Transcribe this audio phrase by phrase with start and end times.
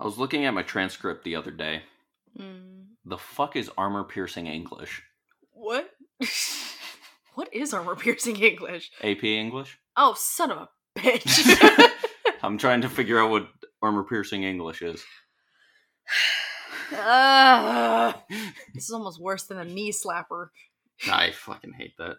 [0.00, 1.82] I was looking at my transcript the other day.
[2.38, 2.86] Mm.
[3.04, 5.02] The fuck is armor piercing English?
[5.52, 5.90] What?
[7.34, 8.90] what is armor piercing English?
[9.02, 9.78] AP English?
[9.98, 10.68] Oh, son of a
[10.98, 11.90] bitch.
[12.42, 13.48] I'm trying to figure out what
[13.82, 15.04] armor piercing English is.
[16.94, 18.22] Ah,
[18.74, 20.48] this is almost worse than a knee slapper.
[21.10, 22.16] I fucking hate that.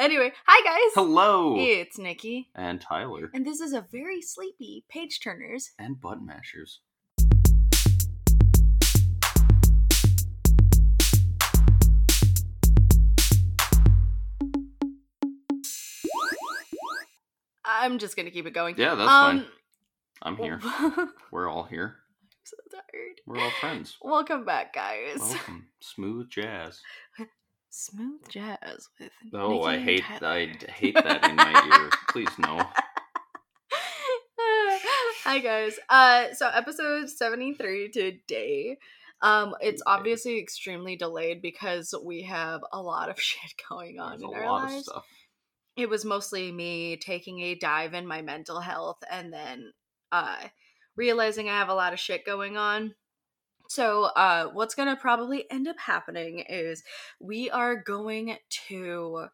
[0.00, 0.94] Anyway, hi guys.
[0.94, 1.56] Hello!
[1.58, 3.30] It's Niki, And Tyler.
[3.34, 5.72] and this is a very sleepy page turners.
[5.78, 6.80] And button mashers.
[17.62, 18.76] I'm just gonna keep it going.
[18.78, 19.46] Yeah, that's um, fine.
[20.22, 20.62] I'm here.
[21.30, 21.96] We're all here.
[22.44, 23.20] so tired.
[23.26, 23.98] We're all friends.
[24.00, 25.18] Welcome back, guys.
[25.18, 25.66] Welcome.
[25.80, 26.80] Smooth jazz.
[27.70, 29.12] Smooth jazz with.
[29.32, 30.28] Oh, I Niki hate Tyler.
[30.28, 31.90] I hate that in my ear.
[32.10, 32.66] Please no.
[35.24, 35.78] Hi guys.
[35.88, 38.76] Uh so episode 73 today.
[39.22, 44.22] Um it's obviously extremely delayed because we have a lot of shit going on There's
[44.32, 44.84] in a our lot of lives.
[44.86, 45.06] stuff.
[45.76, 49.72] It was mostly me taking a dive in my mental health and then
[50.10, 50.38] uh
[50.96, 52.94] realizing I have a lot of shit going on.
[53.70, 56.82] So uh what's going to probably end up happening is
[57.20, 59.26] we are going to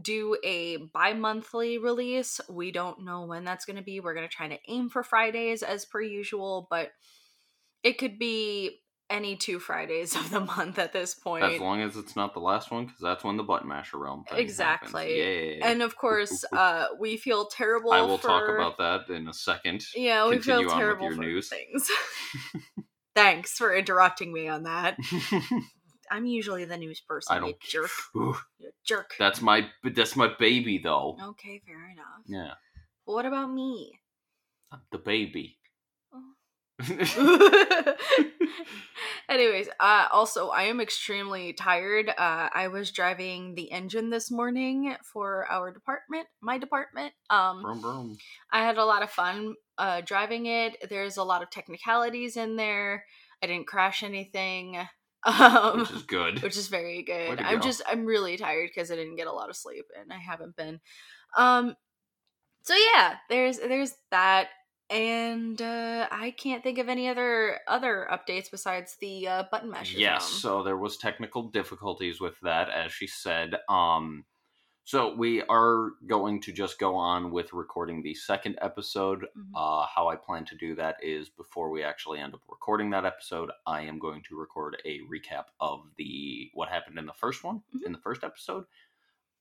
[0.00, 2.40] do a bi-monthly release.
[2.48, 3.98] We don't know when that's going to be.
[3.98, 6.90] We're going to try to aim for Fridays as per usual, but
[7.82, 8.78] it could be
[9.10, 11.42] any two Fridays of the month at this point.
[11.42, 14.22] As long as it's not the last one, because that's when the button masher realm
[14.22, 15.60] thing Exactly.
[15.60, 18.28] and of course, uh we feel terrible I will for...
[18.28, 19.84] talk about that in a second.
[19.96, 21.48] Yeah, we Continue feel on with terrible your for news.
[21.48, 21.90] things.
[23.14, 24.96] Thanks for interrupting me on that.
[26.10, 27.32] I'm usually the news person.
[27.32, 27.90] I you don't jerk.
[28.16, 29.14] Ooh, You jerk.
[29.18, 31.16] that's my that's my baby though.
[31.30, 32.22] Okay, fair enough.
[32.26, 32.54] Yeah,
[33.04, 34.00] what about me?
[34.90, 35.56] the baby.
[39.28, 42.08] Anyways, uh, also I am extremely tired.
[42.10, 47.12] Uh, I was driving the engine this morning for our department, my department.
[47.30, 48.18] Um, Brum, brum.
[48.52, 50.88] I had a lot of fun uh, driving it.
[50.88, 53.04] There's a lot of technicalities in there.
[53.42, 54.78] I didn't crash anything,
[55.24, 56.42] um, Which is good.
[56.42, 57.40] which is very good.
[57.40, 57.64] I'm go.
[57.64, 60.56] just I'm really tired because I didn't get a lot of sleep and I haven't
[60.56, 60.80] been.
[61.36, 61.74] Um,
[62.62, 64.48] so yeah, there's there's that,
[64.88, 69.98] and uh, I can't think of any other other updates besides the uh, button mashers.
[69.98, 70.40] Yes, realm.
[70.40, 73.56] so there was technical difficulties with that, as she said.
[73.68, 74.24] Um,
[74.84, 79.26] so we are going to just go on with recording the second episode.
[79.36, 79.50] Mhm.
[79.54, 83.06] Uh, how I plan to do that is before we actually end up recording that
[83.06, 87.42] episode, I am going to record a recap of the what happened in the first
[87.42, 87.86] one, Mhm.
[87.86, 88.66] in the first episode,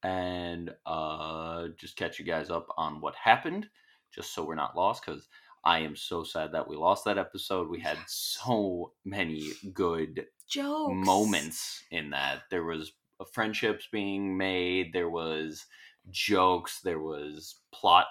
[0.01, 3.69] and uh, just catch you guys up on what happened,
[4.11, 5.05] just so we're not lost.
[5.05, 5.27] Because
[5.65, 7.69] I am so sad that we lost that episode.
[7.69, 12.43] We had so many good jokes moments in that.
[12.49, 12.91] There was
[13.33, 14.93] friendships being made.
[14.93, 15.65] There was
[16.09, 16.81] jokes.
[16.81, 18.07] There was plot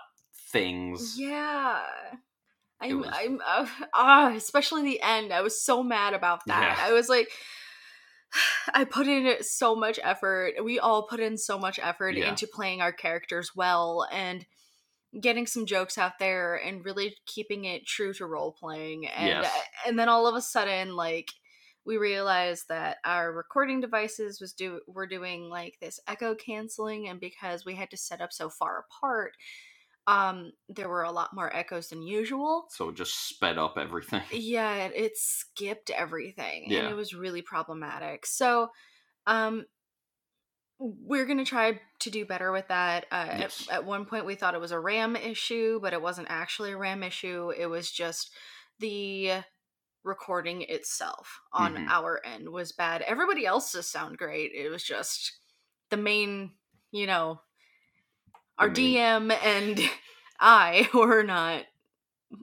[0.50, 1.16] things.
[1.18, 1.80] Yeah.
[2.80, 5.32] I'm, was- I'm, uh, ah, especially the end.
[5.32, 6.76] I was so mad about that.
[6.78, 6.84] Yeah.
[6.86, 7.28] I was like,
[8.74, 10.54] I put in so much effort.
[10.64, 12.28] We all put in so much effort Yeah.
[12.28, 14.44] into playing our characters well and
[15.20, 19.06] getting some jokes out there and really keeping it true to role playing.
[19.06, 19.52] And Yes.
[19.86, 21.28] and then all of a sudden, like
[21.84, 27.20] we realized that our recording devices was do were doing like this echo canceling, and
[27.20, 29.34] because we had to set up so far apart,
[30.06, 32.66] um, there were a lot more echoes than usual.
[32.70, 34.22] So it just sped up everything.
[34.32, 38.26] Yeah, it, it skipped everything, and it was really problematic.
[38.26, 38.70] So,
[39.26, 39.66] um,
[40.78, 43.06] we're gonna try to do better with that.
[43.10, 43.69] Uh, Yes.
[43.70, 46.72] at, at one point, we thought it was a RAM issue, but it wasn't actually
[46.72, 47.50] a RAM issue.
[47.56, 48.32] It was just
[48.81, 49.44] the
[50.04, 51.88] recording itself on Mhm.
[51.88, 53.02] our end was bad.
[53.02, 54.52] Everybody else's sound great.
[54.52, 55.32] It was just
[55.90, 56.54] the main,
[56.90, 57.40] you know,
[58.58, 59.80] our DM and
[60.40, 61.64] I were not.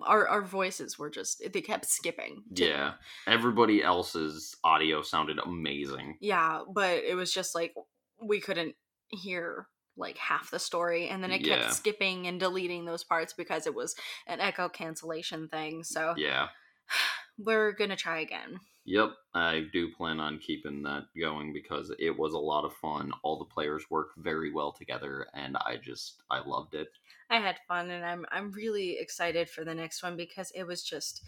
[0.03, 2.43] Our our voices were just they kept skipping.
[2.53, 2.93] Yeah.
[3.25, 6.17] Everybody else's audio sounded amazing.
[6.21, 7.73] yeah, but it was just like
[8.21, 8.75] we couldn't
[9.09, 9.67] hear
[9.97, 11.69] like half the story and then it kept Yeah.
[11.71, 13.95] skipping and deleting those parts because it was
[14.27, 15.83] an echo cancellation thing.
[15.83, 16.49] So Yeah.
[17.39, 18.59] we're gonna try again.
[18.85, 19.11] Yep.
[19.35, 23.11] I do plan on keeping that going because it was a lot of fun.
[23.23, 26.87] All the players worked very well together and I just I loved it.
[27.29, 30.81] I had fun and I'm I'm really excited for the next one because it was
[30.83, 31.23] just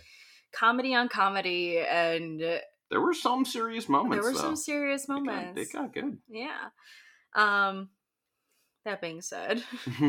[0.52, 2.42] comedy on comedy and
[2.90, 4.44] there were some serious moments There were though.
[4.44, 5.62] some serious It got- moments.
[5.62, 6.18] It got, good.
[6.30, 6.70] Yeah.
[7.36, 7.90] Um
[8.86, 9.64] that being said,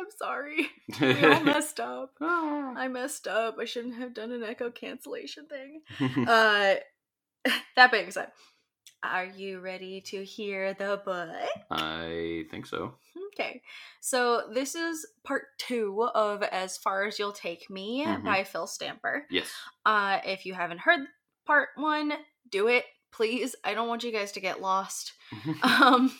[0.00, 0.68] I'm sorry.
[1.00, 2.14] We all messed up.
[2.20, 2.72] Ah.
[2.76, 3.56] I messed up.
[3.60, 5.82] I shouldn't have done an echo cancellation thing.
[6.28, 6.74] Uh,
[7.76, 8.32] that being said,
[9.02, 11.30] are you ready to hear the book?
[11.70, 12.94] I think so.
[13.32, 13.62] Okay,
[14.00, 18.24] so this is part two of As Far as You'll Take Me Mhm.
[18.24, 19.26] by Phil Stamper.
[19.30, 19.50] Yes.
[19.86, 21.00] Uh, if you haven't heard
[21.46, 22.12] part one,
[22.50, 23.54] do it, please.
[23.64, 25.12] I don't want you guys to get lost.
[25.62, 26.12] Um,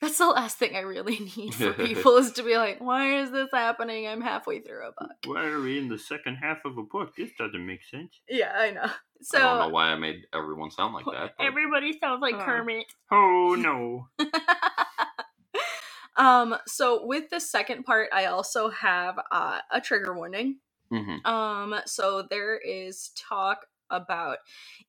[0.00, 3.30] that's the last thing I really need for people is to be like, why is
[3.30, 4.06] this happening?
[4.06, 5.12] I'm halfway through a book.
[5.26, 7.14] Why are we in the second half of a book?
[7.16, 8.20] This doesn't make sense.
[8.28, 8.86] Yeah, I know.
[9.22, 11.34] So I don't know why I made everyone sound like that.
[11.38, 12.44] but- everybody sounds like Uh.
[12.44, 12.84] Kermit.
[13.10, 14.08] Oh no.
[16.16, 20.58] um, so with the second part, I also have uh, a trigger warning.
[20.90, 24.38] hmm Um, so there is talk about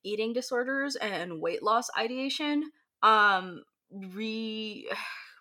[0.03, 2.71] eating disorders and weight loss ideation.
[3.01, 4.89] Um, re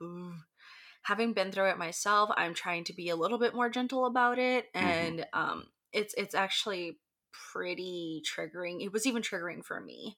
[1.02, 4.38] having been through it myself, I'm trying to be a little bit more gentle about
[4.38, 4.80] it, Mhm.
[4.82, 6.98] and um, it's it's actually
[7.52, 8.82] pretty triggering.
[8.84, 10.16] It was even triggering for me.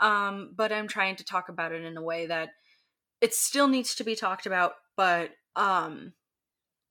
[0.00, 2.50] Um, but I'm trying to talk about it in a way that
[3.20, 6.14] it still needs to be talked about, but um,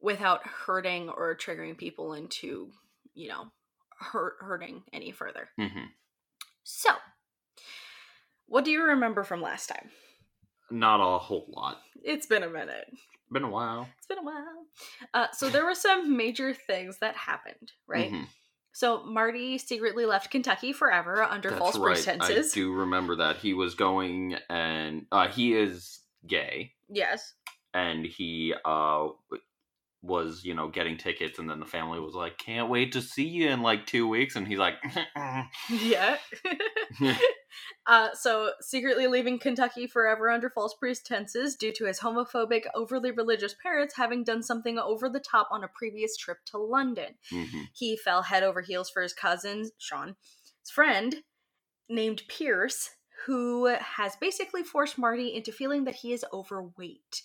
[0.02, 2.72] without hurting or triggering people into,
[3.14, 3.52] you know,
[4.00, 5.50] hurt hurting any further.
[5.58, 5.86] hmm
[6.64, 6.92] So,
[8.46, 9.90] what do you remember from last time?
[10.72, 11.82] Not a whole lot.
[12.04, 12.92] It's been a minute.
[13.32, 13.88] Been a while.
[13.98, 14.66] It's been a while.
[15.14, 18.12] Uh, so there were some major things that happened, right?
[18.12, 18.28] Mhm.
[18.74, 21.96] So Marty secretly left Kentucky forever under That's false right.
[21.96, 22.54] pretenses.
[22.54, 27.34] I do remember that he was going and uh, he is gay Yes.
[27.74, 29.10] and he uh
[30.04, 33.28] was you know getting tickets and then the family was like can't wait to see
[33.28, 34.76] you in like two weeks and he's like
[35.70, 36.18] Yeah.
[37.86, 43.54] uh, so secretly leaving Kentucky forever under false pretenses due to his homophobic, overly religious
[43.62, 47.18] parents having done something over the top on a previous trip to London.
[47.32, 47.70] Mhm.
[47.74, 50.16] He fell head over heels for his cousin, Sean's
[50.72, 51.24] friend,
[51.90, 52.92] named Pierce,
[53.26, 57.22] who has basically forced Marty into feeling that he is overweight.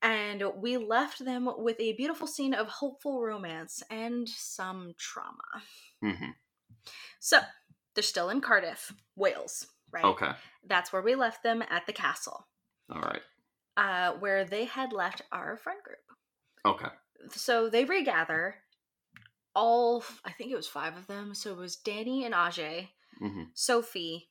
[0.00, 5.62] And we left them with a beautiful scene of hopeful romance and some trauma.
[6.02, 6.34] Mhm.
[7.20, 7.40] So,
[7.94, 10.04] they're still in Cardiff, Wales, right?
[10.04, 10.32] okay
[10.66, 12.46] That's where we left them at the castle,
[12.90, 13.22] all right
[13.76, 15.98] uh, where they had left our friend group.
[16.74, 16.92] okay
[17.30, 18.56] So they regather.
[19.54, 21.34] All, I think it was five of them.
[21.34, 24.30] So it was Danny and Ajay, hmm Sophie,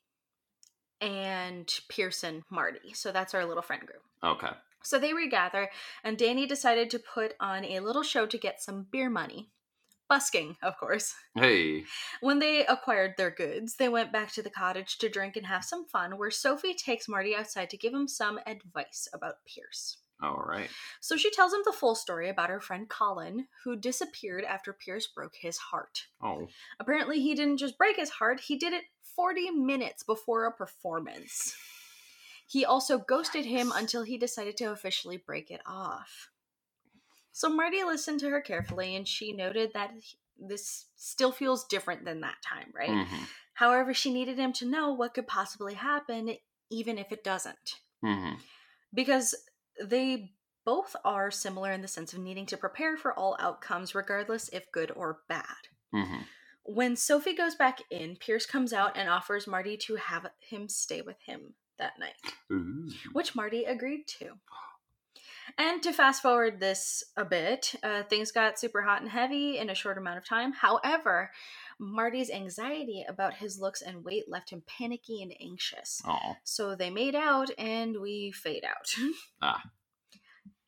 [1.00, 2.94] and Pearson Marty.
[2.94, 4.02] So that's our little friend group.
[4.24, 4.52] okay
[4.84, 5.70] So they regather,
[6.04, 9.52] and Danny decided to put on a little show to get some beer money.
[10.12, 11.16] Busking, of course.
[11.36, 11.86] hey
[12.20, 15.64] When they acquired their goods, they went back to the cottage to drink and have
[15.64, 20.00] some fun, where Sophie takes Marty outside to give him some advice about Pierce.
[20.22, 20.70] all right
[21.00, 25.08] So she tells him the full story about her friend Colin, who disappeared after Pierce
[25.08, 26.08] broke his heart.
[26.22, 28.84] oh Apparently, he didn't just break his heart, he did it
[29.16, 31.56] 40 minutes before a performance.
[32.46, 36.28] He also ghosted him until he decided to officially break it off.
[37.34, 39.92] So Marty listened to her carefully and she noted that
[40.38, 43.08] this still feels different than that time, right?
[43.08, 43.24] hmm
[43.54, 46.36] However, she needed him to know what could possibly happen,
[46.72, 47.76] even if it doesn't.
[48.04, 48.34] hmm
[48.94, 49.36] Because
[49.84, 50.32] they
[50.66, 54.72] both are similar in the sense of needing to prepare for all outcomes, regardless if
[54.72, 55.44] good or bad.
[55.94, 56.22] hmm
[56.64, 61.02] When Sophie goes back in, Pierce comes out and offers Marty to have him stay
[61.02, 62.16] with him that night,
[62.52, 62.90] Ooh.
[63.14, 64.34] which Marty agreed to.
[65.58, 69.70] And to fast forward this a bit, uh, things got super hot and heavy in
[69.70, 70.54] a short amount of time.
[70.54, 71.32] However,
[71.80, 76.02] Marty's anxiety about his looks and weight left him panicky and anxious.
[76.06, 76.36] Oh.
[76.44, 78.94] So they made out and we fade out.
[79.42, 79.64] Ah.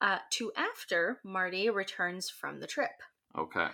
[0.02, 2.92] Uh, to after Marty returns from the trip.
[3.38, 3.68] Okay.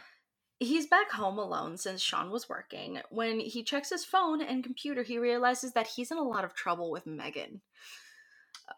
[0.60, 3.00] He's back home alone since Sean was working.
[3.10, 6.54] When he checks his phone and computer, he realizes that he's in a lot of
[6.54, 7.62] trouble with Megan.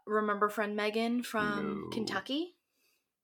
[0.06, 1.90] Remember friend Megan from No.
[1.90, 2.56] Kentucky?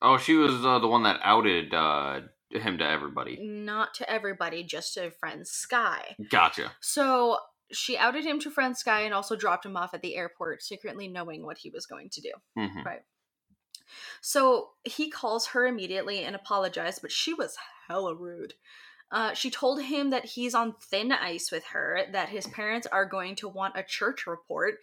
[0.02, 2.22] Oh, she was uh, the one that outed uh,
[2.52, 3.38] him to everybody.
[3.42, 6.16] Not to everybody, just to friend Sky.
[6.30, 6.72] Gotcha.
[6.82, 7.38] So
[7.72, 11.08] she outed him to friend Sky and also dropped him off at the airport, secretly
[11.08, 12.32] knowing what he was going to do.
[12.56, 12.82] hmm
[14.22, 17.58] So he calls her immediately and apologized, but she was
[17.88, 18.54] hella rude.
[19.10, 23.06] Uh, she told him that he's on thin ice with her, that his parents are
[23.06, 24.80] going to want a church report,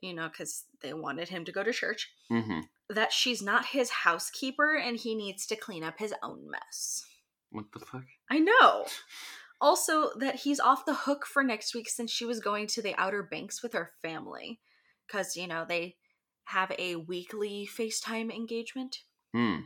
[0.00, 3.90] you know, because they wanted him to go to church, hmm that she's not his
[3.90, 7.04] housekeeper and he needs to clean up his own mess.
[7.50, 8.04] What the fuck?
[8.30, 8.86] I know.
[9.60, 12.94] Also, that he's off the hook for next week since she was going to the
[12.96, 14.60] Outer Banks with her family.
[15.06, 15.96] Because, you know, they
[16.44, 18.98] have a weekly FaceTime engagement.
[19.34, 19.62] Hmm.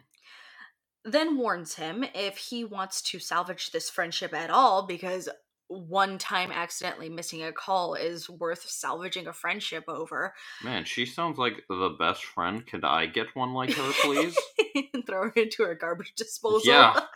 [1.05, 5.29] then warns him if he wants to salvage this friendship at all, because
[5.73, 10.35] one time accidentally missing a call is worth salvaging a friendship over.
[10.65, 12.67] Man, she sounds like the best friend.
[12.67, 14.37] Could I get one like her, please?
[15.07, 16.63] Throw her into a garbage disposal.
[16.71, 16.99] Yeah.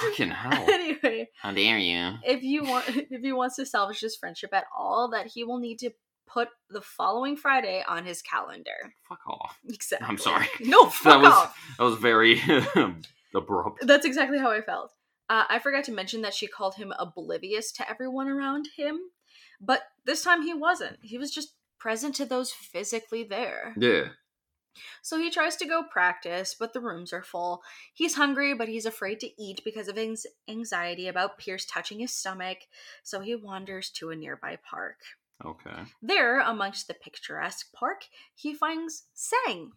[0.00, 0.66] Fucking hell.
[0.70, 2.14] anyway, How dare you?
[2.24, 5.58] if you want if he wants to salvage this friendship at all, that he will
[5.58, 5.90] need to
[6.26, 8.94] put the following Friday on his calendar.
[9.08, 9.58] Fuck off.
[9.68, 10.06] Exactly.
[10.08, 10.46] I'm sorry.
[10.60, 11.56] No, fuck was- off.
[11.78, 12.40] That was very
[13.34, 13.86] abrupt.
[13.86, 14.92] That's exactly how I felt.
[15.28, 18.98] Uh, I forgot to mention that she called him oblivious to everyone around him,
[19.60, 20.98] but this time he wasn't.
[21.02, 23.74] He was just present to those physically there.
[23.78, 24.08] Yeah.
[25.02, 27.62] So he tries to go practice, but the rooms are full.
[27.92, 32.12] He's hungry, but he's afraid to eat because of anx- anxiety about Pierce touching his
[32.12, 32.58] stomach,
[33.02, 34.96] so he wanders to a nearby park.
[35.44, 35.84] Okay.
[36.02, 38.04] There, amongst the picturesque park,
[38.34, 39.72] he finds Sang,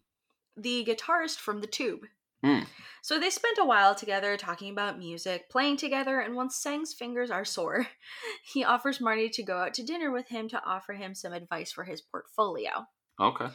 [0.56, 2.02] the guitarist from the Tube.
[2.44, 2.64] Hmm.
[3.02, 7.32] So they spent a while together talking about music, playing together, and once Sang's fingers
[7.32, 7.88] are sore,
[8.54, 11.72] he offers Marty to go out to dinner with him to offer him some advice
[11.72, 12.86] for his portfolio.
[13.20, 13.48] Okay.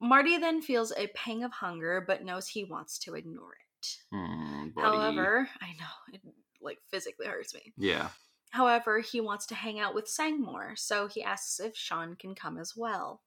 [0.00, 3.88] Marty then feels a pang of hunger but knows he wants to ignore it.
[4.74, 4.86] Buddy.
[4.86, 6.20] However, I know, it
[6.60, 7.72] like physically hurts me.
[7.76, 8.08] Yeah.
[8.50, 12.34] However, he wants to hang out with Sang more, so he asks if Sean can
[12.34, 13.20] come as well.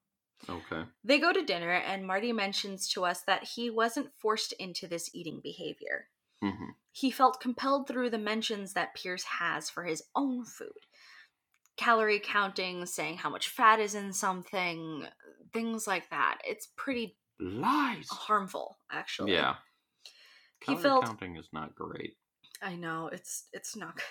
[0.50, 0.84] Okay.
[1.04, 5.10] They go to dinner, and Marty mentions to us that he wasn't forced into this
[5.14, 6.08] eating behavior.
[6.42, 10.86] hmm He felt compelled through the mentions that Pierce has for his own food.
[11.76, 15.06] Calorie counting, saying how much fat is in something,
[15.54, 16.40] things like that.
[16.44, 18.08] It's pretty Lies.
[18.10, 19.34] harmful, actually.
[19.34, 19.56] Yeah.
[20.62, 22.18] He Calorie felt- counting is not great.
[22.62, 24.04] I know, it's it's not good.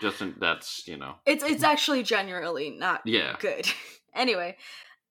[0.00, 1.14] Doesn't that's you know.
[1.24, 3.36] It's it's actually generally not Yeah.
[3.38, 3.68] good.
[4.14, 4.56] anyway,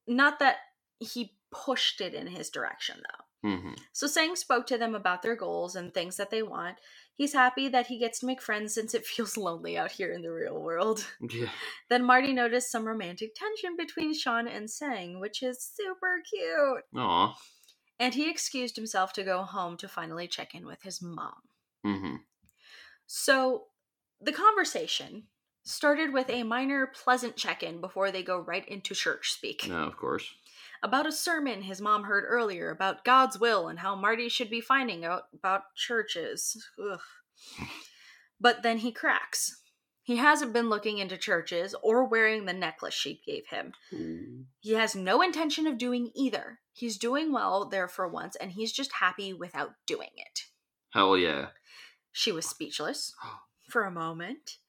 [0.08, 0.58] not that
[1.00, 3.50] he pushed it in his direction though.
[3.50, 6.78] hmm So Sang spoke to them about their goals and things that they want.
[7.16, 10.22] He's happy that he gets to make friends since it feels lonely out here in
[10.22, 11.06] the real world.
[11.22, 11.50] Yeah.
[11.90, 16.84] Then Marty noticed some romantic tension between Sean and Sang, which is super cute.
[16.96, 17.36] Aw.
[18.00, 21.42] And he excused himself to go home to finally check in with his mom.
[21.84, 22.16] hmm
[23.06, 23.66] So
[24.20, 25.28] the conversation
[25.64, 29.68] started with a minor pleasant check in before they go right into church speak.
[29.68, 30.30] No, of course.
[30.82, 34.62] About a sermon his mom heard earlier about God's will and how Marty should be
[34.62, 36.68] finding out about churches.
[36.78, 37.00] Ugh.
[38.40, 39.62] But then he cracks.
[40.02, 43.72] He hasn't been looking into churches or wearing the necklace she gave him.
[43.94, 44.44] Ooh.
[44.60, 46.60] He has no intention of doing either.
[46.74, 50.42] He's doing well there for once, and he's just happy without doing it.
[50.90, 51.48] Hell yeah.
[52.12, 53.16] She was speechless
[53.74, 54.60] for a moment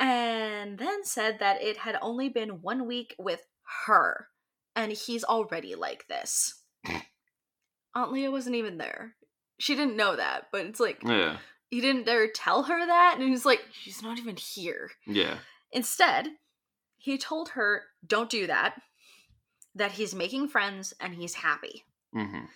[0.00, 3.46] and then said that it had only been one week with
[3.86, 4.28] her
[4.74, 6.62] and he's already like this.
[7.94, 9.14] Aunt Leah wasn't even there.
[9.58, 11.36] She didn't know that, but it's like Yeah.
[11.68, 14.90] he didn't dare tell her that and he's like, she's not even here.
[15.06, 15.36] Yeah.
[15.70, 16.28] Instead,
[16.96, 18.80] he told her, don't do that,
[19.74, 21.84] that he's making friends and he's happy.
[22.12, 22.46] hmm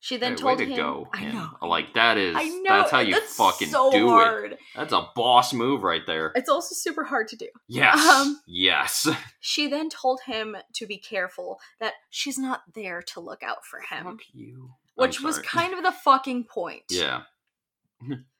[0.00, 1.08] She then Hey, told way to him, go.
[1.12, 1.50] I know.
[1.66, 2.36] Like that is.
[2.36, 2.62] I know.
[2.68, 4.58] That's how you that's fucking so do it.
[4.76, 6.30] That's a boss move right there.
[6.36, 7.48] It's also super hard to do.
[7.66, 7.98] Yes.
[7.98, 9.08] Um, yes.
[9.40, 13.80] She then told him to be careful, that she's not there to look out for
[13.80, 14.04] him.
[14.04, 14.70] Fuck you.
[14.94, 16.82] Which was kind of the fucking point.
[16.90, 17.22] Yeah.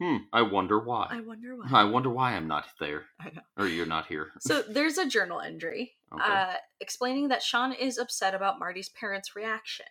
[0.01, 0.17] Hmm.
[0.33, 1.09] I wonder why.
[1.11, 1.67] I wonder why.
[1.73, 3.07] I wonder why I'm not there.
[3.21, 3.41] I know.
[3.57, 4.29] Or you're not here.
[4.39, 6.23] So there's a journal entry Okay.
[6.25, 9.87] uh, explaining that Sean is upset about Marty's parents' reaction.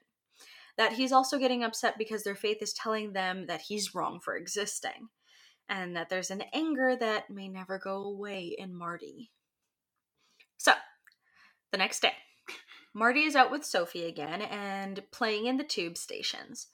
[0.78, 4.36] That he's also getting upset because their faith is telling them that he's wrong for
[4.36, 5.10] existing.
[5.70, 9.32] And that there's an anger that may never go away in Marty.
[10.58, 10.74] So,
[11.72, 12.14] the next day,
[12.94, 16.68] Marty is out with Sophie again and playing in the tube stations.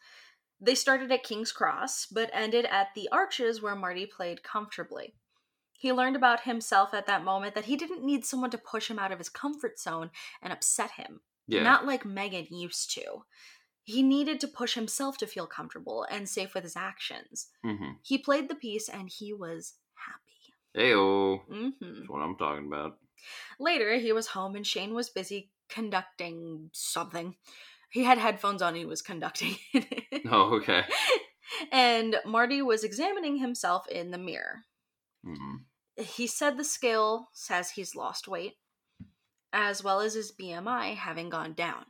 [0.61, 5.15] They started at King's Cross, but ended at the Arches where Marty played comfortably.
[5.77, 8.97] He learned about himself at that moment that he didn't need someone to push him
[8.97, 11.61] out of his comfort zone and upset him, yeah.
[11.61, 13.25] not like Megan used to.
[13.83, 17.47] He needed to push himself to feel comfortable and safe with his actions.
[17.65, 17.91] mm-hmm.
[18.01, 20.53] He played the piece and he was happy.
[20.89, 21.41] Heyo.
[21.47, 22.97] hmm That's what I'm talking about.
[23.59, 27.35] Later, he was home and Shane was busy conducting something.
[27.89, 29.55] He had headphones on, he was conducting.
[30.31, 30.83] Oh, okay.
[31.71, 34.63] and Marty was examining himself in the mirror.
[35.25, 35.57] hmm
[35.97, 38.53] He said the scale says he's lost weight,
[39.51, 41.85] as well as his BMI having gone down.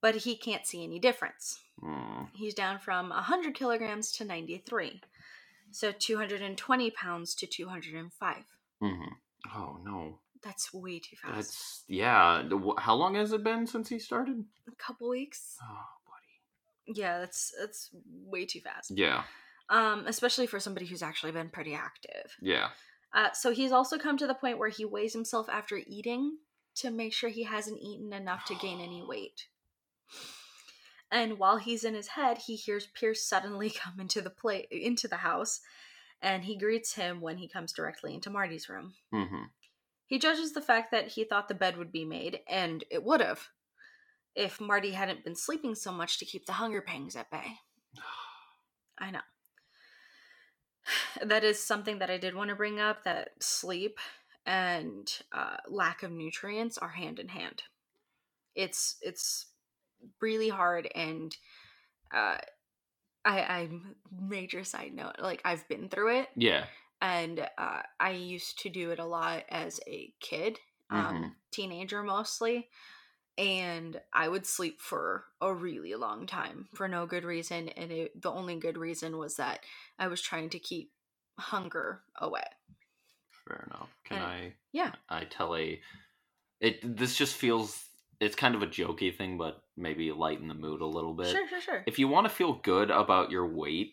[0.00, 1.58] But he can't see any difference.
[1.82, 2.28] Mm.
[2.34, 5.00] He's down from 100 kilograms to 93.
[5.72, 8.36] So 220 pounds to 205.
[8.80, 9.02] hmm
[9.54, 10.20] Oh no.
[10.42, 11.34] That's way too fast.
[11.34, 12.42] That's yeah.
[12.78, 14.44] How long has it been since he started?
[14.68, 15.56] a couple weeks.
[15.62, 16.98] Oh, buddy.
[17.00, 17.90] Yeah, that's that's
[18.24, 18.92] way too fast.
[18.94, 19.24] Yeah.
[19.70, 22.36] um, especially for somebody who's actually been pretty active.
[22.40, 22.68] Yeah.
[23.12, 26.36] Uh, so he's also come to the point where he weighs himself after eating
[26.76, 29.46] to make sure he hasn't eaten enough to gain any weight.
[31.10, 35.08] And while he's in his head, he hears Pierce suddenly come into the play into
[35.08, 35.60] the house,
[36.20, 38.94] and he greets him when he comes directly into Marty's room.
[39.12, 39.44] hmm
[40.06, 43.20] He judges the fact that he thought the bed would be made, and it would
[43.20, 43.48] have,
[44.34, 47.58] if Marty hadn't been sleeping so much to keep the hunger pangs at bay.
[48.98, 49.20] I know.
[51.24, 53.98] That is something that I did want to bring up that sleep
[54.44, 57.62] and uh, lack of nutrients are hand in hand.
[58.54, 59.46] It's it's
[60.20, 61.36] really hard and
[62.14, 62.38] uh,
[63.24, 66.66] I I'm major side note like I've been through it Yeah.
[67.00, 70.58] and uh, I used to do it a lot as a kid,
[70.90, 71.34] um, Mhm.
[71.50, 72.68] teenager mostly,
[73.38, 78.22] and I would sleep for a really long time for no good reason, and it,
[78.22, 79.60] the only good reason was that
[79.98, 80.92] I was trying to keep
[81.38, 82.44] hunger away.
[83.46, 83.90] Fair enough.
[84.04, 84.52] Can And- I?
[84.72, 84.92] yeah.
[85.08, 85.80] I tell a.
[86.60, 86.96] It.
[86.96, 87.84] This just feels.
[88.20, 91.28] It's kind of a jokey thing, but maybe lighten the mood a little bit.
[91.28, 91.84] Sure, sure, sure.
[91.86, 93.92] If you want to feel good about your weight,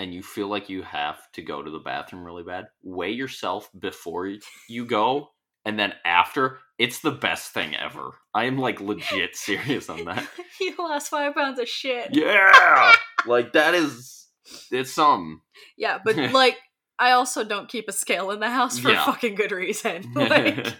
[0.00, 3.68] and you feel like you have to go to the bathroom really bad, weigh yourself
[3.78, 4.32] before
[4.68, 5.30] you go,
[5.64, 6.58] and then after.
[6.78, 8.12] It's the best thing ever.
[8.32, 10.24] I am like legit serious on that.
[10.60, 12.10] you lost five pounds of shit.
[12.12, 12.92] Yeah,
[13.26, 14.28] like that is.
[14.70, 15.40] It's something.
[15.76, 16.56] Yeah, but like
[17.00, 19.02] I also don't keep a scale in the house for Yeah.
[19.02, 20.12] a fucking good reason.
[20.14, 20.74] Like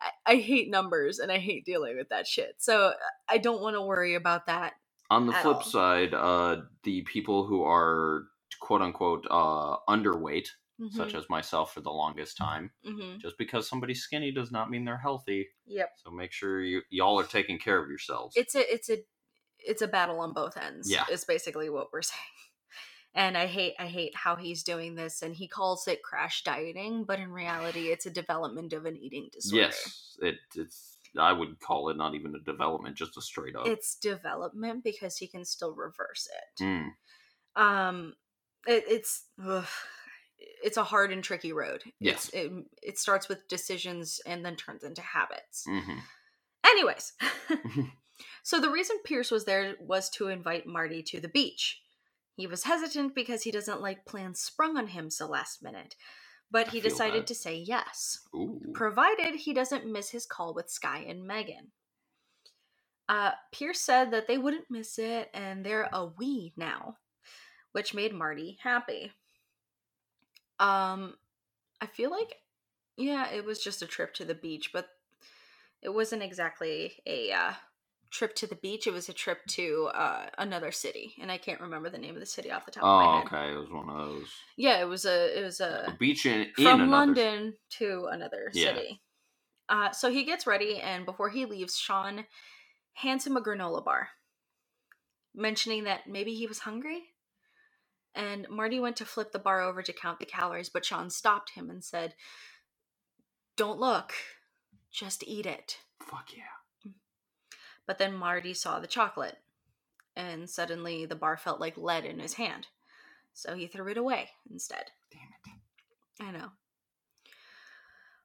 [0.00, 2.56] I, I hate numbers and I hate dealing with that shit.
[2.58, 2.92] So
[3.28, 4.74] I don't want to worry about that.
[5.10, 5.62] On the flip all.
[5.62, 8.24] side, uh, the people who are
[8.60, 10.48] quote unquote uh, underweight,
[10.90, 14.84] such as myself for the longest time, hmm just because somebody's skinny does not mean
[14.84, 15.46] they're healthy.
[15.66, 15.90] Yep.
[16.02, 18.34] So make sure you y'all are taking care of yourselves.
[18.36, 18.98] It's a it's a
[19.58, 20.90] it's a battle on both ends.
[20.90, 21.04] Yeah.
[21.10, 22.20] Is basically what we're saying.
[23.14, 27.04] And I hate I hate how he's doing this and he calls it crash dieting,
[27.04, 29.66] but in reality it's a development of an eating disorder.
[29.66, 30.96] yes, it, it's.
[31.18, 33.66] I would call it not even a development, just a straight up.
[33.66, 36.62] It's development because he can still reverse it.
[36.62, 36.88] Mm,
[37.56, 38.14] um
[38.66, 39.66] it, it's ugh,
[40.64, 42.30] it's a hard and tricky road Yes.
[42.32, 42.50] It,
[42.82, 45.98] it starts with decisions and then turns into habits hmm
[46.64, 47.12] anyways
[48.42, 51.82] so the reason pierce was there was to invite marty to the beach
[52.34, 55.96] he was hesitant because he doesn't like plans sprung on him so last minute
[56.52, 57.26] but he decided that.
[57.26, 58.60] to say yes Ooh.
[58.74, 61.72] provided he doesn't miss his call with Sky and Megan.
[63.08, 66.98] Uh, Pierce said that they wouldn't miss it and they're a we now,
[67.72, 69.12] which made Marty happy.
[70.60, 71.14] Um,
[71.80, 72.36] I feel like,
[72.96, 74.88] yeah, it was just a trip to the beach, but
[75.80, 77.52] it wasn't exactly a uh,
[78.12, 78.86] trip to the beach.
[78.86, 82.20] It was a trip to uh, another city, and I can't remember the name of
[82.20, 83.26] the city off the top of my Oh, head.
[83.26, 83.52] okay.
[83.54, 84.28] It was one of those.
[84.56, 86.90] Yeah, it was a it was a A beach in, in from another.
[86.90, 88.74] London to another Yeah.
[88.74, 89.00] city.
[89.68, 92.26] Uh, so he gets ready, and before he leaves, Sean
[92.94, 94.10] hands him a granola bar,
[95.34, 97.04] mentioning that maybe he was hungry.
[98.14, 101.52] And Marty went to flip the bar over to count the calories, but Sean stopped
[101.54, 102.14] him and said,
[103.56, 104.12] Don't look,
[104.92, 105.78] just eat it.
[106.02, 106.42] Fuck yeah.
[107.86, 109.38] But then Marty saw the chocolate,
[110.14, 112.68] and suddenly the bar felt like lead in his hand.
[113.32, 114.84] So he threw it away instead.
[115.10, 116.24] Damn it.
[116.24, 116.50] I know.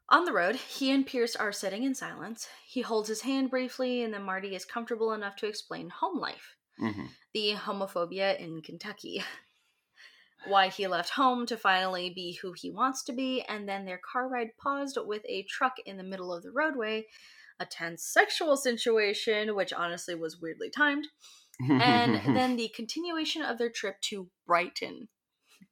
[0.09, 2.47] On the road, he and Pierce are sitting in silence.
[2.65, 6.55] He holds his hand briefly, and then Marty is comfortable enough to explain home life,
[6.77, 9.23] hmm the homophobia in Kentucky,
[10.47, 13.99] why he left home to finally be who he wants to be, and then their
[13.99, 17.05] car ride paused with a truck in the middle of the roadway,
[17.59, 21.07] a tense sexual situation, which honestly was weirdly timed,
[21.69, 25.07] and then the continuation of their trip to Brighton.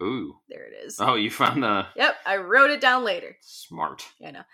[0.04, 0.36] Ooh.
[0.50, 0.98] There it is.
[1.00, 3.38] Oh, you found the Yep, I wrote it down later.
[3.42, 4.04] smart.
[4.26, 4.42] I know.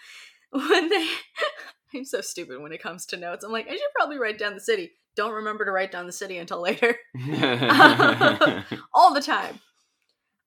[0.54, 1.08] When they,
[1.96, 3.46] I'm so stupid when it comes to notes.
[3.46, 4.92] I'm like, I should probably write down the city.
[5.16, 6.96] Don't remember to write down the city until later.
[8.94, 9.60] All the time.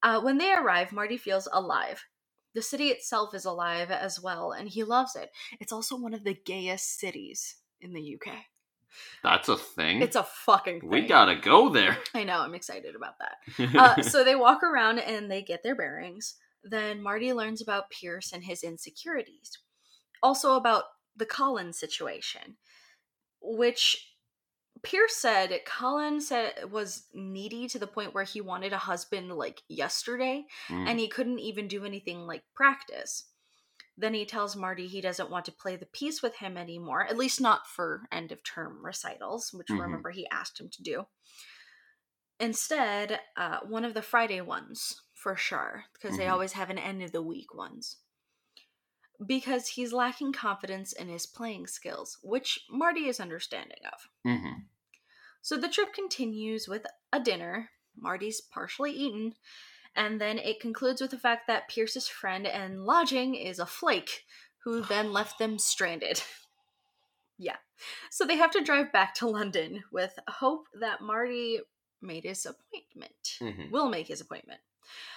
[0.02, 2.04] Uh, when they arrive, Marty feels alive.
[2.54, 5.30] The city itself is alive as well, and he loves it.
[5.60, 8.32] It's also one of the gayest cities in the UK.
[9.22, 10.02] That's a thing.
[10.02, 10.90] It's a fucking thing.
[10.90, 11.98] we gotta go there.
[12.14, 13.76] I know, I'm excited about that.
[13.76, 16.36] Uh, so they walk around and they get their bearings.
[16.62, 19.58] Then Marty learns about Pierce and his insecurities.
[20.22, 20.84] Also about
[21.16, 22.56] the Colin situation,
[23.42, 24.13] which
[24.84, 29.62] Pierce said Colin said was needy to the point where he wanted a husband like
[29.68, 30.88] yesterday Mm.
[30.88, 33.24] and he couldn't even do anything like practice.
[33.96, 37.16] Then he tells Marty he doesn't want to play the piece with him anymore, at
[37.16, 39.80] least not for end of term recitals, which Mhm.
[39.80, 41.06] remember he asked him to do.
[42.40, 46.32] Instead, uh, one of the Friday ones, for sure, because they Mhm.
[46.32, 47.98] always have an end of the week ones.
[49.24, 54.08] Because he's lacking confidence in his playing skills, which Marty is understanding of.
[54.24, 54.60] hmm
[55.44, 57.68] So the trip continues with a dinner.
[57.94, 59.34] Marty's partially eaten.
[59.94, 64.24] And then it concludes with the fact that Pierce's friend and lodging is a flake,
[64.64, 66.22] who then left them stranded.
[67.38, 67.56] yeah.
[68.10, 71.60] So they have to drive back to London with hope that Marty
[72.00, 73.36] made his appointment.
[73.38, 74.60] hmm Will make his appointment.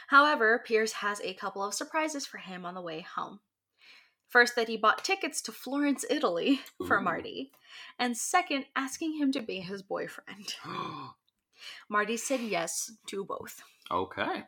[0.09, 3.39] However, Pierce has a couple of surprises for him on the way home.
[4.27, 7.03] First, that he bought tickets to Florence, Italy for Ooh.
[7.03, 7.51] Marty.
[7.99, 10.55] And second, asking him to be his boyfriend.
[11.89, 13.61] Marty said yes to both.
[13.91, 14.43] okay.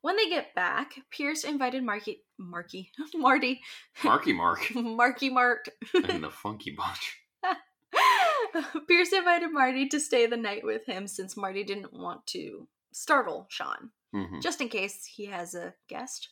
[0.00, 3.60] When they get back, Pierce invited Marky, Marky, Marty,
[4.02, 5.68] Marky Mark Marky Mart.
[5.94, 7.18] and the Funky Bunch.
[8.88, 13.46] Pierce invited Marty to stay the night with him since Marty didn't want to startle
[13.48, 16.28] Sean, hmm just in case he has a guest.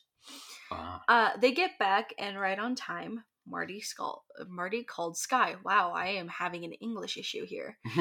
[0.71, 3.25] Uh, they get back and right on time.
[3.49, 5.57] Marty skull, Marty called Sky.
[5.65, 7.79] Wow, I am having an English issue here.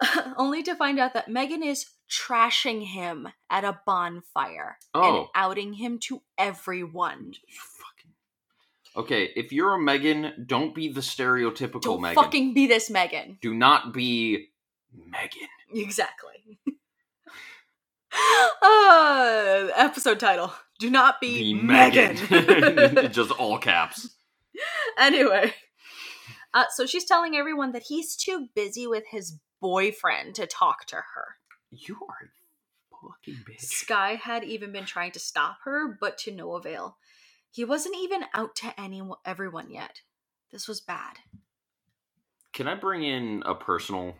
[0.36, 5.74] Only to find out that Megan is trashing him at a bonfire and oh, outing
[5.74, 7.32] him to everyone.
[8.96, 12.22] Okay, if you're a Megan, don't be the stereotypical Don't Megan.
[12.22, 13.38] fucking be this Megan.
[13.40, 14.48] Do not be
[14.92, 15.48] Megan.
[15.72, 16.58] Exactly.
[18.62, 20.52] uh, episode title.
[20.78, 22.16] Do not be, Be Megan.
[22.30, 23.12] Megan.
[23.12, 24.10] Just all caps.
[24.98, 25.52] anyway.
[26.54, 30.96] Uh, so she's telling everyone that he's too busy with his boyfriend to talk to
[30.96, 31.36] her.
[31.70, 33.60] You are a fucking bitch.
[33.60, 36.96] Sky had even been trying to stop her, but to no avail.
[37.50, 40.00] He wasn't even out to anyone, everyone yet.
[40.52, 41.16] This was bad.
[42.52, 44.14] Can I bring in a personal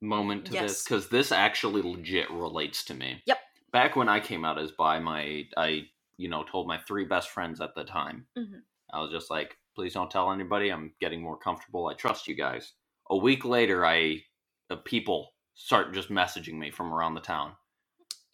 [0.00, 0.82] moment to this?
[0.82, 3.22] Because this actually legit relates to me.
[3.26, 3.38] Yep.
[3.72, 7.30] Back when I came out as bi, my I you know told my three best
[7.30, 8.26] friends at the time.
[8.36, 8.62] Mhm.
[8.92, 10.70] I was just like, please don't tell anybody.
[10.70, 11.86] I'm getting more comfortable.
[11.86, 12.72] I trust you guys.
[13.08, 14.24] A week later, I
[14.70, 17.52] uh, people start just messaging me from around the town.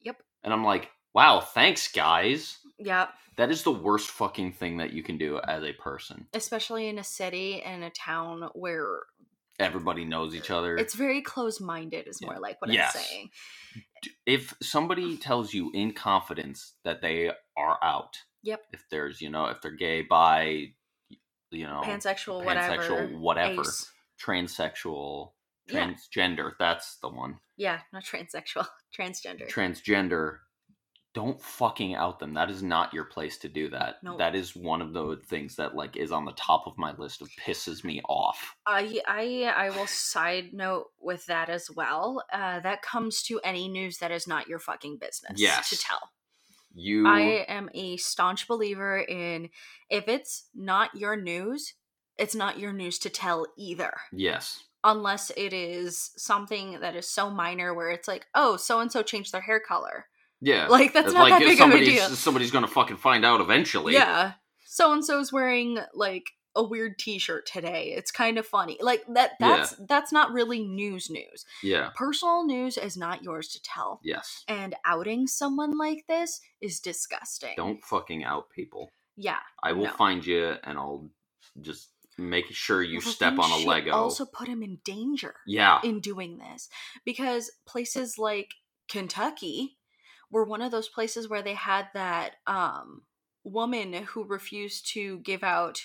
[0.02, 0.22] Yep.
[0.44, 2.58] And I'm like, wow, thanks guys.
[2.78, 6.26] Yeah, That is the worst fucking thing that you can do as a person.
[6.34, 9.04] especially in a city and a town where
[9.58, 10.76] Everybody knows each other.
[10.76, 12.06] it's very close-minded.
[12.06, 12.26] Is Yeah.
[12.28, 12.94] more like what Yes.
[12.94, 13.30] I'm saying.
[14.26, 18.62] If somebody tells you in confidence that they are out, Yep.
[18.72, 20.68] If there's, you know, if they're gay, bi,
[21.50, 23.18] you know, Pansexual, pansexual, whatever.
[23.18, 23.90] whatever, ace.
[24.24, 25.32] transsexual,
[25.66, 25.92] Yeah.
[25.92, 27.40] transgender, that's the one.
[27.56, 29.48] Yeah, not transsexual, transgender.
[29.50, 30.38] Transgender,
[31.16, 32.34] don't fucking out them.
[32.34, 33.96] That is not your place to do that.
[34.02, 34.18] No.
[34.18, 37.22] That is one of the things that like is on the top of my list
[37.22, 38.54] of pisses me off.
[38.66, 42.22] I I I will side note with that as well.
[42.30, 45.70] Uh, that comes to any news that is not your fucking business Yes.
[45.70, 46.10] to tell.
[46.74, 49.48] You I am a staunch believer in
[49.88, 51.72] if it's not your news,
[52.18, 53.94] it's not your news to tell either.
[54.12, 54.62] yes.
[54.84, 59.02] Unless it is something that is so minor where it's like, oh, so and so
[59.02, 60.06] changed their hair color.
[60.40, 60.68] Yeah.
[60.68, 62.08] Like that's not that if big of a somebody's, deal.
[62.10, 63.94] somebody's gonna fucking find out eventually.
[63.94, 64.32] Yeah.
[64.64, 67.92] So and so's wearing like a weird t-shirt today.
[67.96, 68.78] It's kind of funny.
[68.80, 69.56] Like that Yeah.
[69.56, 71.44] that's that's not really news news.
[71.62, 71.90] Yeah.
[71.94, 74.00] Personal news is not yours to tell.
[74.02, 74.44] Yes.
[74.48, 77.54] And outing someone like this is disgusting.
[77.56, 78.90] Don't fucking out people.
[79.16, 79.38] Yeah.
[79.62, 79.92] I will No.
[79.92, 81.10] find you and I'll
[81.60, 83.92] just make sure you Well, step on a Lego.
[83.92, 85.80] Also put him in danger yeah.
[85.84, 86.68] in doing this
[87.04, 88.54] because places like
[88.88, 89.76] Kentucky
[90.30, 93.02] were one of those places where they had that um
[93.44, 95.80] woman who refused to give out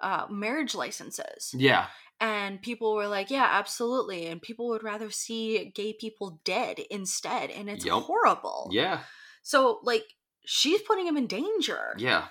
[0.00, 1.86] uh marriage licenses Yeah.
[2.20, 7.50] and people were like yeah absolutely and people would rather see gay people dead instead
[7.50, 8.04] and it's Yup.
[8.04, 9.00] horrible Yeah.
[9.42, 10.04] so like
[10.44, 12.28] she's putting him in danger Yeah.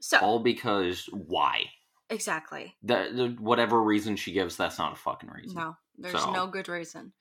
[0.00, 1.66] so All because why?
[2.10, 5.56] exactly That the- whatever reason she gives, that's not a fucking reason.
[5.56, 7.12] no there's So- no good reason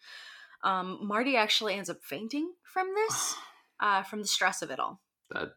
[0.64, 3.36] um marty actually ends up fainting from this
[3.80, 5.02] uh from the stress of it all.
[5.32, 5.54] That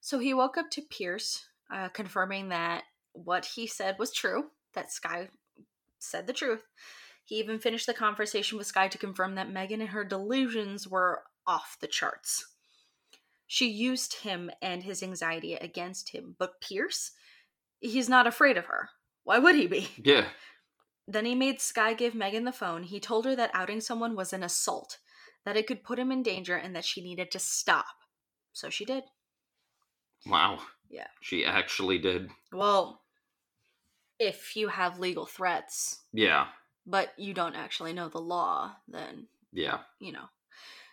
[0.00, 4.92] so he woke up to pierce uh confirming that what he said was true that
[4.92, 5.28] sky
[5.98, 6.64] said the truth.
[7.24, 11.24] He even finished the conversation with sky to confirm that megan and her delusions were
[11.46, 12.46] off the charts.
[13.46, 17.12] She used him and his anxiety against him but pierce
[17.80, 18.90] he's not afraid of her.
[19.24, 19.88] Why would he be?
[20.02, 20.26] Yeah.
[21.10, 22.82] Then he made Sky give Megan the phone.
[22.82, 24.98] He told her that outing someone was an assault,
[25.46, 27.86] that it could put him in danger, and that she needed to stop.
[28.52, 29.04] So she did.
[30.26, 30.58] Wow.
[30.90, 31.06] Yeah.
[31.22, 32.28] She actually did.
[32.52, 33.00] Well,
[34.18, 36.48] if you have legal threats, Yeah.
[36.84, 39.84] but you don't actually know the law, then Yeah.
[39.98, 40.28] you know.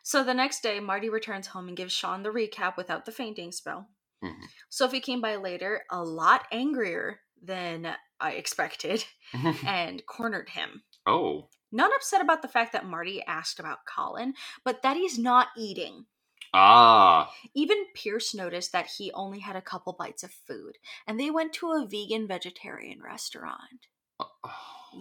[0.02, 3.52] So the next day, Marty returns home and gives Sean the recap without the fainting
[3.52, 3.90] spell.
[4.24, 4.48] Mhm.
[4.70, 9.06] Sophie came by later, a lot angrier than I expected,
[9.66, 10.84] and cornered him.
[11.06, 11.50] oh.
[11.72, 16.06] Not upset about the fact that Marty asked about Colin, but that he's not eating.
[16.54, 17.30] Ah.
[17.54, 21.52] Even Pierce noticed that he only had a couple bites of food, and they went
[21.54, 23.88] to a vegan vegetarian restaurant.
[24.20, 24.30] Oh,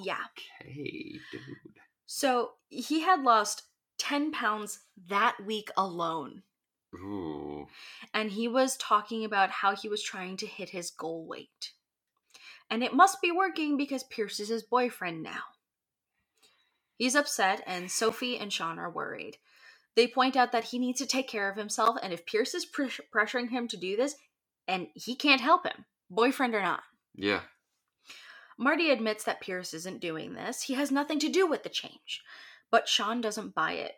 [0.02, 0.16] Yeah.
[0.60, 1.42] Okay, dude.
[2.06, 3.62] So he had lost
[3.98, 6.42] 10 pounds that week alone.
[6.94, 7.66] Ooh.
[8.12, 11.72] And he was talking about how he was trying to hit his goal weight.
[12.70, 15.42] And it must be working because Pierce is his boyfriend now.
[16.96, 19.38] He's upset, and Sophie and Sean are worried.
[19.96, 22.64] They point out that he needs to take care of himself, and if Pierce is
[22.64, 24.16] pres- pressuring him to do this,
[24.66, 26.82] and he can't help him, boyfriend or not.
[27.14, 27.40] Yeah.
[28.58, 30.62] Marty admits that Pierce isn't doing this.
[30.62, 32.22] He has nothing to do with the change.
[32.70, 33.94] But Sean doesn't buy it.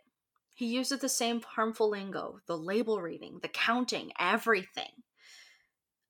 [0.55, 5.03] He uses the same harmful lingo the label reading, the counting, everything.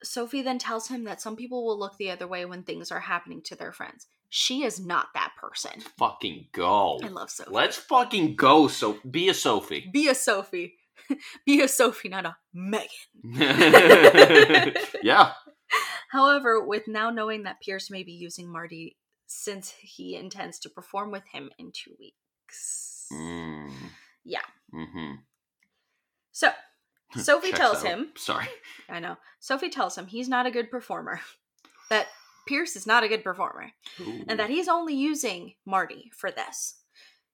[0.03, 3.01] Sophie then tells him that some people will look the other way when things are
[3.01, 4.07] happening to their friends.
[4.29, 5.81] She is not that person.
[5.99, 6.99] Fucking go.
[7.03, 7.51] I love Sophie.
[7.53, 8.69] Let's fucking go.
[8.69, 9.89] So be a Sophie.
[9.93, 10.75] be a Sophie.
[11.47, 12.89] be a Sophie, not a Megan.
[15.03, 15.33] yeah.
[16.11, 21.11] However, with now knowing that Pierce may be using Marty since he intends to perform
[21.11, 23.07] with him in two weeks.
[23.13, 23.73] Mm.
[24.25, 24.41] Yeah.
[24.75, 25.15] Mm-hmm.
[26.33, 26.51] So,
[27.17, 27.87] Sophie Checks tells out.
[27.87, 28.47] him, Sorry.
[28.89, 31.21] I know, Sophie tells him he's not a good performer,
[31.91, 32.09] that
[32.47, 33.73] Pierce is not a good performer,
[34.29, 36.77] and that he's only using Marty for this.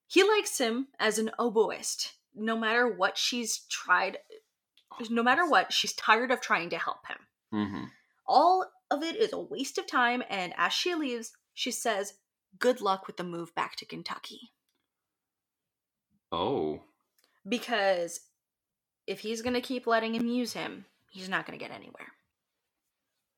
[0.07, 4.18] He likes him as an oboist, no matter what she's tried,
[5.11, 7.16] no matter what, she's tired of trying to help him.
[7.53, 7.85] Mm-hmm.
[8.27, 12.14] All of it is a waste of time, and as she leaves, she says,
[12.59, 14.53] Good luck with the move back to Kentucky.
[16.31, 16.83] Oh.
[17.49, 18.21] Because
[19.07, 22.07] if he's going to keep letting him use him, he's not going to get anywhere.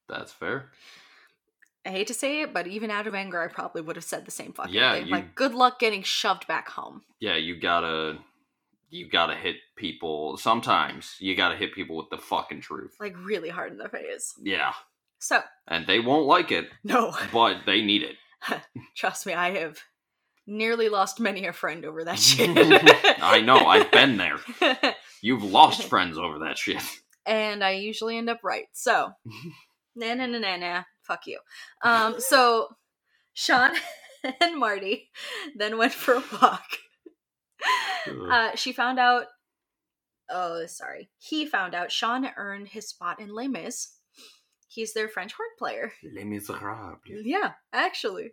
[0.09, 0.71] That's fair.
[1.87, 4.25] I hate to say it, but even out of anger, I probably would have said
[4.25, 5.07] the same fucking Yeah, thing.
[5.07, 7.03] you- Like, good luck getting shoved back home.
[7.21, 8.19] Yeah, you gotta
[8.91, 12.95] you gotta hit people sometimes you gotta hit people with the fucking truth.
[13.01, 14.35] Like, really hard in the face.
[14.41, 14.73] Yeah.
[15.19, 18.17] So, And they won't like it, no, but they need it.
[18.95, 19.79] trust me, I have
[20.47, 22.51] nearly lost many a friend over that shit.
[23.23, 24.39] I know, I've been there.
[25.23, 26.83] You've lost friends over that shit.
[27.27, 28.67] and I usually end up right.
[28.73, 29.13] So,
[29.97, 30.83] nah, nah, nah, nah, nah.
[31.03, 31.39] Fuck you.
[31.83, 32.69] Um, so
[33.35, 33.73] Sean
[34.41, 35.11] and Marty
[35.57, 36.65] then went for a walk.
[38.31, 39.27] Uh, she found out.
[40.31, 41.11] Oh, sorry.
[41.19, 43.91] He found out Sean earned his spot in Les Mis.
[44.69, 45.93] He's their French horn player.
[46.15, 46.99] Les Miserables.
[47.07, 48.33] Yeah, actually.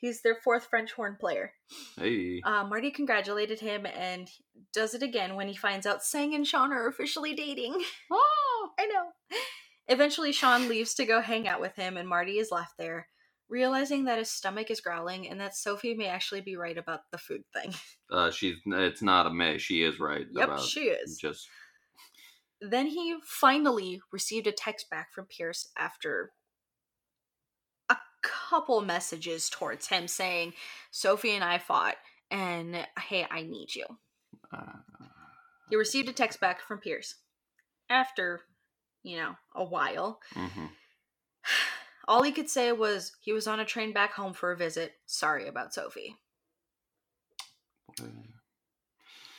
[0.00, 1.52] He's their fourth French horn player.
[1.96, 2.40] Hey.
[2.44, 4.30] Uh, Marty congratulated him and
[4.72, 7.82] does it again when he finds out Sang and Sean are officially dating.
[8.10, 9.38] Oh, I know.
[9.88, 13.08] Eventually, Sean leaves to go hang out with him, and Marty is left there,
[13.48, 17.18] realizing that his stomach is growling and that Sophie may actually be right about the
[17.18, 17.74] food thing.
[18.10, 19.58] Uh, she's it's not a May.
[19.58, 20.24] She is right.
[20.32, 21.18] Yep, about she is.
[21.18, 21.46] Just
[22.58, 26.37] Then he finally received a text back from Pierce after a
[28.50, 30.52] couple messages towards him saying,
[30.90, 31.96] Sophie and I fought,
[32.30, 32.76] and
[33.08, 33.84] hey, I need you.
[34.52, 34.78] uh,
[35.70, 37.14] He received a text back from Pierce
[37.90, 38.42] after,
[39.02, 40.20] you know, a while.
[40.34, 40.70] mhm.
[42.08, 44.92] All he could say was he was on a train back home for a visit.
[45.04, 46.16] Sorry about Sophie.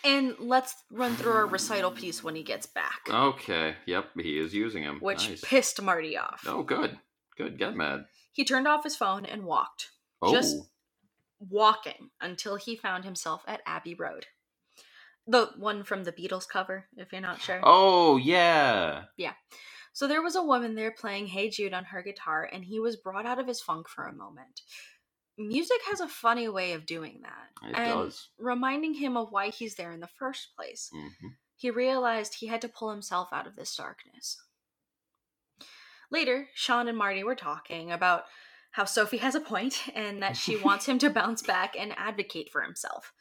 [0.03, 3.75] And let's run through our recital piece when he gets back, Okay.
[3.85, 4.11] Yep.
[4.21, 4.99] He is using him.
[5.01, 5.41] which Nice.
[5.43, 6.43] pissed Marty off.
[6.47, 6.97] Oh, good.
[7.37, 7.57] Good.
[7.57, 8.05] Get mad.
[8.39, 9.89] He turned off his phone and walked,
[10.21, 10.31] Oh.
[10.31, 10.55] Just-
[11.41, 14.27] walking until he found himself at Abbey Road.
[15.27, 17.59] The one from the Beatles cover, if you're not sure.
[17.63, 19.07] Oh yeah.
[19.17, 19.33] Yeah.
[19.91, 22.95] So there was a woman there playing Hey Jude on her guitar, and he was
[22.95, 24.61] brought out of his funk for a moment.
[25.37, 27.69] Music has a funny way of doing that.
[27.69, 28.29] It and does.
[28.37, 30.89] reminding him of why he's there in the first place.
[30.93, 34.41] hmm He realized he had to pull himself out of this darkness.
[36.11, 38.23] Later, Sean and Marty were talking about
[38.71, 42.49] how Sophie has a point and that she wants him to bounce back and advocate
[42.51, 43.13] for himself.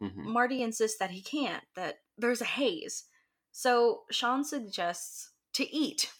[0.00, 3.04] hmm Marty insists that he can't, that there's a haze.
[3.52, 6.10] So Sean suggests to eat.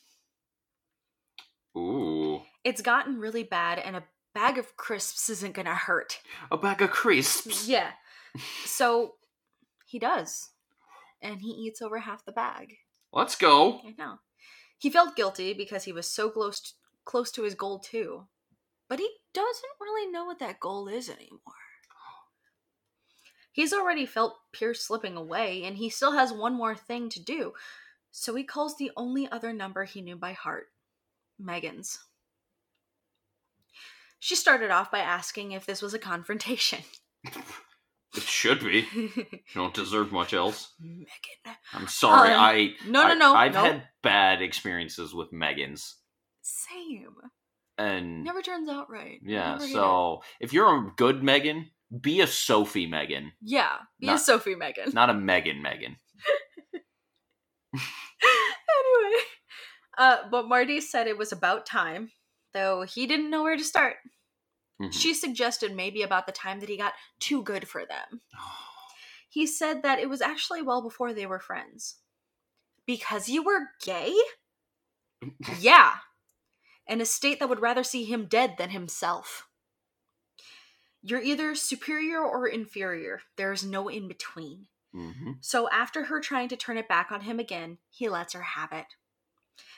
[1.77, 2.41] Ooh.
[2.65, 6.21] It's gotten really bad, and a bag of crisps isn't gonna hurt.
[6.51, 7.69] A bag of crisps.
[7.69, 7.91] Yeah.
[8.67, 9.15] So
[9.87, 10.51] he does.
[11.23, 12.75] And he eats over half the bag.
[13.11, 13.79] Let's go.
[13.79, 14.17] I know.
[14.79, 16.73] He felt guilty because he was so close to,
[17.05, 18.27] close to his goal too.
[18.89, 21.55] But he doesn't really know what that goal is anymore.
[23.53, 27.55] He's already felt Pierce slipping away, and he still has one more thing to do.
[28.11, 30.67] So he calls the only other number he knew by heart
[31.39, 31.99] Megan's.
[34.19, 36.81] She started off by asking if this was a confrontation.
[38.17, 38.87] It should be.
[38.95, 39.15] You
[39.55, 40.73] don't deserve much else.
[40.81, 41.57] Megan.
[41.73, 42.33] I'm sorry.
[42.33, 43.35] Um, I No, no, I- no.
[43.35, 43.63] I've no.
[43.63, 45.95] had bad experiences with Megans,
[46.43, 47.15] Same.
[47.79, 49.19] and Never turns out right.
[49.23, 49.53] yeah.
[49.53, 49.73] Never get it.
[49.75, 54.91] So if you're a good Megan, be a Sophie Megan, Yeah, be a Sophie Megan.
[54.93, 55.97] not a Megan Megan.
[57.75, 59.21] anyway,
[59.99, 62.11] uh, but Marty said it was about time,
[62.55, 63.97] though he didn't know where to start.
[64.81, 64.93] Mhm.
[64.93, 68.23] She suggested maybe about the time that he got too good for them.
[69.29, 71.97] He said that it was actually well before they were friends.
[72.87, 74.15] Because you were gay?
[75.59, 75.97] yeah.
[76.87, 79.49] In a state that would rather see him dead than himself.
[81.03, 83.23] You're either superior or inferior.
[83.37, 84.69] There is no in between.
[84.93, 88.43] hmm So after her trying to turn it back on him again, he lets her
[88.43, 88.87] have it.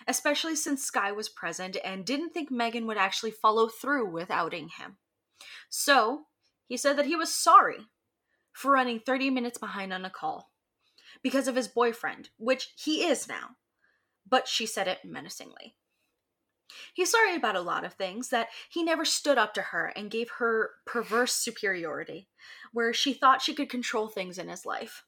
[0.07, 4.69] Especially since Sky was present and didn't think Megan would actually follow through with outing
[4.69, 4.97] him.
[5.69, 6.25] So,
[6.67, 7.89] he said that he was sorry
[8.53, 10.51] for running 30 minutes behind on a call
[11.23, 13.57] because of his boyfriend, which he is now.
[14.29, 15.75] But she said it menacingly.
[16.93, 20.11] He's sorry about a lot of things, that he never stood up to her and
[20.11, 22.29] gave her perverse superiority,
[22.73, 25.05] where she thought she could control things in his life.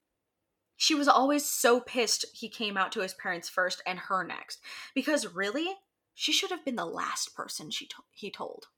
[0.80, 4.60] She was always so pissed he came out to his parents first and her next,
[4.94, 5.76] because really,
[6.14, 8.68] she should have been the last person she to- he told.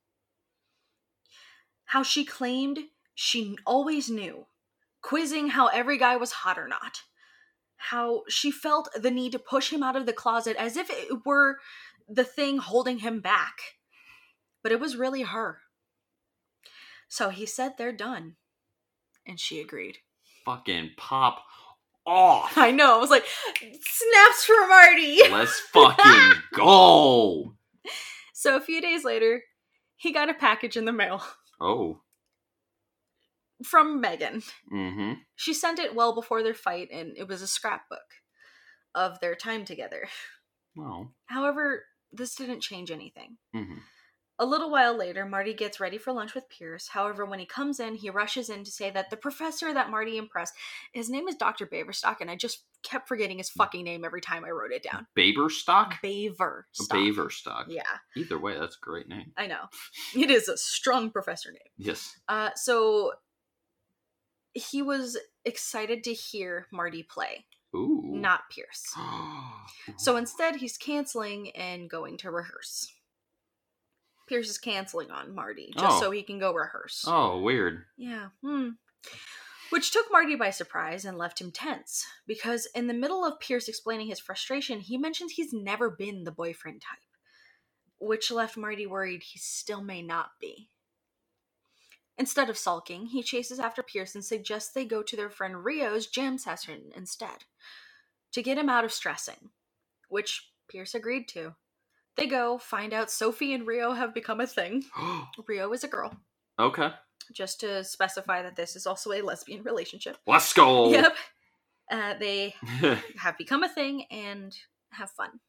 [1.85, 4.47] How she claimed she always knew,
[5.01, 7.03] quizzing how every guy was hot or not.
[7.77, 11.25] How she felt the need to push him out of the closet as if it
[11.25, 11.59] were
[12.09, 13.77] the thing holding him back.
[14.61, 15.61] But it was really her.
[17.07, 18.35] So he said they're done.
[19.25, 19.99] And she agreed.
[20.43, 21.45] Fucking pop
[22.05, 22.57] off.
[22.57, 22.95] I know.
[22.95, 23.25] I was like,
[23.57, 25.19] snaps for Marty.
[25.31, 27.53] Let's fucking go.
[28.33, 29.41] So a few days later,
[29.95, 31.23] he got a package in the mail
[31.61, 32.01] Oh.
[33.65, 34.41] from Megan.
[34.73, 35.13] Mm-hmm.
[35.35, 37.99] She sent it well before their fight, and it was a scrapbook
[38.93, 40.07] of their time together.
[40.75, 41.13] Well.
[41.27, 43.37] However, this didn't change anything.
[43.55, 43.77] Mm-hmm.
[44.43, 46.89] A little while later, Marty gets ready for lunch with Pierce.
[46.89, 50.17] However, when he comes in, he rushes in to say that the professor that Marty
[50.17, 50.53] impressed,
[50.91, 51.65] his name is Dr.
[51.65, 55.07] Baverstock, and I just kept forgetting his fucking name every time I wrote it down.
[55.17, 55.93] Baberstock?
[56.03, 56.89] Baverstock.
[56.89, 57.65] Baverstock.
[57.69, 57.83] Yeah,
[58.17, 59.31] Either way, that's a great name.
[59.37, 59.69] I know.
[60.13, 61.61] It is a strong professor name.
[61.77, 62.13] Yes.
[62.27, 63.13] Uh, so
[64.53, 68.01] he was excited to hear Marty play, Ooh.
[68.03, 68.93] not Pierce.
[69.97, 72.91] So instead, he's canceling and going to rehearse.
[74.27, 75.99] Pierce is canceling on Marty just Oh.
[75.99, 77.03] so he can go rehearse.
[77.07, 77.85] oh, weird.
[77.97, 78.29] Yeah.
[78.41, 78.69] Hmm.
[79.69, 83.67] Which took Marty by surprise and left him tense because in the middle of Pierce
[83.67, 86.99] explaining his frustration, he mentions he's never been the boyfriend type,
[87.99, 90.69] which left Marty worried he still may not be.
[92.17, 96.05] Instead of sulking, he chases after Pierce and suggests they go to their friend Rio's
[96.05, 97.45] jam session instead
[98.31, 99.49] to get him out of stressing,
[100.09, 101.55] which Pierce agreed to.
[102.15, 104.83] They go, find out Sophie and Rio have become a thing.
[105.47, 106.15] Rio is a girl,
[106.59, 106.91] okay.
[107.31, 110.17] just to specify that this is also a lesbian relationship.
[110.27, 110.91] Let's go.
[110.91, 111.15] Yep.
[111.91, 112.55] Uh, they
[113.17, 114.55] have become a thing and
[114.91, 115.41] have fun.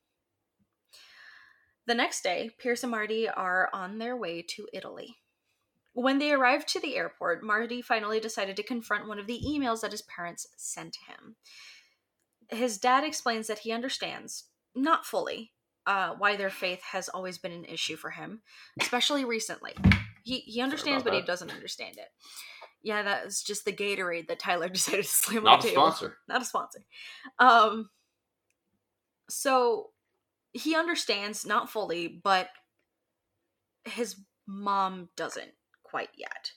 [1.87, 5.16] The next day, Pierce and Marty are on their way to Italy.
[5.92, 9.83] When they arrived to the airport, Marty finally decided to confront one of the emails
[9.83, 11.37] that his parents sent him.
[12.48, 15.53] His dad explains that he understands, not fully,
[15.87, 18.42] uh, why their faith has always been an issue for him,
[18.81, 19.73] especially recently.
[20.23, 22.09] He he understands, but he doesn't understand it.
[22.83, 25.83] Yeah, that was just the Gatorade that Tyler decided to slam Not on the table.
[25.83, 26.16] Not a sponsor.
[26.29, 26.85] Not a sponsor.
[27.38, 27.90] Um.
[29.29, 29.90] So
[30.53, 32.49] he understands, not fully, but
[33.85, 34.16] his
[34.47, 36.53] mom doesn't quite yet.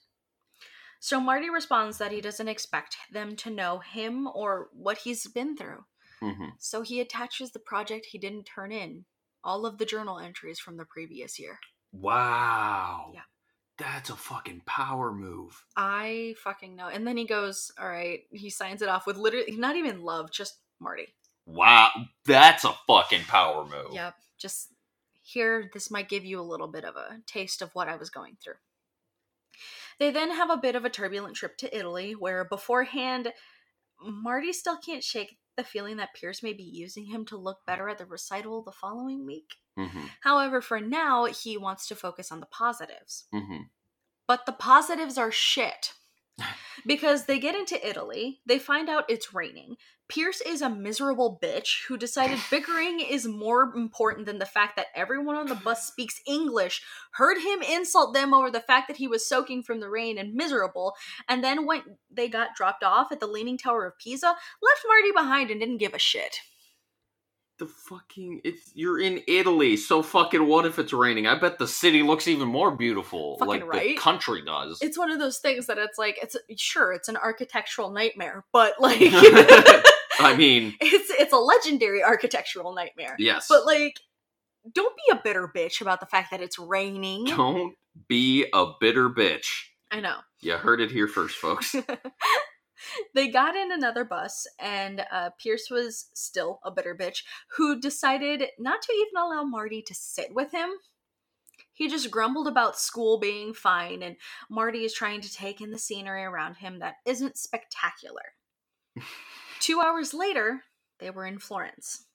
[0.99, 5.55] So Marty responds that he doesn't expect them to know him or what he's been
[5.55, 5.85] through.
[6.21, 9.05] hmm So he attaches the project he didn't turn in,
[9.43, 11.59] all of the journal entries from the previous year.
[11.91, 13.11] Wow.
[13.13, 13.21] Yeah.
[13.77, 15.63] That's a fucking power move.
[15.75, 16.87] I fucking know.
[16.87, 20.31] And then he goes, all right, he signs it off with literally not even love,
[20.31, 21.13] just Marty.
[21.45, 21.89] Wow.
[22.25, 23.93] That's a fucking power move.
[23.93, 24.15] Yep.
[24.39, 24.73] Just
[25.21, 28.09] here, this might give you a little bit of a taste of what I was
[28.09, 28.55] going through.
[29.99, 33.33] They then have a bit of a turbulent trip to Italy, where beforehand,
[34.01, 37.89] Marty still can't shake the feeling that Pierce may be using him to look better
[37.89, 39.55] at the recital the following week.
[39.75, 43.25] hmm However, for now, he wants to focus on the positives.
[43.33, 43.63] hmm
[44.27, 45.93] But the positives are shit.
[46.85, 49.75] Because they get into Italy, they find out it's raining.
[50.09, 54.87] Pierce is a miserable bitch who decided bickering is more important than the fact that
[54.95, 56.81] everyone on the bus speaks English,
[57.13, 60.33] heard him insult them over the fact that he was soaking from the rain and
[60.33, 60.93] miserable,
[61.27, 65.11] and then when they got dropped off at the Leaning Tower of Pisa, left Marty
[65.11, 66.39] behind and didn't give a shit.
[67.59, 71.25] The fucking it's you're in Italy, so fucking what if it's raining?
[71.25, 74.77] I bet the city looks even more beautiful, Fucking like the country does.
[74.81, 78.73] It's one of those things that it's like it's sure it's an architectural nightmare, but
[78.79, 83.15] like I mean, it's it's a legendary architectural nightmare.
[83.17, 83.47] yes.
[83.49, 83.99] But like
[84.71, 87.25] don't be a bitter bitch about the fact that it's raining.
[87.25, 87.73] don't
[88.07, 89.45] be a bitter bitch.
[89.89, 90.17] I know.
[90.41, 91.73] You heard it here first, folks.
[93.13, 97.23] they got in another bus, and uh, Pierce was still a bitter bitch
[97.57, 100.69] who decided not to even allow Marty to sit with him.
[101.73, 104.15] He just grumbled about school being fine, and
[104.49, 108.33] Marty is trying to take in the scenery around him that isn't spectacular.
[109.59, 110.63] Two hours later,
[110.99, 112.05] they were in Florence,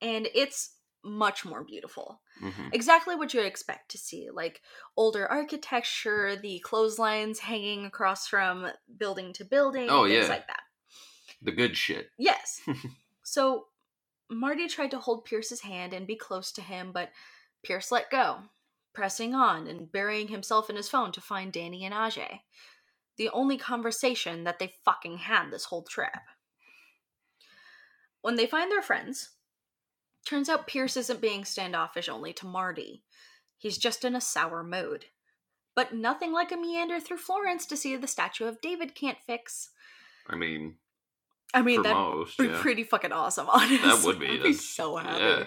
[0.00, 0.73] and it's
[1.04, 2.70] much more beautiful Mhm.
[2.72, 4.62] exactly what you would expect to see like
[4.96, 10.28] older architecture the clotheslines hanging across from building to building Oh, things yeah.
[10.28, 10.62] like that
[11.42, 12.10] The good shit.
[12.18, 12.60] yes
[13.22, 13.68] so
[14.30, 17.10] marty tried to hold pierce's hand and be close to him but
[17.62, 18.44] pierce let go
[18.94, 22.40] pressing on and burying himself in his phone to find danny and ajay
[23.16, 26.10] the only conversation that they fucking had this whole trip
[28.22, 29.30] when they find their friends
[30.24, 33.02] Turns out Pierce isn't being standoffish only to Marty.
[33.58, 35.06] He's just in a sour mood.
[35.76, 39.70] But nothing like a meander through Florence to see the statue of David can't fix.
[40.28, 40.76] I mean,
[41.52, 42.58] I mean, that'd be yeah.
[42.60, 43.78] pretty fucking awesome, honestly.
[43.78, 44.28] That would be.
[44.28, 45.22] I'd be so happy.
[45.22, 45.44] yeah.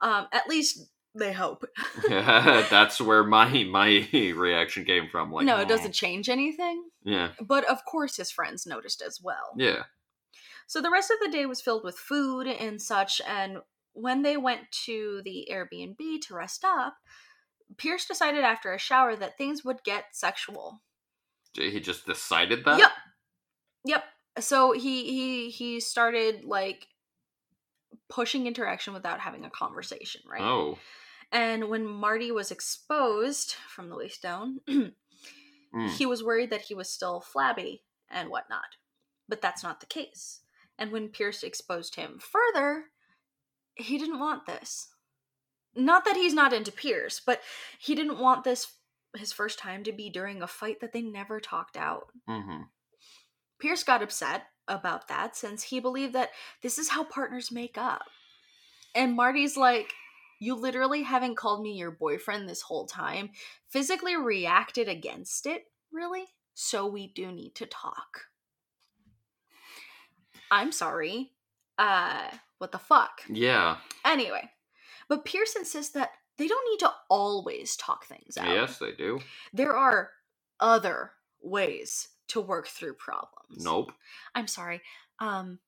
[0.00, 1.64] Um, at least they hope.
[2.08, 5.32] yeah, That's where my my reaction came from.
[5.32, 6.84] Like, no, it doesn't change anything.
[7.04, 9.54] Yeah, But of course, his friends noticed as well.
[9.56, 9.84] yeah.
[10.66, 13.58] So the rest of the day was filled with food and such, and
[14.00, 16.96] when they went to the Airbnb to rest up,
[17.76, 20.80] Pierce decided after a shower that things would get sexual.
[21.54, 22.78] He just decided that.
[22.78, 22.90] Yep.
[23.84, 24.04] Yep.
[24.40, 26.86] So he he he started like
[28.08, 30.40] pushing interaction without having a conversation, right?
[30.40, 30.78] Oh.
[31.32, 34.60] And when Marty was exposed from the waist down,
[35.74, 35.90] Mm.
[35.90, 38.76] he was worried that he was still flabby and whatnot.
[39.28, 40.40] But that's not the case.
[40.78, 42.84] And when Pierce exposed him further,
[43.78, 44.88] he didn't want this.
[45.74, 47.40] Not that he's not into Pierce, but
[47.78, 48.72] he didn't want this
[49.16, 52.08] his first time to be during a fight that they never talked out.
[52.26, 52.62] hmm
[53.58, 56.30] Pierce got upset about that since he believed that
[56.62, 58.02] this is how partners make up.
[58.94, 59.92] And Marty's like,
[60.40, 63.30] You literally haven't called me your boyfriend this whole time,
[63.68, 66.26] physically reacted against it, really?
[66.54, 68.26] So we do need to talk.
[70.50, 71.32] I'm sorry.
[71.78, 73.22] Uh, what the fuck?
[73.28, 73.76] Yeah.
[74.04, 74.50] Anyway,
[75.08, 78.48] but Pierce insists that they don't need to always talk things out.
[78.48, 79.20] Yes, they do.
[79.52, 80.10] There are
[80.60, 83.64] other ways to work through problems.
[83.64, 83.92] Nope.
[84.34, 84.82] I'm sorry.
[85.20, 85.60] Um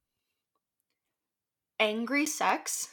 [1.78, 2.88] angry sex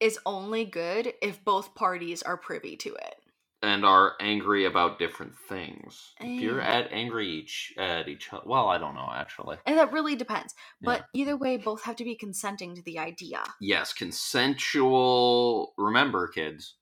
[0.00, 3.16] is only good if both parties are privy to it.
[3.64, 6.12] And are angry about different things.
[6.20, 6.66] If you're Eh.
[6.66, 9.56] at angry each at each other, well, I don't know actually.
[9.64, 10.54] And that really depends.
[10.82, 10.86] Yeah.
[10.98, 13.42] But either way both have to be consenting to the idea.
[13.60, 15.72] Yes, consensual.
[15.78, 16.74] Remember, kids,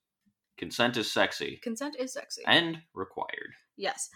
[0.57, 2.43] consent is sexy Consent is sexy.
[2.45, 3.53] and required.
[3.77, 4.09] Yes.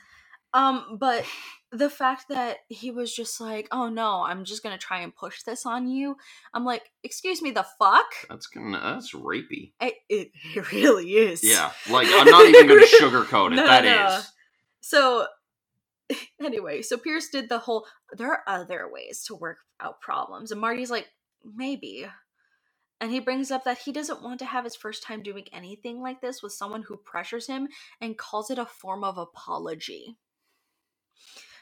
[0.53, 1.25] Um, but
[1.71, 5.43] the fact that he was just like, oh no, I'm just gonna try and push
[5.43, 6.15] this on you.
[6.53, 8.05] I'm like, excuse me, the fuck?
[8.29, 9.73] That's gonna that's rapey.
[9.81, 11.43] It, it, it really is.
[11.43, 13.55] Yeah, like I'm not even gonna sugarcoat it.
[13.55, 14.17] No, That no.
[14.17, 14.31] is.
[14.81, 15.27] So,
[16.41, 20.51] anyway, so Pierce did the whole, there are other ways to work out problems.
[20.51, 21.07] And Marty's like,
[21.43, 22.07] maybe.
[23.01, 26.01] And he brings up that he doesn't want to have his first time doing anything
[26.01, 27.67] like this with someone who pressures him
[27.99, 30.17] and calls it a form of apology.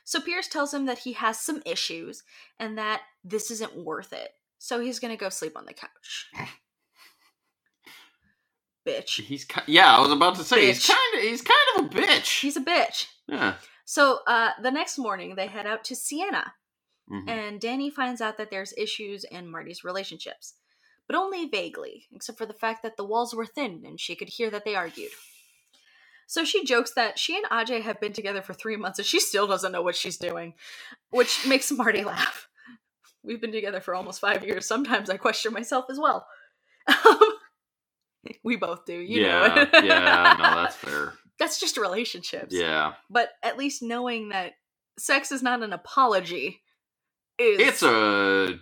[0.03, 2.23] So Pierce tells him that he has some issues
[2.59, 4.29] and that this isn't worth it.
[4.59, 6.27] So he's going to go sleep on the couch.
[8.87, 9.23] Bitch.
[9.23, 9.95] He's ki- yeah.
[9.95, 12.41] I was about to say he's kind of he's kind of a bitch.
[12.41, 13.07] He's a bitch.
[13.27, 13.55] yeah.
[13.85, 16.53] So uh, the next morning, they head out to Siena,
[17.11, 17.29] Mhm.
[17.29, 20.55] and Danny finds out that there's issues in Marty's relationships,
[21.07, 24.29] but only vaguely, except for the fact that the walls were thin and she could
[24.29, 25.11] hear that they argued.
[26.27, 29.19] So she jokes that she and Ajay have been together for three months and she
[29.19, 30.53] still doesn't know what she's doing,
[31.11, 32.47] which makes Marty laugh.
[33.23, 34.65] We've been together for almost five years.
[34.67, 36.27] Sometimes I question myself as well.
[38.43, 39.67] we both do, you yeah.
[39.71, 39.79] know.
[39.83, 40.35] yeah.
[40.39, 41.13] No, that's fair.
[41.39, 42.53] That's just relationships.
[42.53, 42.93] Yeah.
[43.09, 44.53] But at least knowing that
[44.97, 46.61] sex is not an apology.
[47.37, 48.59] Is It's a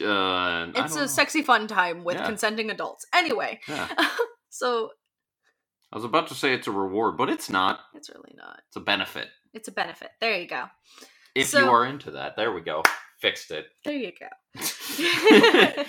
[0.00, 1.06] uh, it's a know.
[1.06, 2.26] sexy fun time with Yeah.
[2.26, 3.06] consenting adults.
[3.14, 3.88] Anyway, Yeah.
[4.48, 4.90] so
[5.92, 7.80] I was about to say it's a reward, but it's not.
[7.94, 8.60] it's really not.
[8.68, 9.28] It's a benefit.
[9.54, 10.10] It's a benefit.
[10.20, 10.64] There you go.
[11.34, 12.82] If So- you are into that, there we go.
[13.20, 13.66] Fixed it.
[13.84, 14.28] There you go.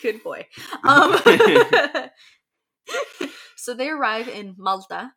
[0.00, 0.46] Good boy.
[0.84, 1.16] Um,
[3.56, 5.10] so they arrive in Malta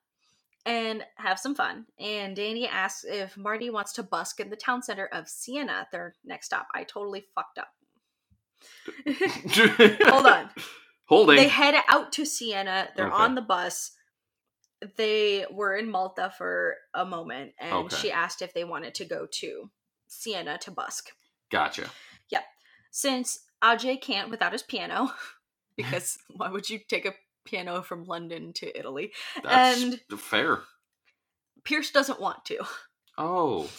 [0.66, 1.86] and have some fun.
[2.00, 6.16] And Danny asks if Marty wants to busk in the town center of Siena, their
[6.26, 6.68] next stop.
[6.74, 7.70] I totally fucked up.
[10.12, 10.50] Hold on.
[11.08, 11.38] Holding.
[11.38, 12.90] They head out to Siena.
[12.96, 13.16] They're Okay.
[13.24, 13.92] on the bus.
[14.98, 17.96] They were in Malta for a moment, and Okay.
[17.96, 19.72] she asked if they wanted to go to
[20.08, 21.12] Siena to busk.
[21.50, 21.90] Gotcha.
[22.30, 22.44] Yep.
[22.92, 25.12] Since Ajay can't without his piano,
[25.78, 29.14] because why would you take a piano from London to Italy?
[29.42, 30.64] That's And- fair.
[31.64, 32.66] Pierce doesn't want to.
[33.18, 33.70] Oh.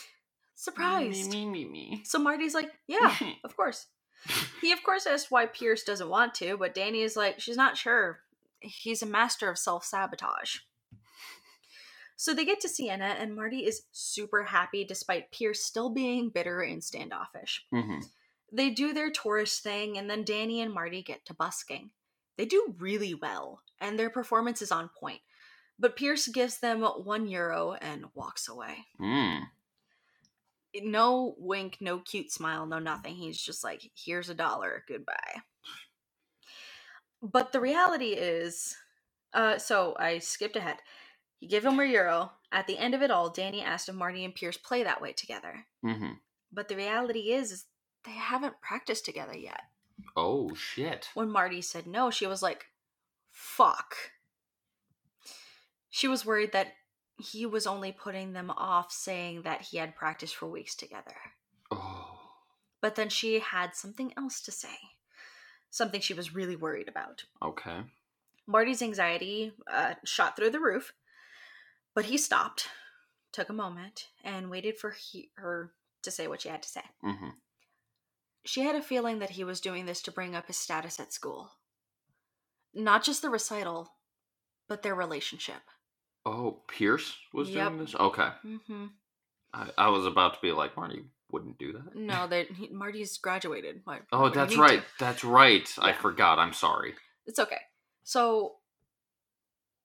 [0.56, 1.30] Surprised.
[1.30, 2.02] Me, me, me, me.
[2.04, 3.14] So Marty's like, yeah,
[3.44, 3.86] of course.
[4.60, 7.76] He, of course, asks why Pierce doesn't want to, but Danny is like, she's not
[7.76, 8.20] sure.
[8.60, 10.58] He's a master of self sabotage.
[12.16, 16.60] So they get to Siena, and Marty is super happy despite Pierce still being bitter
[16.62, 17.64] and standoffish.
[17.70, 18.00] hmm
[18.52, 21.90] They do their tourist thing, and then Danny and Marty get to busking.
[22.36, 25.20] They do really well, and their performance is on point.
[25.78, 29.42] But Pierce gives them one euro and walks away Mm.
[30.74, 33.14] No wink, no cute smile, no nothing.
[33.14, 35.42] He's just like, here's a dollar, goodbye.
[37.22, 38.76] But the reality is,
[39.32, 40.76] uh, so I skipped ahead.
[41.40, 42.32] You give him a euro.
[42.50, 45.12] At the end of it all, Danny asked if Marty and Pierce play that way
[45.12, 45.66] together.
[45.82, 46.12] hmm
[46.52, 47.64] But the reality is, is
[48.04, 49.60] they haven't practiced together yet.
[50.16, 51.08] Oh shit.
[51.14, 52.66] When Marty said no, she was like,
[53.30, 53.94] fuck.
[55.90, 56.74] She was worried that
[57.18, 61.16] he was only putting them off saying that he had practiced for weeks together.
[61.70, 62.18] Oh.
[62.80, 64.76] But then she had something else to say.
[65.70, 67.24] Something she was really worried about.
[67.42, 67.80] Okay.
[68.46, 70.94] Marty's anxiety uh, shot through the roof,
[71.94, 72.68] but he stopped,
[73.32, 76.82] took a moment, and waited for he- her to say what she had to say.
[77.02, 77.30] hmm
[78.44, 81.12] She had a feeling that he was doing this to bring up his status at
[81.12, 81.50] school.
[82.72, 83.90] Not just the recital,
[84.68, 85.62] but their relationship.
[86.28, 87.68] Oh, Pierce was Yep.
[87.68, 87.94] doing this.
[87.94, 88.28] Okay.
[88.44, 88.86] Mm-hmm.
[89.54, 91.94] I, I was about to be like, Marty wouldn't do that.
[91.94, 93.80] No, that he, Marty's graduated.
[93.84, 94.80] Why- Oh, that's right.
[94.80, 94.86] to?
[94.98, 95.68] That's right.
[95.78, 96.38] I forgot.
[96.38, 96.94] I'm sorry.
[97.26, 97.60] It's okay.
[98.04, 98.56] So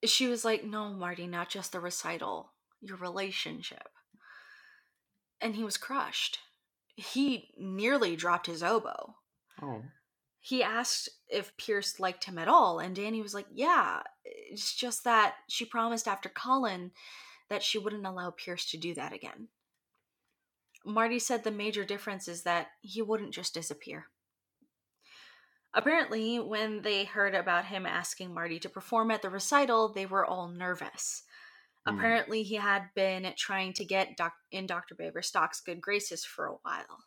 [0.06, 3.88] she was like, No, Marty, not just the recital, your relationship.
[5.42, 6.40] And he was crushed.
[6.96, 9.16] He nearly dropped his oboe.
[9.62, 9.82] Oh.
[10.46, 15.06] He asked if Pierce liked him at all, and Danny was like, Yeah, it's just
[15.06, 16.92] that she promised after Colin
[17.50, 19.48] that she wouldn't allow Pierce to do that again.
[20.86, 24.08] Marty said the major difference is that he wouldn't just disappear.
[25.74, 30.26] Apparently, when they heard about him asking Marty to perform at the recital, they were
[30.26, 31.24] all nervous.
[31.88, 31.96] Hmm.
[31.96, 34.94] Apparently, he had been trying to get doc- in Dr.
[34.94, 37.06] Baverstock's good graces for a while.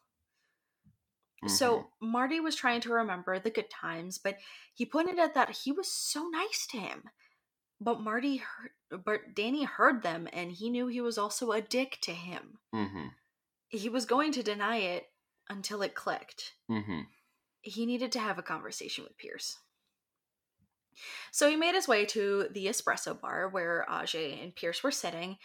[1.49, 4.39] So Marty was trying to remember the good times, but
[4.75, 7.11] he pointed out that he was so nice to him.
[7.81, 8.71] But Marty heard,
[9.05, 12.59] but Danny heard them, and he knew he was also a dick to him.
[12.75, 13.15] Mhm.
[13.69, 15.13] He was going to deny it
[15.49, 16.55] until it clicked.
[16.71, 17.09] Mhm.
[17.61, 19.59] He needed to have a conversation with Pierce.
[21.31, 25.39] So he made his way to the espresso bar where Ajay and Pierce were sitting,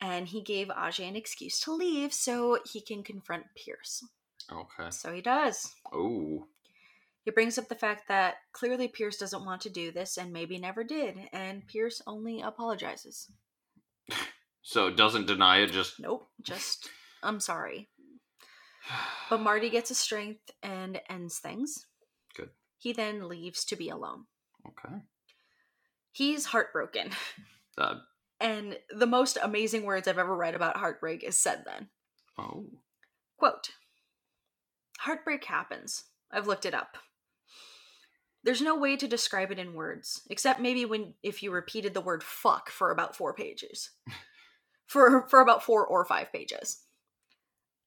[0.00, 4.04] and he gave Ajay an excuse to leave so he can confront Pierce.
[4.50, 4.90] Okay.
[4.90, 5.74] So he does.
[5.92, 6.46] Oh.
[7.24, 10.58] He brings up the fact that clearly Pierce doesn't want to do this and maybe
[10.58, 13.30] never did, and Pierce only apologizes.
[14.62, 15.70] So it doesn't deny it.
[15.72, 16.00] Just.
[16.00, 16.88] Nope, just,
[17.22, 17.88] I'm sorry.
[19.30, 21.86] But Marty gets his strength and ends things.
[22.36, 22.50] Good.
[22.78, 24.24] He then leaves to be alone.
[24.66, 24.96] Okay.
[26.10, 27.10] He's heartbroken.
[27.78, 27.94] Uh,
[28.38, 31.88] And the most amazing words I've ever read about heartbreak is said then.
[32.36, 32.66] oh.
[33.38, 33.70] Quote
[35.02, 36.04] Heartbreak happens.
[36.30, 36.96] I've looked it up.
[38.44, 42.00] There's no way to describe it in words, except maybe when if you repeated the
[42.00, 43.90] word fuck for about four pages.
[44.86, 46.84] for for about four or five pages.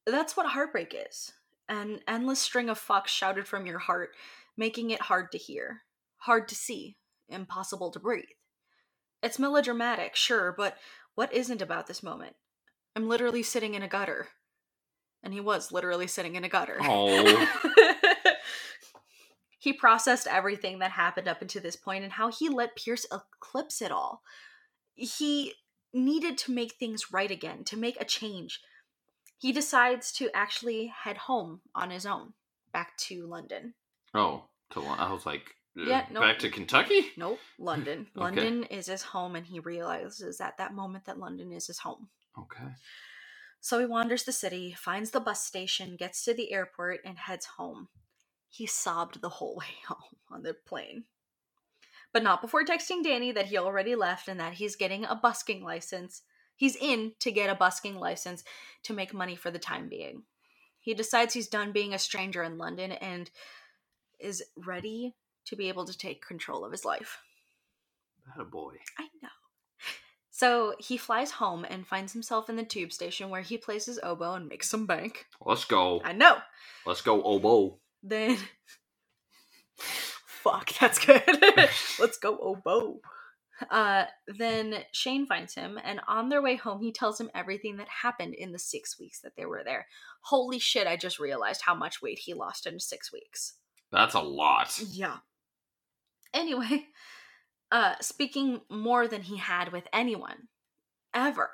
[0.06, 1.32] That's what heartbreak is.
[1.70, 4.10] An endless string of fucks shouted from your heart,
[4.58, 5.84] making it hard to hear,
[6.18, 6.98] hard to see,
[7.30, 8.26] impossible to breathe.
[9.24, 10.76] It's melodramatic, sure, but
[11.16, 12.36] what isn't about this moment?
[12.94, 14.28] I'm literally sitting in a gutter.
[15.26, 16.78] And he was literally sitting in a gutter.
[16.80, 17.48] Oh.
[19.60, 23.82] he processed everything that happened up until this point and how he let Pierce eclipse
[23.82, 24.22] it all.
[24.94, 25.54] He
[25.94, 28.62] needed to make things right again, to make a change.
[29.38, 32.34] he decides to actually head home on his own,
[32.72, 33.74] back to London.
[34.14, 36.22] Oh, to, I was like, uh, Yeah, no.
[36.22, 37.08] back to Kentucky.
[37.18, 38.08] Nope, London.
[38.16, 38.24] Okay.
[38.24, 42.08] London is his home, and he realizes at that moment that London is his home.
[42.40, 42.64] Okay.
[43.66, 47.48] So he wanders the city, finds the bus station, gets to the airport, and heads
[47.58, 47.88] home.
[48.48, 51.06] He sobbed the whole way home on the plane.
[52.14, 55.64] But not before texting Danny that he already left and that he's getting a busking
[55.64, 56.22] license.
[56.56, 58.44] He's in to get a busking license
[58.84, 60.26] to make money for the time being.
[60.80, 63.32] He decides he's done being a stranger in London and
[64.20, 67.18] is ready to be able to take control of his life.
[68.28, 68.76] That a boy.
[69.00, 69.45] I know.
[70.36, 74.02] So he flies home and finds himself in the tube station where he plays his
[74.04, 75.28] oboe and makes some bank.
[75.40, 76.02] Let's go.
[76.04, 76.40] I know.
[76.86, 77.80] Let's go, oboe.
[78.04, 78.38] Then.
[79.78, 81.24] Fuck, that's good.
[82.00, 83.00] Let's go, oboe.
[83.72, 87.88] Uh, then Shane finds him, and on their way home, he tells him everything that
[87.88, 89.88] happened in the six weeks that they were there.
[90.20, 93.54] Holy shit, I just realized how much weight he lost in six weeks.
[93.90, 94.78] That's a lot.
[94.92, 95.16] Yeah.
[96.34, 96.88] Anyway,
[97.72, 100.48] uh speaking more than he had with anyone
[101.14, 101.50] ever.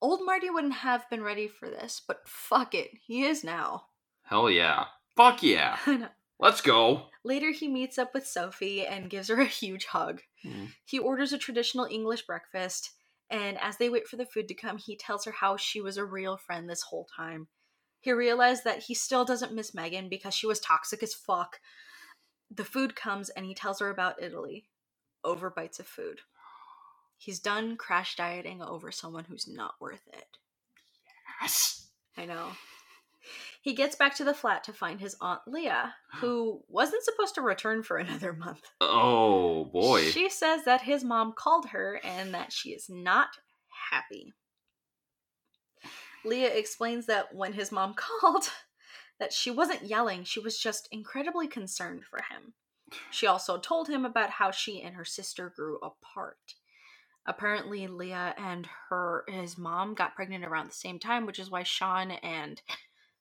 [0.00, 3.86] Old Marty wouldn't have been ready for this, but fuck it, he is now.
[4.22, 4.84] Hell yeah.
[5.16, 5.78] Fuck yeah.
[6.38, 7.04] Let's go.
[7.24, 10.20] Later he meets up with Sophie and gives her a huge hug.
[10.42, 10.66] Hmm.
[10.84, 12.90] He orders a traditional English breakfast,
[13.30, 15.96] and as they wait for the food to come, he tells her how she was
[15.96, 17.48] a real friend this whole time.
[18.00, 21.58] He realized that he still doesn't miss Megan because she was toxic as fuck.
[22.50, 24.66] The food comes and he tells her about Italy
[25.26, 26.20] over bites of food.
[27.18, 30.38] He's done crash dieting over someone who's not worth it.
[31.42, 31.88] Yes.
[32.16, 32.52] I know.
[33.60, 37.42] He gets back to the flat to find his Aunt Leah, who wasn't supposed to
[37.42, 38.62] return for another month.
[38.80, 40.04] Oh boy.
[40.04, 43.28] She says that his mom called her and that she is not
[43.90, 44.32] happy.
[46.24, 48.50] Leah explains that when his mom called,
[49.18, 52.54] that she wasn't yelling, she was just incredibly concerned for him.
[53.10, 56.54] She also told him about how she and her sister grew apart.
[57.26, 61.64] Apparently, Leah and her his mom got pregnant around the same time, which is why
[61.64, 62.62] Sean and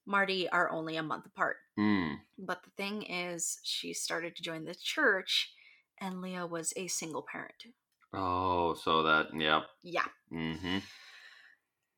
[0.06, 1.58] Marty are only a month apart.
[1.76, 2.14] Hmm.
[2.38, 5.52] But the thing is, she started to join the church,
[6.00, 7.66] and Leah was a single parent.
[8.14, 9.64] Oh, so that yep.
[9.84, 10.06] Yeah.
[10.32, 10.80] Mm-hmm.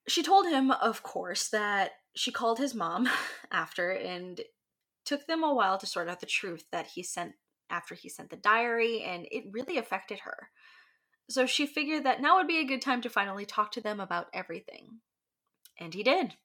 [0.08, 3.10] She told him, of course, that she called his mom
[3.52, 4.40] after and
[5.04, 7.34] took them a while to sort out the truth that he sent
[7.70, 10.50] after he sent the diary, and it really affected her.
[11.30, 14.00] So she figured that now would be a good time to finally talk to them
[14.00, 15.00] about everything.
[15.80, 16.36] And he did.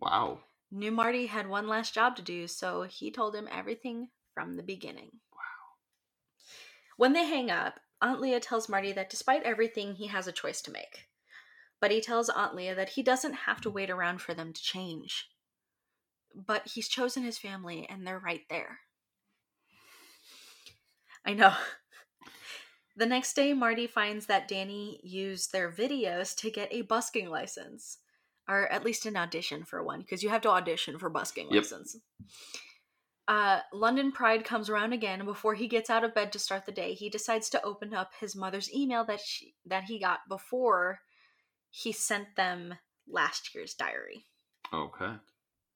[0.00, 0.40] Wow.
[0.70, 4.62] Knew Marty had one last job to do, so he told him everything from the
[4.62, 5.10] beginning.
[5.32, 5.76] Wow.
[6.96, 10.62] When they hang up, Aunt Leah tells Marty that despite everything, he has a choice
[10.62, 11.08] to make.
[11.80, 14.62] But he tells Aunt Leah that he doesn't have to wait around for them to
[14.62, 15.28] change.
[16.34, 18.80] But he's chosen his family, and they're right there.
[21.26, 21.54] I know.
[22.96, 27.98] The next day, Marty finds that Danny used their videos to get a busking license,
[28.48, 31.62] or at least an audition for one, because you have to audition for busking Yep.
[31.62, 31.96] license.
[33.28, 36.72] Uh, London Pride comes around again, before he gets out of bed to start the
[36.72, 41.00] day, he decides to open up his mother's email that she that he got before
[41.70, 42.74] he sent them
[43.08, 44.26] last year's diary.
[44.72, 45.14] Okay.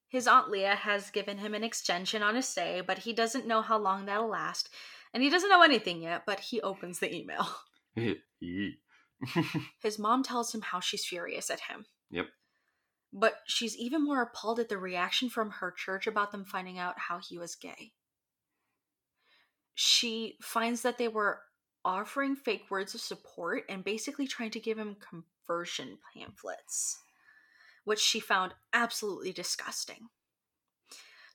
[0.08, 3.62] His Aunt Leah has given him an extension on his stay, but he doesn't know
[3.62, 4.68] how long that'll last,
[5.12, 7.46] and he doesn't know anything yet, but he opens the email.
[9.82, 11.86] His mom tells him how she's furious at him.
[12.10, 12.26] Yep.
[13.12, 16.98] But she's even more appalled at the reaction from her church about them finding out
[16.98, 17.92] how he was gay.
[19.74, 21.40] She finds that they were
[21.84, 26.98] offering fake words of support and basically trying to give him conversion pamphlets,
[27.84, 30.08] which she found absolutely disgusting.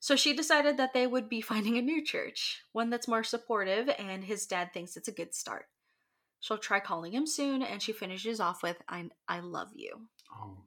[0.02, 3.88] So she decided that they would be finding a new church, one that's more supportive,
[4.00, 5.68] and his dad thinks it's a good start.
[6.40, 10.08] She'll try calling him soon, and she finishes off with, I, I love you.
[10.36, 10.58] oh,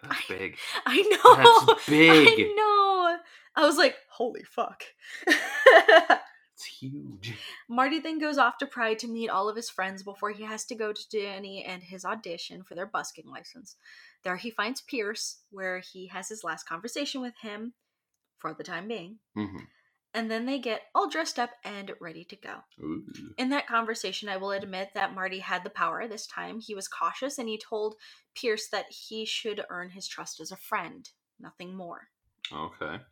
[0.00, 0.56] that's big.
[0.86, 1.66] I know.
[1.66, 2.28] That's big.
[2.28, 3.18] I know.
[3.56, 4.84] I was like, holy fuck.
[6.54, 7.34] It's huge.
[7.68, 10.64] Marty then goes off to Pride to meet all of his friends before he has
[10.66, 13.74] to go to Danny and his audition for their busking license.
[14.22, 17.72] There he finds Pierce, where he has his last conversation with him
[18.42, 19.18] for the time being.
[19.34, 19.56] hmm
[20.12, 22.56] And then they get all dressed up and ready to go.
[22.80, 23.04] Ooh.
[23.38, 26.60] In that conversation, I will admit that Marty had the power this time.
[26.60, 27.94] He was cautious and he told
[28.34, 31.08] Pierce that he should earn his trust as a friend,
[31.40, 32.08] nothing more.
[32.52, 32.96] Okay.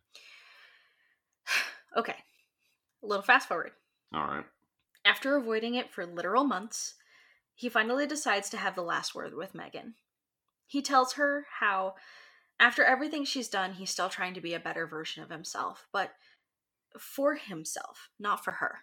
[1.97, 2.15] Okay,
[3.03, 3.71] a little fast forward.
[4.13, 4.45] All right.
[5.03, 6.95] After avoiding it for literal months,
[7.53, 9.95] he finally decides to have the last word with Megan.
[10.67, 11.95] He tells her how
[12.59, 16.11] After everything she's done, he's still trying to be a better version of himself, but
[16.99, 18.79] for himself, not for her.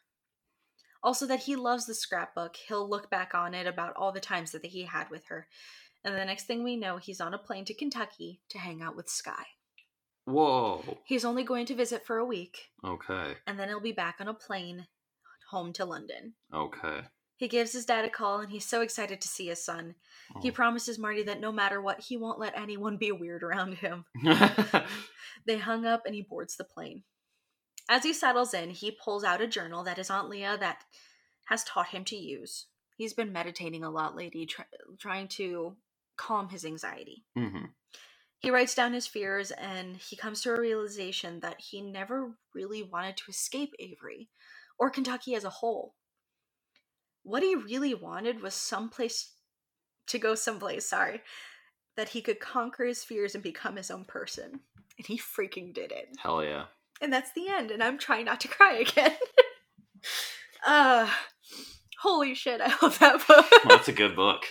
[1.03, 2.57] Also, that he loves the scrapbook.
[2.57, 5.47] He'll look back on it about all the times that he had with her.
[6.05, 8.97] And the next thing we know, he's on a plane to Kentucky to hang out
[8.97, 9.45] with Sky.
[10.25, 10.99] Whoa.
[11.05, 13.37] He's only going to visit for a week, Okay.
[13.47, 14.87] and then he'll be back on a plane
[15.51, 16.35] home to London.
[16.53, 17.01] Okay.
[17.39, 19.95] He gives his dad a call, and he's so excited to see his son.
[20.43, 20.55] He Oh.
[20.55, 24.05] promises Marty that no matter what, he won't let anyone be weird around him.
[25.47, 27.05] They hung up and he boards the plane.
[27.89, 30.85] As he settles in, he pulls out a journal that his Aunt Leah that
[31.45, 32.67] has taught him to use.
[32.97, 34.67] He's been meditating a lot lately, try-
[34.99, 35.77] trying to
[36.17, 37.25] calm his anxiety.
[37.37, 37.67] hmm
[38.41, 42.83] He writes down his fears and he comes to a realization that he never really
[42.83, 44.29] wanted to escape Avery
[44.79, 45.95] or Kentucky as a whole.
[47.29, 49.33] What he really wanted was someplace
[50.07, 51.21] to go someplace, sorry,
[51.95, 54.61] that he could conquer his fears and become his own person.
[54.97, 56.09] And he freaking did it.
[56.19, 56.65] Hell yeah.
[57.03, 59.13] And that's the end, and I'm trying not to cry again.
[60.67, 61.07] uh
[62.01, 63.47] holy shit, I love that book.
[63.69, 64.45] That's a good book.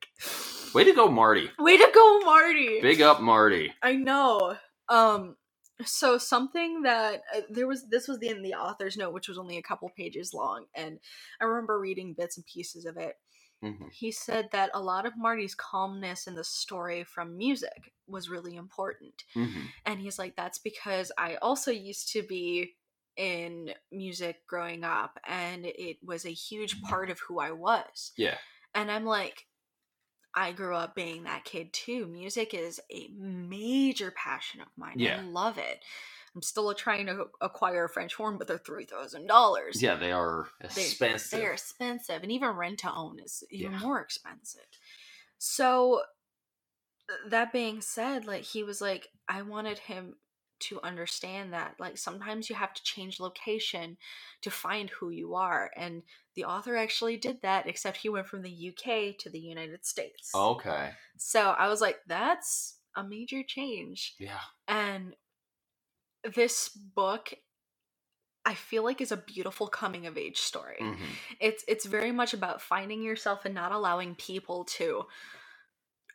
[0.74, 1.50] Way to go, Marty.
[1.58, 2.80] Way to go, Marty.
[2.80, 3.74] Big up, Marty.
[3.82, 4.56] I know.
[4.88, 5.36] Um
[5.84, 9.38] so something that uh, there was this was the in the author's note which was
[9.38, 10.98] only a couple pages long and
[11.40, 13.14] I remember reading bits and pieces of it.
[13.62, 18.28] hmm He said that a lot of Marty's calmness in the story from music was
[18.30, 19.24] really important.
[19.34, 22.76] hmm And he's like that's because I also used to be
[23.16, 28.12] in music growing up and it was a huge part of who I was.
[28.16, 28.36] Yeah.
[28.74, 29.46] And I'm like,
[30.36, 32.06] I grew up being that kid too.
[32.06, 34.98] Music is a major passion of mine.
[34.98, 35.18] Yeah.
[35.18, 35.82] I love it.
[36.34, 39.82] I'm still trying to acquire a French horn, but they're three thousand dollars.
[39.82, 41.40] Yeah, they are expensive.
[41.40, 43.78] They're expensive, and even rent to own is even Yeah.
[43.78, 44.66] more expensive.
[45.38, 46.02] So,
[47.30, 50.16] that being said, like he was like, I wanted him
[50.58, 53.96] to understand that like sometimes you have to change location
[54.42, 56.02] to find who you are and
[56.34, 60.32] the author actually did that except he went from the UK to the United States.
[60.34, 60.90] okay.
[61.18, 64.40] So I was like that's a major change Yeah.
[64.68, 65.14] and
[66.34, 67.32] this book
[68.44, 70.76] I feel like is a beautiful coming of age story.
[70.78, 70.94] hmm
[71.40, 75.06] It's it's very much about finding yourself and not allowing people to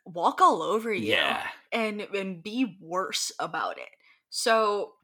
[0.04, 1.46] walk all over you Yeah.
[1.72, 3.88] and and be worse about it.
[4.34, 4.94] So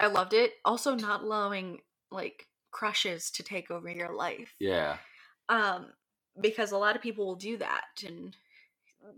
[0.00, 0.54] I loved it.
[0.64, 1.80] Also not allowing
[2.10, 4.54] like crushes to take over your life.
[4.60, 4.98] Yeah.
[5.48, 5.92] Um
[6.40, 8.36] because a lot of people will do that and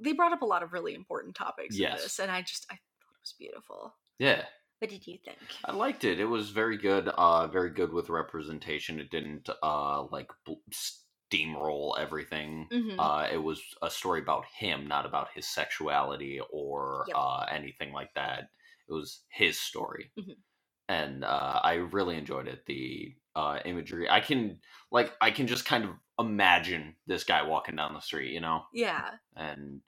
[0.00, 2.02] they brought up a lot of really important topics in Yes.
[2.02, 3.94] this and I just I thought it was beautiful.
[4.18, 4.46] Yeah.
[4.78, 5.38] What did you think?
[5.64, 6.20] I liked it.
[6.20, 7.08] It was very good.
[7.08, 9.00] Uh, very good with representation.
[9.00, 12.68] It didn't uh like bl- steamroll everything.
[12.72, 12.94] Mhm.
[12.98, 17.16] Uh, it was a story about him, not about his sexuality or Yep.
[17.16, 18.50] uh anything like that.
[18.88, 20.36] It was his story, Mhm.
[20.88, 22.64] and uh, I really enjoyed it.
[22.66, 24.08] The uh, imagery.
[24.10, 24.60] I can
[24.90, 28.64] like I can just kind of imagine this guy walking down the street, you know,
[28.72, 29.18] yeah.
[29.36, 29.80] and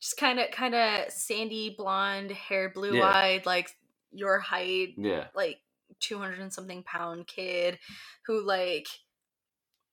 [0.00, 3.70] Just kind of kind of sandy blonde hair, blue eyed, like
[4.12, 5.58] your height, yeah, like
[6.00, 7.78] 200 and something pound kid
[8.26, 8.86] who like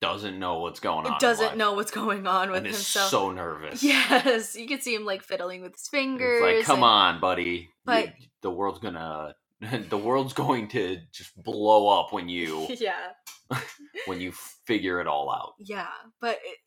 [0.00, 1.16] doesn't know what's going on.
[1.20, 3.10] doesn't know what's going on with and is himself.
[3.10, 3.82] so nervous.
[3.82, 6.42] yes, you can see him like fiddling with his fingers.
[6.44, 7.70] It's like, come and- on, buddy.
[7.84, 9.34] But- the world's gonna,
[9.88, 13.12] the world's going to just blow up when you yeah,
[14.06, 14.32] when you
[14.66, 15.54] figure it all out.
[15.58, 15.88] yeah,
[16.20, 16.58] but it,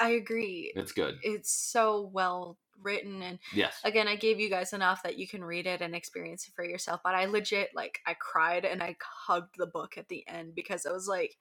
[0.00, 0.72] I agree.
[0.74, 1.16] It's good.
[1.22, 3.76] It's so well written and Yes.
[3.84, 6.64] again i gave you guys enough that you can read it and experience it for
[6.64, 10.54] yourself but i legit like i cried and i hugged the book at the end
[10.56, 11.36] because i was like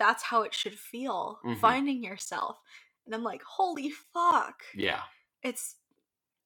[0.00, 1.60] that's how it should feel Mhm.
[1.60, 2.58] finding yourself
[3.06, 5.02] and i'm like holy fuck Yeah.
[5.42, 5.76] it's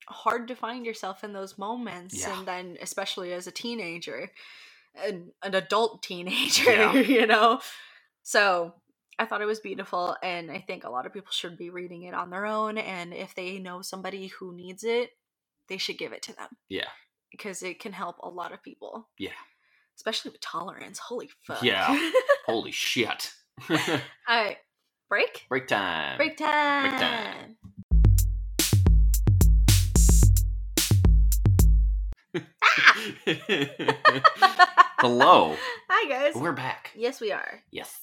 [0.07, 2.37] hard to find yourself in those moments Yeah.
[2.39, 4.31] and then especially as a teenager
[4.97, 6.93] an, an adult teenager Yeah.
[7.17, 7.61] you know
[8.23, 8.75] so
[9.19, 12.03] i thought it was beautiful and i think a lot of people should be reading
[12.03, 15.11] it on their own and if they know somebody who needs it
[15.69, 16.91] they should give it to them Yeah.
[17.31, 19.33] because it can help a lot of people Yeah.
[19.97, 22.11] especially with tolerance holy fuck Yeah.
[22.47, 23.33] Holy shit.
[23.71, 23.77] all
[24.29, 24.57] right
[25.09, 26.17] break Break time.
[26.17, 27.57] break time Break time.
[34.99, 35.57] Hello.
[35.89, 36.91] hi guys We're back.
[36.95, 37.95] yes we are Yes.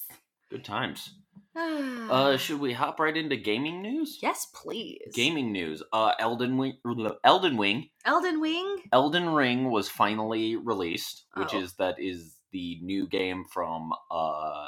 [0.50, 1.16] Good times.
[1.54, 4.20] Uh, should we hop right into gaming news?
[4.22, 5.84] yes please Gaming news.
[5.92, 6.78] Uh, Elden Wing.
[7.26, 7.90] Elden Wing.
[8.06, 11.60] elden wing Elden Ring was finally released, which Oh.
[11.60, 14.68] is that is the new game from uh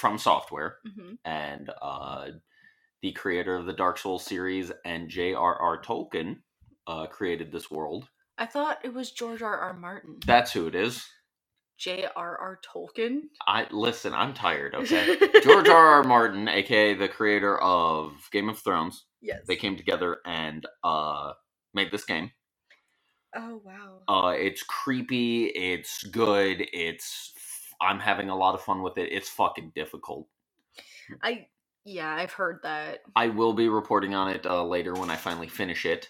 [0.00, 2.26] FromSoftware hmm and uh
[3.02, 5.80] the creator of the Dark Souls series and J.R.R.
[5.82, 6.38] Tolkien
[6.88, 8.08] uh, created this world.
[8.38, 9.56] I thought it was George R.
[9.56, 9.72] R.
[9.74, 10.16] Martin.
[10.26, 11.06] That's who it is.
[11.78, 12.58] J.R.R.
[12.66, 13.20] Tolkien.
[13.46, 14.12] I listen.
[14.14, 14.74] I'm tired.
[14.78, 15.86] Okay, George R.
[15.94, 16.02] R.
[16.02, 19.42] Martin, aka the creator of Game of Thrones, Yes.
[19.46, 21.34] they came together and uh,
[21.74, 22.32] made this game.
[23.36, 24.00] Oh wow.
[24.08, 25.46] Uh, it's creepy.
[25.46, 26.66] It's good.
[26.72, 27.32] It's.
[27.80, 29.12] I'm having a lot of fun with it.
[29.12, 30.28] It's fucking difficult.
[31.22, 31.46] I
[31.84, 32.98] yeah, I've heard that.
[33.16, 36.08] I will be reporting on it uh, later when I finally finish it.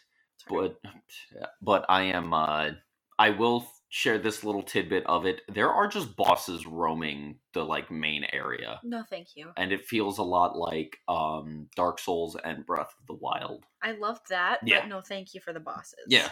[0.49, 0.71] Sorry.
[0.83, 2.33] But but I am.
[2.35, 2.71] Uh,
[3.19, 5.41] I will share this little tidbit of it.
[5.53, 9.51] There are just bosses roaming the like main area, no, thank you.
[9.57, 13.65] and it feels a lot like um, Dark Souls and Breath of the Wild.
[13.83, 14.81] I love that, Yeah.
[14.81, 16.05] but no, thank you for the bosses.
[16.09, 16.29] Yeah,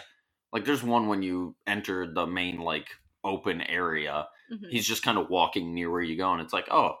[0.53, 2.87] like there's one when you enter the main like
[3.23, 4.27] open area.
[4.51, 4.69] Mhm.
[4.69, 6.95] He's just kind of walking near where you go, and it's like, oh,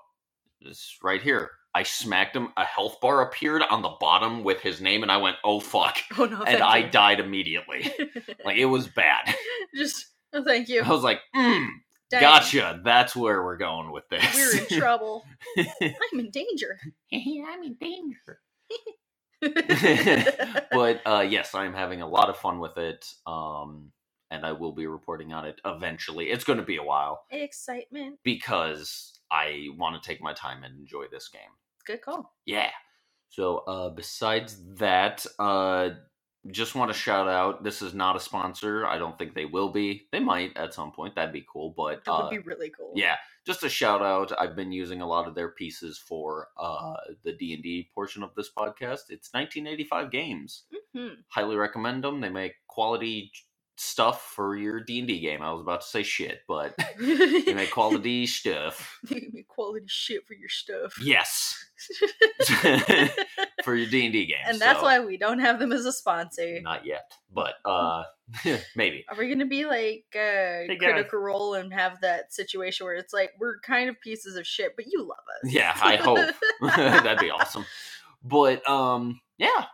[0.61, 1.51] it's right here.
[1.75, 2.49] I smacked him.
[2.57, 5.97] A health bar appeared on the bottom with his name, and I went, "Oh fuck!"
[6.17, 6.89] Oh no, and I you.
[6.89, 7.91] died immediately.
[8.45, 9.35] like it was bad.
[9.75, 10.81] Just no, thank you.
[10.81, 11.67] I was like, mm,
[12.11, 14.25] "Gotcha." That's where we're going with this.
[14.35, 15.23] We're in trouble.
[15.57, 16.79] I'm in danger.
[17.13, 18.39] I'm in danger.
[20.71, 23.91] but uh, yes, I'm having a lot of fun with it, um,
[24.31, 26.25] and I will be reporting on it eventually.
[26.29, 28.19] It's going to be a while Excitement.
[28.23, 31.41] because I want to take my time and enjoy this game.
[31.85, 32.33] Good call.
[32.45, 32.69] Yeah.
[33.29, 35.89] So uh, besides that, uh,
[36.51, 37.63] just want to shout out.
[37.63, 38.85] This is not a sponsor.
[38.85, 40.07] I don't think they will be.
[40.11, 41.15] They might at some point.
[41.15, 41.73] That'd be cool.
[41.75, 42.93] But That uh, would be really cool.
[42.95, 43.15] yeah,
[43.45, 44.31] just a shout out.
[44.39, 48.23] I've been using a lot of their pieces for uh, the D and D portion
[48.23, 49.09] of this podcast.
[49.09, 50.63] It's 1985 games.
[50.95, 51.15] Hmm.
[51.27, 52.21] Highly recommend them.
[52.21, 53.31] They make quality
[53.77, 55.41] stuff for your D and D game.
[55.41, 58.99] I was about to say shit, but you make quality stuff.
[59.09, 60.99] They make quality shit for your stuff.
[61.01, 61.55] Yes,
[63.63, 64.37] for your D and D game.
[64.47, 66.59] and that's so- why we don't have them as a sponsor.
[66.61, 68.03] Not yet, but uh,
[68.75, 69.05] maybe.
[69.09, 70.77] Are we gonna be like uh, guys.
[70.79, 74.75] critical role and have that situation where it's like we're kind of pieces of shit,
[74.75, 75.51] but you love us?
[75.51, 76.19] Yeah, I hope
[76.61, 77.65] that'd be awesome.
[78.23, 79.65] But um, yeah.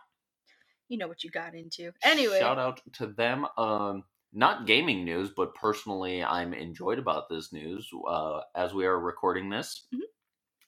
[0.88, 1.92] You know what you got into.
[2.02, 3.46] Anyway, shout out to them.
[3.58, 7.88] Um, not gaming news, but personally, I'm enjoyed about this news.
[8.08, 10.00] Uh, as we are recording this, Mhm.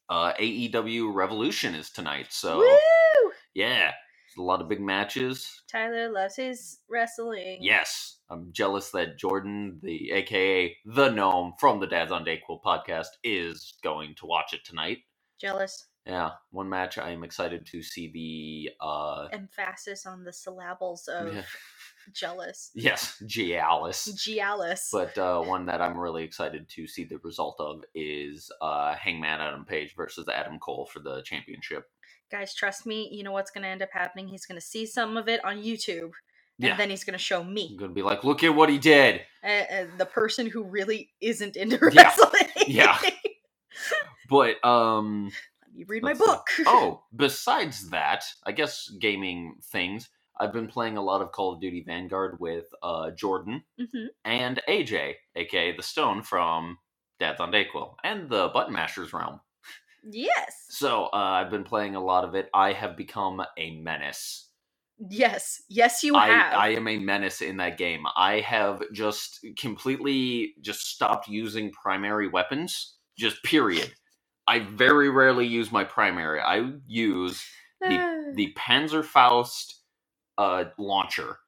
[0.09, 3.33] uh, AEW Revolution is tonight, so woo!
[3.55, 3.93] yeah,
[4.39, 5.63] a lot of big matches.
[5.69, 7.59] Tyler loves his wrestling.
[7.63, 13.09] Yes, I'm jealous that Jordan, the AKA the gnome from the Dads on Dayquil podcast,
[13.25, 14.99] is going to watch it tonight.
[15.41, 15.89] jealous.
[16.07, 21.35] Yeah, one match I am excited to see the uh Emphasis on the syllables of
[21.35, 21.43] Yeah.
[22.13, 22.71] jealous.
[22.75, 24.09] yes, Gialis.
[24.15, 24.89] Gialis.
[24.93, 29.41] But uh one that I'm really excited to see the result of is uh Hangman
[29.41, 31.91] Adam Page versus Adam Cole for the championship.
[32.31, 34.29] Guys, trust me, you know what's gonna end up happening.
[34.29, 36.13] He's gonna see some of it on YouTube,
[36.61, 36.77] and Yeah.
[36.77, 39.23] then he's gonna show I'm me, gonna be like, look at what he did.
[39.43, 42.03] uh, the person who really isn't into Yeah.
[42.15, 42.49] wrestling.
[42.69, 42.99] Yeah.
[44.29, 45.31] But um
[45.77, 46.27] Me read my Let's see.
[46.27, 46.47] book.
[46.67, 50.09] oh, besides that, I guess gaming things.
[50.39, 54.61] I've been playing a lot of Call of Duty Vanguard with uh Jordan hmm and
[54.69, 56.79] AJ, aka the Stone from
[57.21, 59.41] Dads on Dayquil, and the Button Mashers realm.
[60.09, 60.67] Yes.
[60.71, 62.49] So uh, I've been playing a lot of it.
[62.55, 64.51] I have become a menace.
[65.11, 65.63] Yes.
[65.69, 66.55] Yes, you I, have.
[66.55, 68.05] I am a menace in that game.
[68.17, 72.95] I have just completely just stopped using primary weapons.
[73.19, 73.93] Just period.
[74.49, 76.41] I very rarely use my primary.
[76.41, 77.45] I use
[77.81, 79.75] the the Panzerfaust
[80.39, 81.39] uh, launcher,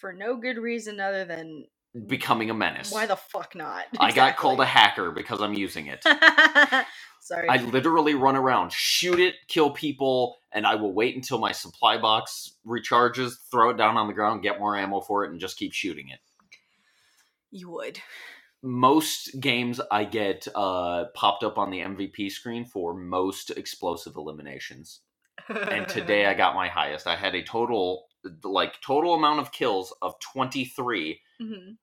[0.00, 1.66] For no good reason other than
[2.06, 2.92] becoming a menace.
[2.92, 3.84] why the fuck not?
[3.98, 6.04] I got called a hacker because I'm using it.
[7.20, 7.48] Sorry.
[7.48, 11.98] I literally run around, shoot it, kill people, and I will wait until my supply
[11.98, 15.56] box recharges, throw it down on the ground, get more ammo for it, and just
[15.58, 16.20] keep shooting it.
[17.50, 17.98] you would.
[18.62, 25.00] Most games I get uh, popped up on the MVP screen for most explosive eliminations.
[25.48, 27.06] And today I got my highest.
[27.06, 28.06] I had a total,
[28.42, 31.20] like, total amount of kills of 23.
[31.40, 31.76] Mhm.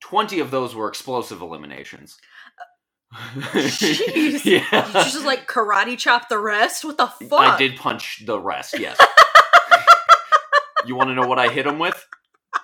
[0.00, 2.16] 20 of those were explosive eliminations.
[3.36, 4.44] Jeez.
[4.44, 4.86] yeah.
[4.86, 6.84] Did you just like karate chop the rest?
[6.84, 7.40] What the fuck?
[7.40, 8.96] I did punch the rest, yes.
[10.86, 12.06] you want to know what I hit him with?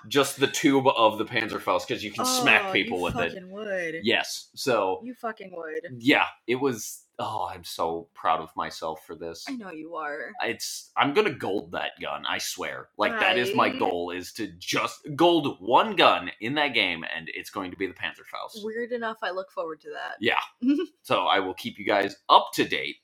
[0.07, 3.43] Just the tube of the Panzerfaust because you can smack Oh, people you with it.
[3.47, 3.95] would.
[4.03, 4.49] Yes.
[4.55, 6.01] So, You fucking would.
[6.01, 7.03] yeah, it was.
[7.19, 9.45] Oh, I'm so proud of myself for this.
[9.49, 10.31] I know you are.
[10.43, 10.91] It's.
[10.95, 12.25] I'm gonna gold that gun.
[12.27, 12.89] I swear.
[12.97, 14.11] Like that is my goal.
[14.11, 17.93] Is to just gold one gun in that game, and it's going to be the
[17.93, 18.63] Panzerfaust.
[18.63, 20.17] Weird enough, I look forward to that.
[20.19, 20.39] Yeah.
[21.01, 22.97] So I will keep you guys up to date.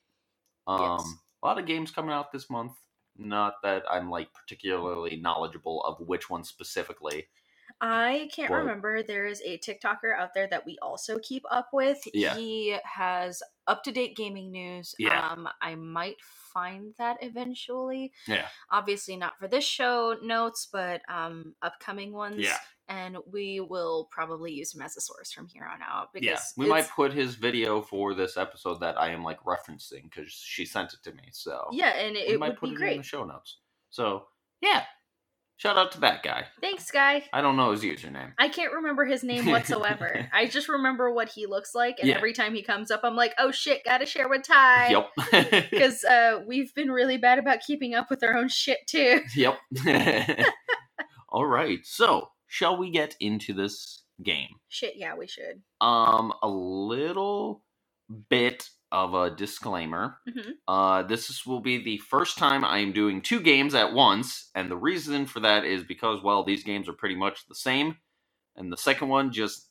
[0.68, 1.14] Um, Yes.
[1.42, 2.74] a lot of games coming out this month.
[3.18, 7.28] Not that I'm like particularly knowledgeable of which one specifically.
[7.82, 9.04] I can't But- remember.
[9.04, 12.00] There is a TikToker out there that we also keep up with.
[12.14, 12.36] Yeah.
[12.36, 14.96] He has up to date gaming news.
[15.00, 15.28] Yeah.
[15.30, 16.18] Um, I might
[16.54, 18.12] find that eventually.
[18.28, 18.48] Yeah.
[18.72, 22.38] Obviously not for this show notes, but um upcoming ones.
[22.38, 22.58] Yeah.
[22.90, 26.40] And we will probably use him as a source from here on out because Yeah,
[26.58, 30.66] we might put his video for this episode that I am like referencing because she
[30.66, 31.30] sent it to me.
[31.32, 33.60] So Yeah, and it, we it might would put be it in the show notes.
[33.90, 34.26] So
[34.62, 34.84] yeah,
[35.64, 36.44] shout out to that guy.
[36.60, 37.24] Thanks, guy.
[37.32, 38.34] I don't know his username.
[38.38, 40.28] I can't remember his name whatsoever.
[40.34, 42.18] I just remember what he looks like, and Yeah.
[42.18, 45.70] every time he comes up, I'm like, "Oh shit, gotta share with Ty." Yep.
[45.72, 49.22] because uh, we've been really bad about keeping up with our own shit too.
[49.38, 49.58] yep.
[51.30, 51.80] All right.
[51.84, 54.50] So shall we get into this game?
[54.68, 55.62] Shit, yeah, we should.
[55.80, 57.64] Um, a little
[58.30, 60.20] bit of a disclaimer.
[60.28, 64.52] hmm Uh, this will be the first time I am doing two games at once,
[64.56, 67.98] and the reason for that is because, well, these games are pretty much the same,
[68.56, 69.70] and the second one just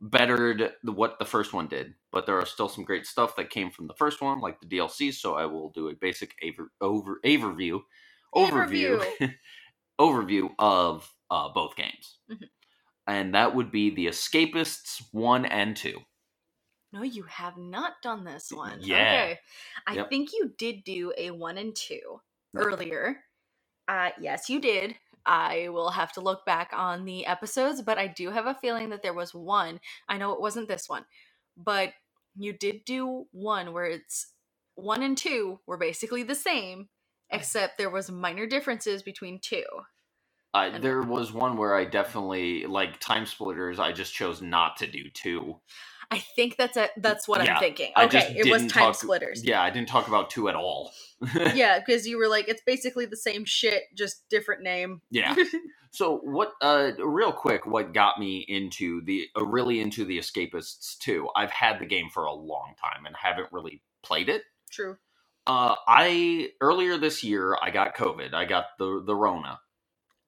[0.00, 1.94] bettered the, what the first one did.
[2.12, 4.66] But there are still some great stuff that came from the first one, like the
[4.66, 5.12] DLC.
[5.12, 7.80] So I will do a basic aver, over overview,
[8.34, 9.04] overview,
[10.00, 12.50] overview of uh, both games, Mhm.
[13.06, 16.00] and that would be the Escapists one and two.
[16.92, 18.80] No, you have not done this one.
[18.80, 19.02] Yeah.
[19.02, 19.38] Okay.
[19.86, 20.10] I Yep.
[20.10, 22.20] think you did do a one and two
[22.56, 23.18] earlier.
[23.88, 24.96] Uh, yes, you did.
[25.26, 28.90] I will have to look back on the episodes, but I do have a feeling
[28.90, 29.80] that there was one.
[30.08, 31.04] I know it wasn't this one,
[31.56, 31.92] but
[32.36, 34.32] you did do one where it's
[34.74, 36.88] one and two were basically the same,
[37.30, 39.64] except there was minor differences between two.
[40.54, 43.78] Uh, there was one where I definitely like TimeSplitters.
[43.78, 45.60] I just chose not to do two.
[46.12, 47.90] I think that's a that's what Yeah, I'm thinking.
[47.96, 49.42] Okay, it was time talk- splitters.
[49.42, 50.92] Yeah, I didn't talk about two at all.
[51.54, 55.00] yeah, because you were like, it's basically the same shit, just different name.
[55.10, 55.34] Yeah.
[55.90, 56.52] so what?
[56.60, 61.28] Uh, real quick, what got me into the uh, really into the Escapists 2?
[61.34, 64.42] I've had the game for a long time and haven't really played it.
[64.70, 64.98] True.
[65.46, 68.34] Uh, I earlier this year I got COVID.
[68.34, 69.60] I got the the Rona.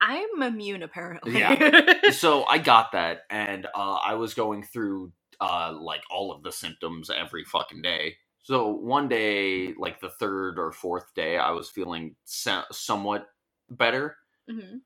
[0.01, 1.39] I'm immune apparently.
[1.39, 2.11] Yeah.
[2.12, 6.53] so I got that, and uh, I was going through uh, like all of the
[6.53, 8.16] symptoms every fucking day.
[8.43, 13.26] So one day, like the third or fourth day, I was feeling so- somewhat
[13.70, 14.16] better,
[14.51, 14.80] Mhm.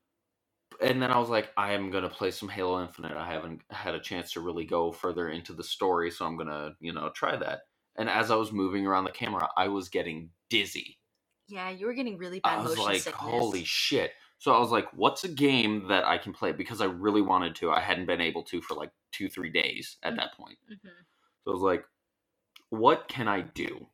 [0.81, 3.17] and then I was like, I am gonna play some Halo Infinite.
[3.17, 6.75] I haven't had a chance to really go further into the story, so I'm gonna,
[6.79, 7.63] you know, try that.
[7.97, 10.97] And as I was moving around the camera, I was getting dizzy.
[11.47, 13.21] Yeah, you were getting really bad I was motion like, sickness.
[13.21, 14.13] holy shit.
[14.39, 16.53] So I was like, what's a game that I can play?
[16.53, 17.71] Because I really wanted to.
[17.71, 20.57] I hadn't been able to for like two, three days at that point.
[20.67, 21.05] Mhm.
[21.45, 21.85] So I was like,
[22.69, 23.89] what can I do?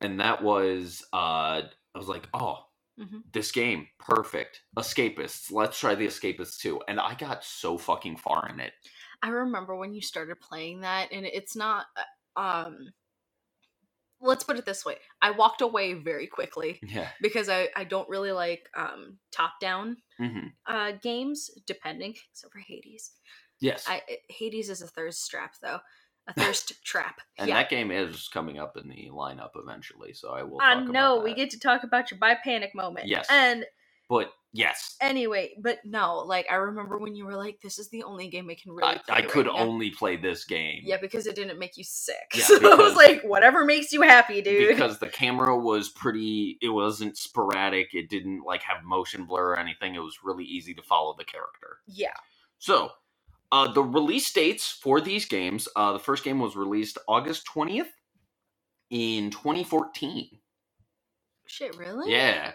[0.00, 2.66] And that was, uh, I was like, oh,
[2.98, 3.22] Mhm.
[3.32, 4.62] this game, perfect.
[4.76, 5.50] Escapists.
[5.52, 6.80] Let's try the Escapists 2.
[6.88, 8.74] And I got so fucking far in it.
[9.22, 11.86] I remember when you started playing that, and it's not.
[11.96, 12.04] uh,
[12.36, 12.92] Um,
[14.20, 17.08] let's put it this way: I walked away very quickly Yeah.
[17.20, 22.14] because I I don't really like um top down hmm uh games, depending.
[22.32, 23.12] Except for Hades.
[23.60, 23.84] Yes.
[23.88, 25.78] I Hades is a thirst trap though,
[26.28, 27.20] a thirst trap.
[27.38, 27.54] and yeah.
[27.56, 30.12] that game is coming up in the lineup eventually.
[30.12, 30.58] So I will.
[30.60, 33.06] I know we get to talk about your bi panic moment.
[33.08, 33.26] Yes.
[33.30, 33.64] and
[34.08, 34.96] But yes.
[35.00, 38.48] anyway, but no, like I remember when you were like, "This is the only game
[38.50, 40.80] I can really." I, play I could right now." only play this game.
[40.84, 42.16] Yeah, because it didn't make you sick.
[42.34, 44.68] Yeah, so I was like, whatever makes you happy, dude.
[44.68, 49.58] because the camera was pretty it wasn't sporadic it didn't like have motion blur or
[49.58, 52.14] anything it was really easy to follow the character yeah.
[52.58, 52.90] so
[53.52, 57.88] uh, the release dates for these games uh, the first game was released august 20th
[58.90, 60.28] in 2014
[61.46, 62.12] Shit, really?
[62.12, 62.52] yeah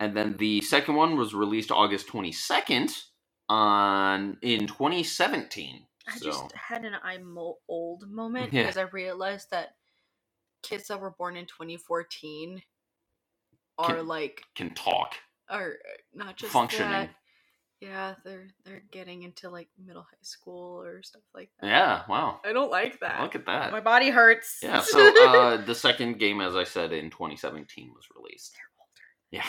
[0.00, 2.90] and then the second one was released august 22nd
[3.48, 7.36] on in 2017 I so just had an I'm
[7.68, 8.62] old moment Yeah.
[8.62, 9.76] because I realized that
[10.62, 12.62] kids that were born in 2014
[13.78, 15.14] are Can- like can talk
[15.48, 17.10] are uh, not just functioning that.
[17.80, 21.66] Yeah, they're they're getting into like middle high school or stuff like that.
[21.66, 23.20] yeah wow I don't like that.
[23.20, 24.58] look at that My body hurts.
[24.62, 28.54] Yeah, so uh, the second game, as I said, in 2017 was released.
[29.30, 29.42] Yeah.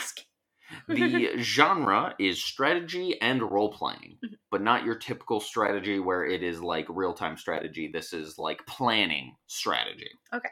[0.88, 4.38] The genre is strategy and role playing, Mhm.
[4.50, 7.88] but not your typical strategy where it is like real time strategy.
[7.92, 10.10] This is like planning strategy.
[10.34, 10.50] Okay.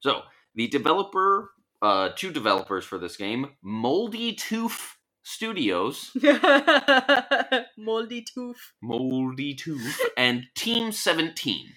[0.00, 0.22] So
[0.54, 1.50] the developer,
[1.82, 6.10] uh, two developers for this game, Moldy Tooth Studios,
[7.76, 8.72] Moldy tooth.
[8.82, 11.68] Moldy Tooth, and Team 17.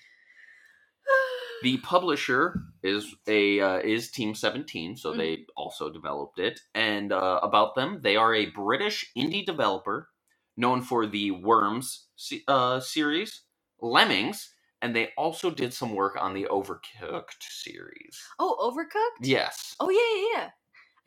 [1.63, 5.17] The publisher is a uh, is Team Seventeen, so Mhm.
[5.17, 6.59] they also developed it.
[6.75, 10.09] And uh, about them, they are a British indie developer
[10.57, 12.07] known for the Worms
[12.47, 13.43] uh, series,
[13.81, 18.19] Lemmings, and they also did some work on the Overcooked series.
[18.39, 19.25] Oh, Overcooked?
[19.27, 20.49] Yes, Oh yeah, yeah, yeah.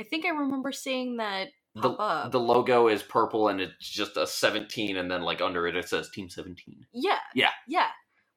[0.00, 2.32] I think I remember seeing that the up.
[2.32, 5.88] the logo is purple and it's just a seventeen, and then like under it it
[5.88, 6.86] says Team Seventeen.
[6.92, 7.18] yeah.
[7.34, 7.50] Yeah.
[7.68, 7.88] Yeah.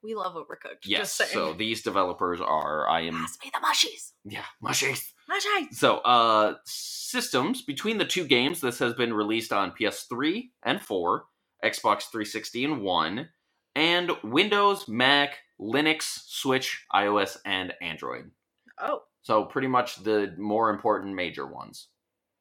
[0.07, 0.85] We love Overcooked.
[0.85, 4.13] Yes, so these developers are I am Pass me the mushies.
[4.23, 5.11] yeah mushies.
[5.29, 5.73] Mushies.
[5.73, 11.25] So, uh, systems between the two games, this has been released on PS3 and 4,
[11.65, 13.27] Xbox 360 and 1,
[13.75, 18.31] and Windows, Mac, Linux, Switch, iOS, and Android.
[18.79, 21.89] Oh, So, pretty much the more important major ones.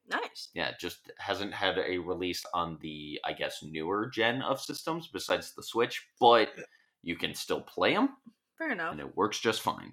[0.08, 0.50] nice.
[0.54, 5.08] Yeah, it just hasn't had a release on the, I guess, newer gen of systems
[5.12, 6.50] besides the Switch, but
[7.06, 8.10] you can still play them
[8.58, 8.92] Fair enough.
[8.92, 9.92] and it works just fine.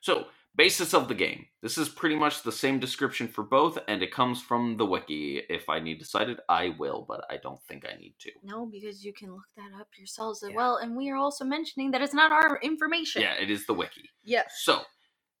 [0.00, 1.46] So, basis of the game.
[1.62, 5.42] This is pretty much the same description for both, and it comes from the wiki.
[5.50, 8.30] If I need to cite it, I will, but I don't think I need to.
[8.44, 10.56] No, because you can look that up yourselves as Yeah.
[10.56, 13.22] well, and we are also mentioning that it's not our information.
[13.22, 14.08] Yeah, it is the wiki.
[14.24, 14.60] Yes.
[14.62, 14.82] So,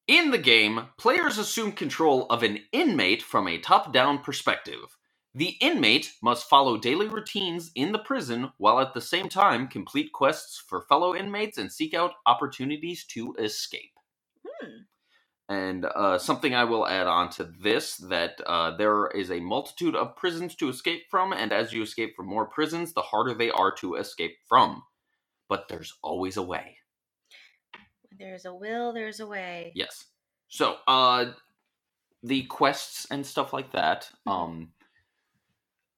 [0.08, 4.96] in the game, players assume control of an inmate from a top down perspective.
[5.34, 10.12] The inmate must follow daily routines in the prison while at the same time complete
[10.12, 13.92] quests for fellow inmates and seek out opportunities to escape.
[14.46, 14.78] Hmm.
[15.50, 19.94] And uh, something I will add on to this that uh, there is a multitude
[19.94, 23.50] of prisons to escape from, and as you escape from more prisons, the harder they
[23.50, 24.82] are to escape from.
[25.48, 26.78] But there's always a way.
[28.18, 29.72] There's a will, there's a way.
[29.74, 30.06] Yes.
[30.48, 31.32] So, uh,
[32.22, 34.10] the quests and stuff like that.
[34.26, 34.32] Mhm.
[34.32, 34.72] Um,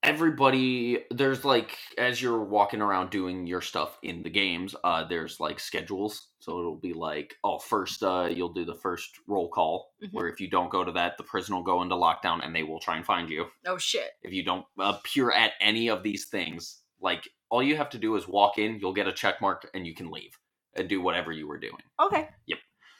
[0.03, 5.39] everybody, there's like as you're walking around doing your stuff in the games, uh, there's
[5.39, 6.29] like schedules.
[6.39, 10.09] So it'll be like, oh, first, uh, you'll do the first roll call, Mhm.
[10.11, 12.63] where if you don't go to that, the prison will go into lockdown and they
[12.63, 13.45] will try and find you.
[13.65, 14.11] Oh shit.
[14.23, 18.15] If you don't appear at any of these things, like all you have to do
[18.15, 20.37] is walk in, you'll get a check mark, and you can leave
[20.75, 21.83] and do whatever you were doing.
[21.99, 22.29] Okay.
[22.47, 22.59] Yep.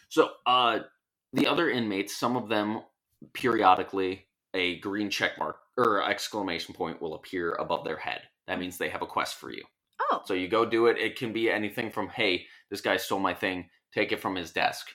[0.10, 0.80] So, uh,
[1.34, 2.82] the other inmates, some of them
[3.34, 8.22] periodically, a green check mark or exclamation point will appear above their head.
[8.48, 9.64] That means they have a quest for you.
[10.12, 10.22] Oh.
[10.26, 10.98] So you go do it.
[10.98, 14.52] It can be anything from, hey, this guy stole my thing, take it from his
[14.52, 14.88] desk.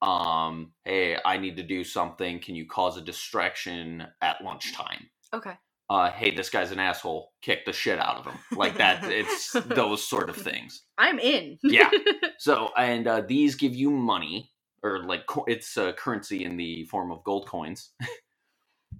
[0.00, 2.40] Um, hey, I need to do something.
[2.40, 5.08] Can you cause a distraction at lunchtime?
[5.32, 5.52] Okay.
[5.88, 7.32] Uh, hey, this guy's an asshole.
[7.42, 8.38] Kick the shit out of him.
[8.56, 9.04] Like that.
[9.12, 10.82] It's those sort of things.
[10.98, 11.58] I'm in.
[11.62, 11.90] Yeah.
[12.38, 14.50] So, and uh, these give you money,
[14.82, 17.92] or like co- it's uh, currency in the form of gold coins.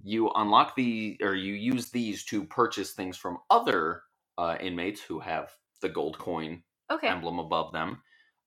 [0.03, 4.03] you unlock the, or you use these to purchase things from other
[4.37, 7.07] uh, inmates who have the gold coin okay.
[7.07, 8.01] emblem above them.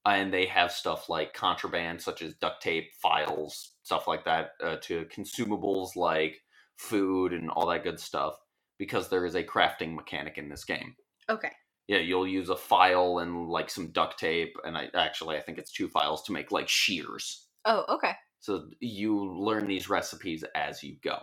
[0.05, 4.77] And they have stuff like contraband, such as duct tape, files, stuff like that, uh,
[4.83, 6.39] to consumables like
[6.77, 8.35] food and all that good stuff,
[8.79, 10.95] because there is a crafting mechanic in this game
[11.29, 11.51] Okay.
[11.87, 15.57] yeah, you'll use a file and like some duct tape, and I actually I think
[15.57, 17.47] it's two files to make like shears.
[17.65, 18.13] Oh, okay.
[18.39, 21.17] So you learn these recipes as you go.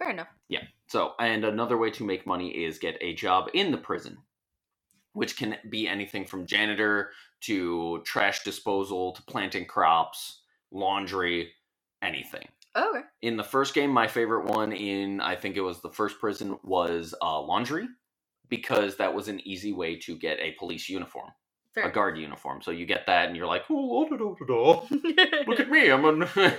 [0.00, 0.28] Fair enough.
[0.48, 0.62] Yeah.
[0.88, 4.16] So, and another way to make money is get a job in the prison,
[5.12, 7.10] which can be anything from janitor
[7.42, 10.40] to trash disposal to planting crops,
[10.72, 11.52] laundry,
[12.02, 12.48] anything.
[12.74, 13.02] Okay.
[13.22, 16.58] In the first game, my favorite one in I think it was the first prison
[16.62, 17.86] was uh, laundry
[18.48, 21.30] because that was an easy way to get a police uniform,
[21.74, 21.84] Fair.
[21.84, 22.62] a guard uniform.
[22.62, 24.82] So you get that, and you're like, oh, da, da, da,
[25.46, 26.28] look at me, I'm an,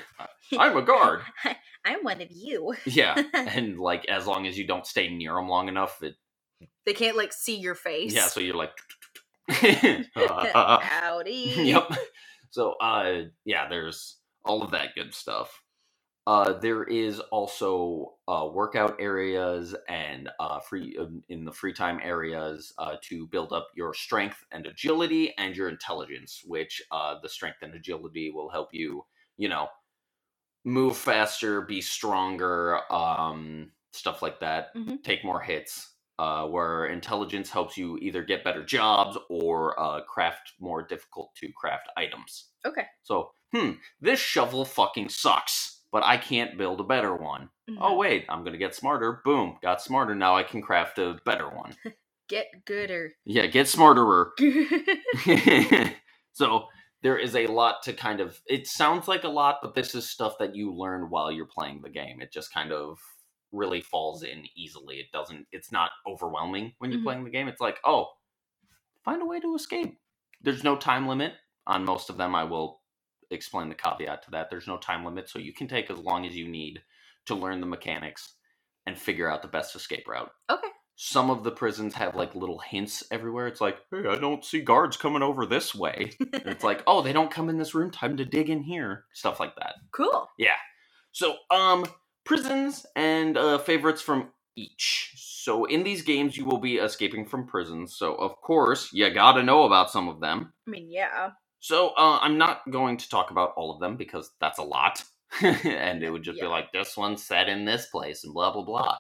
[0.57, 1.21] I'm a guard.
[1.85, 2.75] I'm one of you.
[2.85, 6.15] Yeah, and like as long as you don't stay near them long enough, it
[6.85, 8.13] They can't like see your face.
[8.13, 8.27] yeah.
[8.27, 8.71] So you're like,
[10.41, 11.53] Howdy.
[11.57, 11.91] yep.
[12.51, 15.60] So uh, yeah, there's all of that good stuff.
[16.27, 21.99] Uh, there is also uh, workout areas and uh, free um, in the free time
[22.03, 26.41] areas uh, to build up your strength and agility and your intelligence.
[26.45, 29.06] Which uh, the strength and agility will help you,
[29.38, 29.69] you know,
[30.64, 34.76] move faster, be stronger, um, stuff like that.
[34.76, 35.03] Mhm.
[35.03, 35.88] Take more hits.
[36.19, 41.52] Uh, where intelligence helps you either get better jobs or uh, craft more difficult to
[41.53, 42.52] craft items.
[42.64, 42.85] Okay.
[43.02, 47.49] So, hmm, this shovel fucking sucks, but I can't build a better one.
[47.69, 47.77] Mhm.
[47.81, 49.22] Oh, wait, I'm gonna get smarter.
[49.26, 50.15] Boom, got smarter.
[50.15, 51.76] Now I can craft a better one.
[52.30, 53.11] Get gooder.
[53.26, 54.31] Yeah, get smarterer.
[56.31, 56.68] so,
[57.03, 58.39] there is a lot to kind of.
[58.47, 61.81] It sounds like a lot, but this is stuff that you learn while you're playing
[61.81, 62.22] the game.
[62.22, 62.99] It just kind of
[63.51, 64.97] really falls in easily.
[64.97, 67.03] It doesn't, it's not overwhelming when you're Mhm.
[67.03, 67.49] playing the game.
[67.49, 68.07] It's like, oh,
[69.03, 69.99] find a way to escape.
[70.41, 71.34] There's no time limit
[71.68, 72.35] on most of them.
[72.35, 72.81] I will
[73.32, 74.49] explain the caveat to that.
[74.49, 76.82] There's no time limit, so you can take as long as you need
[77.26, 78.36] to learn the mechanics
[78.86, 80.32] and figure out the best escape route.
[80.49, 80.68] Okay.
[80.95, 83.48] Some of the prisons have like little hints everywhere.
[83.48, 86.12] It's like, hey, I don't see guards coming over this way.
[86.34, 87.91] It's like, oh, they don't come in this room.
[87.91, 89.06] Time to dig in here.
[89.14, 89.76] Stuff like that.
[89.91, 90.30] cool.
[90.38, 90.58] Yeah.
[91.12, 91.86] So, um,
[92.24, 95.14] prisons and uh, favorites from each.
[95.16, 97.95] So, in these games, you will be escaping from prisons.
[97.95, 100.53] So, of course, you gotta know about some of them.
[100.68, 101.32] I mean, yeah.
[101.61, 105.03] So, uh, I'm not going to talk about all of them because that's a lot.
[105.41, 106.45] and it would just Yeah.
[106.45, 108.97] be like, this one's set in this place and blah, blah, blah.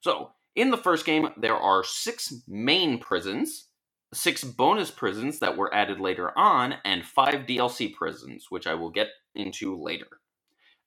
[0.00, 3.68] So, in the first game, there are six main prisons,
[4.12, 8.90] six bonus prisons that were added later on, and five DLC prisons, which I will
[8.90, 10.08] get into later.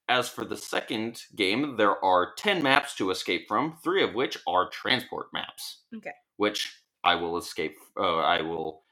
[0.07, 4.37] As for the second game, there are 10 maps to escape from, three of which
[4.45, 5.79] are transport maps.
[5.95, 6.11] Okay.
[6.37, 8.83] Which I will escape, uh, I will,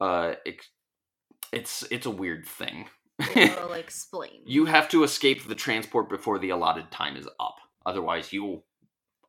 [0.00, 0.68] uh, ex-
[1.52, 2.86] it's, it's a weird thing.
[3.36, 4.40] I'll explain.
[4.44, 7.56] You have to escape the transport before the allotted time is up.
[7.86, 8.62] Otherwise, you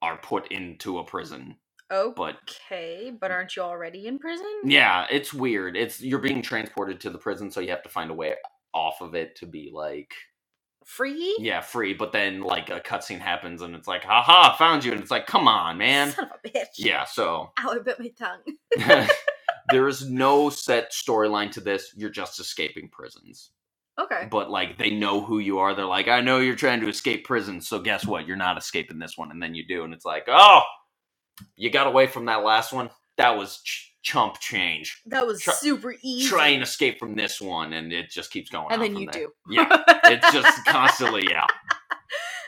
[0.02, 1.58] are put into a prison.
[1.90, 2.38] But
[2.68, 4.48] Okay, but aren't you already in prison?
[4.64, 5.78] yeah, it's weird.
[5.78, 8.34] It's you're being transported to the prison, so you have to find a way
[8.74, 10.12] off of it to be like
[10.86, 11.36] Free?
[11.40, 11.94] yeah free.
[11.94, 15.28] But then like a cutscene happens, and it's like, haha, found you, and it's like,
[15.28, 16.12] come on, man.
[16.12, 16.66] Son of a bitch.
[16.80, 19.08] Yeah, so Ow, I bit my tongue.
[19.74, 21.94] there is no set storyline to this.
[21.96, 23.52] You're just escaping prisons.
[24.02, 24.28] Okay.
[24.32, 25.76] but like they know who you are.
[25.76, 28.26] They're like, I know you're trying to escape prison, so guess what?
[28.28, 30.62] You're not escaping this one, and then you do, and it's like, oh,
[31.56, 32.90] you got away from that last one.
[33.18, 35.00] That was ch- chump change.
[35.06, 36.28] That was Try- super easy.
[36.28, 38.66] Try and escape from this one, and it just keeps going.
[38.72, 39.22] and on then you there.
[39.26, 39.32] do.
[39.52, 41.46] Yeah, it's just constantly, yeah,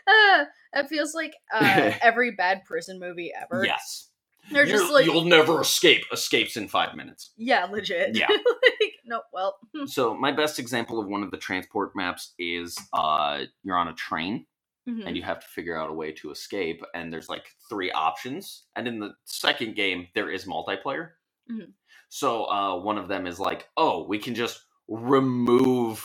[0.08, 3.64] Ah, it feels like uh, every bad prison movie ever.
[3.64, 4.10] yes.
[4.52, 6.04] They're just like, you'll never escape.
[6.12, 7.32] Escapes in five minutes.
[7.38, 8.16] yeah, legit.
[8.16, 8.28] Yeah.
[8.30, 9.58] like, no, well,
[9.88, 13.94] So my best example of one of the transport maps is uh, you're on a
[13.94, 14.46] train
[14.88, 15.06] mhm.
[15.06, 18.66] and you have to figure out a way to escape and there's like three options
[18.76, 21.10] and in the second game there is multiplayer
[21.52, 21.74] Mhm.
[22.10, 26.04] so uh, one of them is like oh we can just remove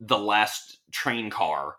[0.00, 1.76] the last train car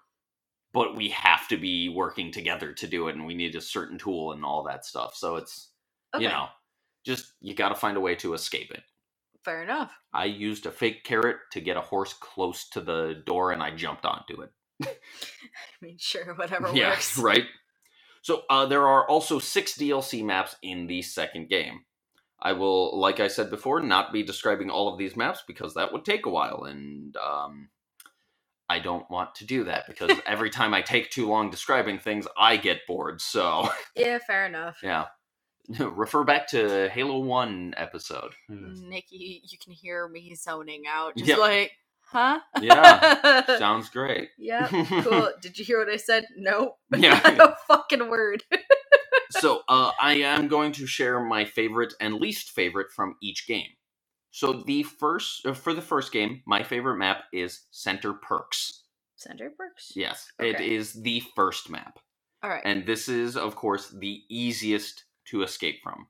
[0.73, 3.97] but we have to be working together to do it and we need a certain
[3.97, 5.68] tool and all that stuff so it's
[6.15, 6.47] okay, you know
[7.05, 8.83] just you got to find a way to escape it
[9.43, 9.91] fair enough.
[10.13, 13.71] i used a fake carrot to get a horse close to the door and i
[13.71, 14.51] jumped onto it
[15.81, 17.17] I mean, sure, whatever yeah, works.
[17.19, 17.45] right.
[18.21, 21.81] So uh, there are also six DLC maps in the second game.
[22.41, 25.91] I will, like I said before, not be describing all of these maps because that
[25.91, 27.69] would take a while, and um,
[28.69, 32.27] I don't want to do that because every time I take too long describing things,
[32.37, 33.19] I get bored.
[33.19, 34.77] So Yeah, fair enough.
[34.81, 35.05] yeah,
[35.79, 38.33] refer back to Halo One episode.
[38.49, 41.15] Niki, you can hear me zoning out.
[41.15, 41.37] Just Yep.
[41.37, 41.71] like,
[42.01, 42.39] huh?
[42.61, 44.29] Yeah, Sounds great.
[44.37, 44.67] yeah,
[45.03, 45.31] cool.
[45.41, 46.25] Did you hear what I said?
[46.37, 46.75] No.
[46.95, 47.19] Yeah.
[47.23, 48.43] Not a fucking word.
[49.31, 53.69] so uh, I am going to share my favorite and least favorite from each game.
[54.31, 58.83] So the first uh, for the first game, my favorite map is Center Perks.
[59.15, 59.91] Center Perks.
[59.95, 60.75] Yes, it Okay.
[60.75, 61.99] is the first map,
[62.41, 62.61] All right.
[62.63, 66.07] and this is of course the easiest to escape from.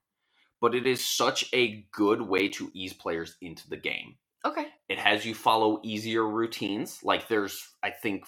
[0.62, 4.16] But it is such a good way to ease players into the game.
[4.46, 4.68] okay.
[4.90, 7.00] It has you follow easier routines.
[7.04, 8.26] Like there's I think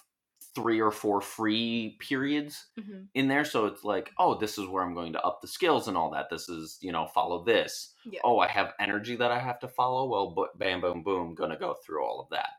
[0.54, 4.84] three or four free periods hmm in there so it's like oh this is where
[4.84, 7.94] i'm going to up the skills and all that this is you know follow this
[8.06, 8.20] Yeah.
[8.26, 11.58] oh i have energy that i have to follow well but bam boom boom gonna
[11.58, 12.50] go through all of that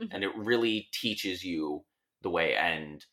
[0.00, 0.08] Mhm.
[0.12, 1.84] and it really teaches you
[2.22, 3.04] the way and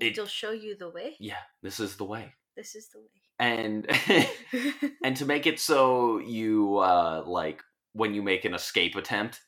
[0.00, 1.16] it- It'll show you the way.
[1.20, 3.06] yeah this is the way This is the way.
[3.42, 3.86] And
[5.04, 7.62] and to make it so you uh like
[7.92, 9.40] when you make an escape attempt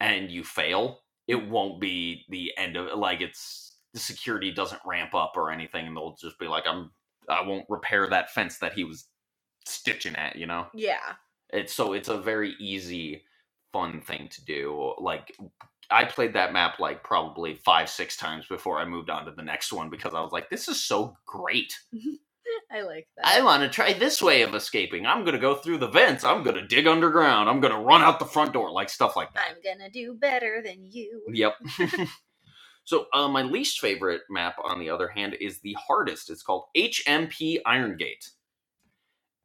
[0.00, 4.80] and you fail it won't be the end of it like it's the security doesn't
[4.86, 6.90] ramp up or anything and they'll just be like i'm
[7.28, 9.08] i won't repair that fence that he was
[9.66, 10.66] stitching at you know?
[10.74, 11.14] Yeah.
[11.50, 13.24] it's so it's a very easy
[13.72, 14.94] fun thing to do.
[14.98, 15.36] Like
[15.90, 19.42] i played that map like probably five six times before i moved on to the
[19.42, 21.74] next one because i was like this is so great
[22.72, 23.26] I like that.
[23.26, 25.06] I want to try this way of escaping.
[25.06, 26.24] I'm going to go through the vents.
[26.24, 27.48] I'm going to dig underground.
[27.48, 29.44] I'm going to run out the front door, like stuff like that.
[29.50, 31.22] I'm gonna do better than you.
[31.32, 31.54] Yep.
[32.84, 36.30] so, uh, my least favorite map, on the other hand, is the hardest.
[36.30, 38.30] It's called HMP Iron Gate.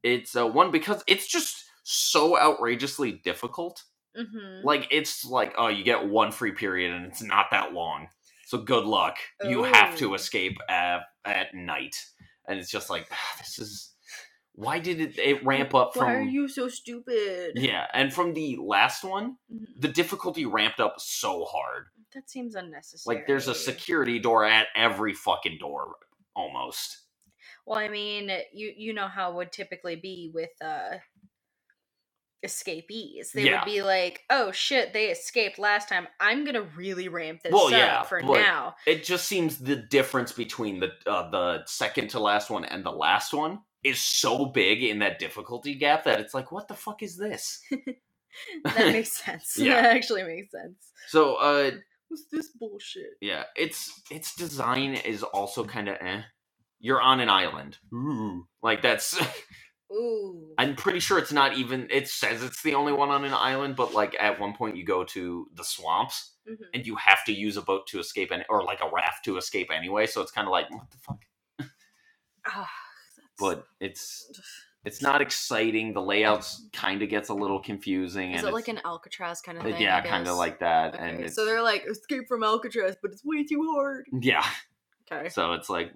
[0.03, 3.83] It's uh, one because it's just so outrageously difficult.
[4.17, 4.65] Mm-hmm.
[4.65, 8.07] Like, it's like, oh, you get one free period and it's not that long.
[8.45, 9.17] So, good luck.
[9.43, 11.95] You have to escape at, at night.
[12.49, 13.95] And it's just like, "Ah, this is
[14.53, 16.07] Why did it, it ramp up from?
[16.07, 17.53] Why are you so stupid?
[17.55, 19.80] Yeah, and from the last one, Mhm.
[19.80, 21.85] the difficulty ramped up so hard.
[22.13, 23.17] That seems unnecessary.
[23.17, 25.95] Like there's a security door at every fucking door,
[26.35, 27.03] almost.
[27.65, 30.97] Well, I mean, you you know how it would typically be with uh
[32.43, 33.31] escapees.
[33.33, 33.59] They Yeah.
[33.59, 36.07] would be like, "Oh shit, they escaped last time.
[36.19, 40.31] I'm gonna really ramp this Well, up yeah, for now." It just seems the difference
[40.31, 44.83] between the uh, the second to last one and the last one is so big
[44.83, 47.61] in that difficulty gap that it's like, what the fuck is this?
[48.63, 49.55] That makes sense.
[49.57, 49.81] Yeah.
[49.81, 50.91] That actually makes sense.
[51.07, 51.71] so, uh,
[52.09, 53.11] What's this bullshit?
[53.21, 56.21] yeah, its its design is also kind of eh.
[56.79, 58.47] You're on an island, Ooh.
[58.63, 59.19] like that's.
[59.91, 60.53] Ooh.
[60.57, 61.87] I'm pretty sure it's not even.
[61.89, 64.83] It says it's the only one on an island, but like at one point you
[64.85, 66.57] go to the swamps Mhm.
[66.73, 69.37] and you have to use a boat to escape, any, or like a raft to
[69.37, 70.05] escape anyway.
[70.05, 71.23] So it's kind of like what the fuck.
[71.57, 72.67] That's-
[73.39, 74.29] But it's
[74.85, 75.93] it's not exciting.
[75.93, 78.31] The layouts kind of gets a little confusing.
[78.33, 79.81] is and it like an Alcatraz kind of thing?
[79.81, 80.95] yeah, kind of like that.
[80.95, 84.05] Okay, And so they're like escape from Alcatraz, but it's way too hard.
[84.21, 84.45] yeah,
[85.11, 85.29] Okay.
[85.29, 85.91] so it's like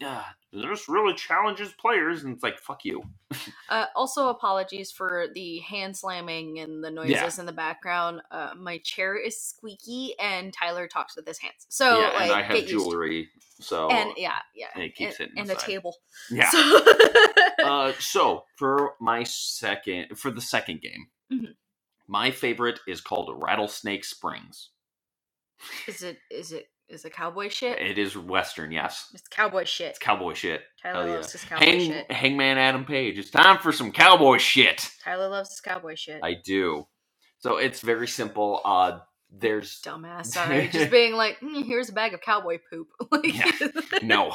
[0.00, 3.02] yeah, this really challenges players, and it's like fuck you.
[3.68, 8.20] Uh, also, apologies for the hand slamming and the noises in the background.
[8.30, 11.66] Uh, my chair is squeaky, and Tyler talks with his hands.
[11.68, 13.28] So, yeah, like, and I have get used to- jewelry,
[13.60, 15.96] so And yeah, yeah, And it keeps and, hitting and the a table.
[16.30, 16.50] yeah.
[16.50, 16.84] So,
[17.64, 21.54] uh, so for my second for the second game, Mhm.
[22.06, 24.70] my favorite is called Rattlesnake Springs.
[25.88, 27.80] is it is it is it cowboy shit?
[27.80, 29.10] It is Western, yes.
[29.14, 29.90] it's cowboy shit.
[29.90, 30.62] It's cowboy shit.
[30.82, 31.14] Tyler hell yeah.
[31.16, 32.12] loves his cowboy Hang, shit.
[32.12, 33.18] Hangman Adam Page.
[33.18, 34.90] It's time for some cowboy shit.
[35.04, 36.20] Tyler loves his cowboy shit.
[36.22, 36.86] I do.
[37.38, 38.60] So it's very simple.
[38.64, 39.00] Uh,
[39.30, 40.26] there's Dumbass.
[40.34, 42.88] Sorry, just being like, "Mm, here's a bag of cowboy poop.
[43.12, 43.50] like, Yeah.
[44.02, 44.34] no,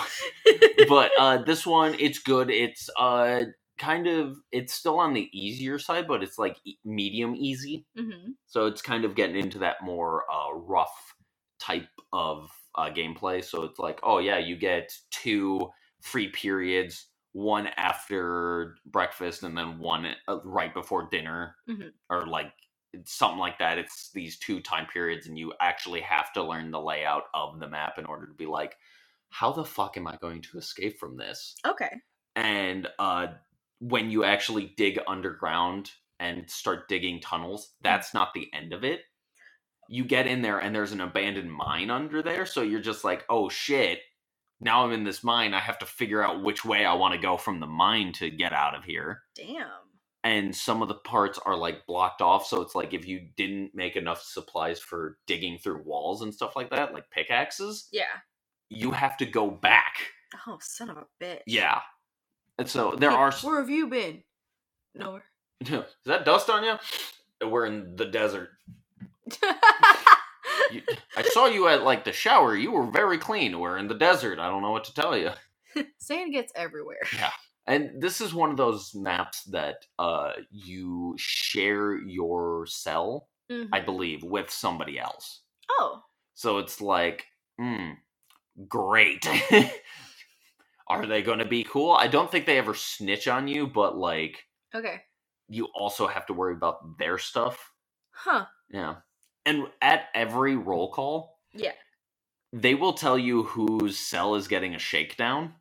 [0.90, 2.50] but uh, this one it's good.
[2.50, 3.42] It's uh
[3.80, 7.86] kind of it's still on the easier side, but it's like medium easy.
[7.98, 8.34] Mhm.
[8.48, 11.14] So it's kind of getting into that more uh, rough
[11.60, 13.44] type of uh, gameplay.
[13.44, 15.70] So it's like, oh yeah, you get two
[16.02, 21.94] free periods, one after breakfast, and then one uh, right before dinner, Mhm.
[22.10, 22.54] or like
[22.94, 23.78] it's something like that.
[23.78, 27.68] It's these two time periods, and you actually have to learn the layout of the
[27.70, 28.78] map in order to be like,
[29.30, 31.56] how the fuck am I going to escape from this?
[31.66, 32.02] Okay.
[32.36, 33.28] and uh,
[33.80, 39.02] when you actually dig underground and start digging tunnels, that's not the end of it.
[39.92, 43.26] You get in there and there's an abandoned mine under there, so you're just like,
[43.30, 44.00] oh shit.
[44.62, 45.54] Now I'm in this mine.
[45.54, 48.30] I have to figure out which way I want to go from the mine to
[48.30, 49.22] get out of here.
[49.36, 49.66] Damn.
[50.24, 53.74] And some of the parts are like blocked off, so it's like if you didn't
[53.74, 58.04] make enough supplies for digging through walls and stuff like that, like pickaxes, Yeah.
[58.70, 59.96] you have to go back.
[60.46, 61.40] Oh, son of a bitch.
[61.48, 61.80] Yeah.
[62.60, 64.22] And so there are s- Where have you been?
[64.94, 65.24] Nowhere.
[65.62, 67.48] Is that dust on you?
[67.48, 68.50] We're in the desert.
[70.72, 70.82] You,
[71.18, 72.56] I saw you at like the shower.
[72.56, 73.60] You were very clean.
[73.60, 74.40] We're in the desert.
[74.40, 75.32] I don't know what to tell you.
[75.98, 77.00] Sand gets everywhere.
[77.16, 77.32] Yeah.
[77.68, 83.86] And this is one of those maps that uh you share your cell, I Mhm.
[83.86, 85.42] believe, with somebody else.
[85.80, 86.04] Oh.
[86.36, 87.26] So it's like,
[87.60, 87.92] hmm,
[88.68, 89.28] great.
[90.88, 91.92] Are they going to be cool?
[91.92, 95.02] I don't think they ever snitch on you, but like Okay.
[95.48, 97.72] you also have to worry about their stuff.
[98.12, 98.46] Huh.
[98.70, 98.96] Yeah.
[99.46, 101.74] And at every roll call, Yeah.
[102.54, 105.56] they will tell you whose cell is getting a shakedown.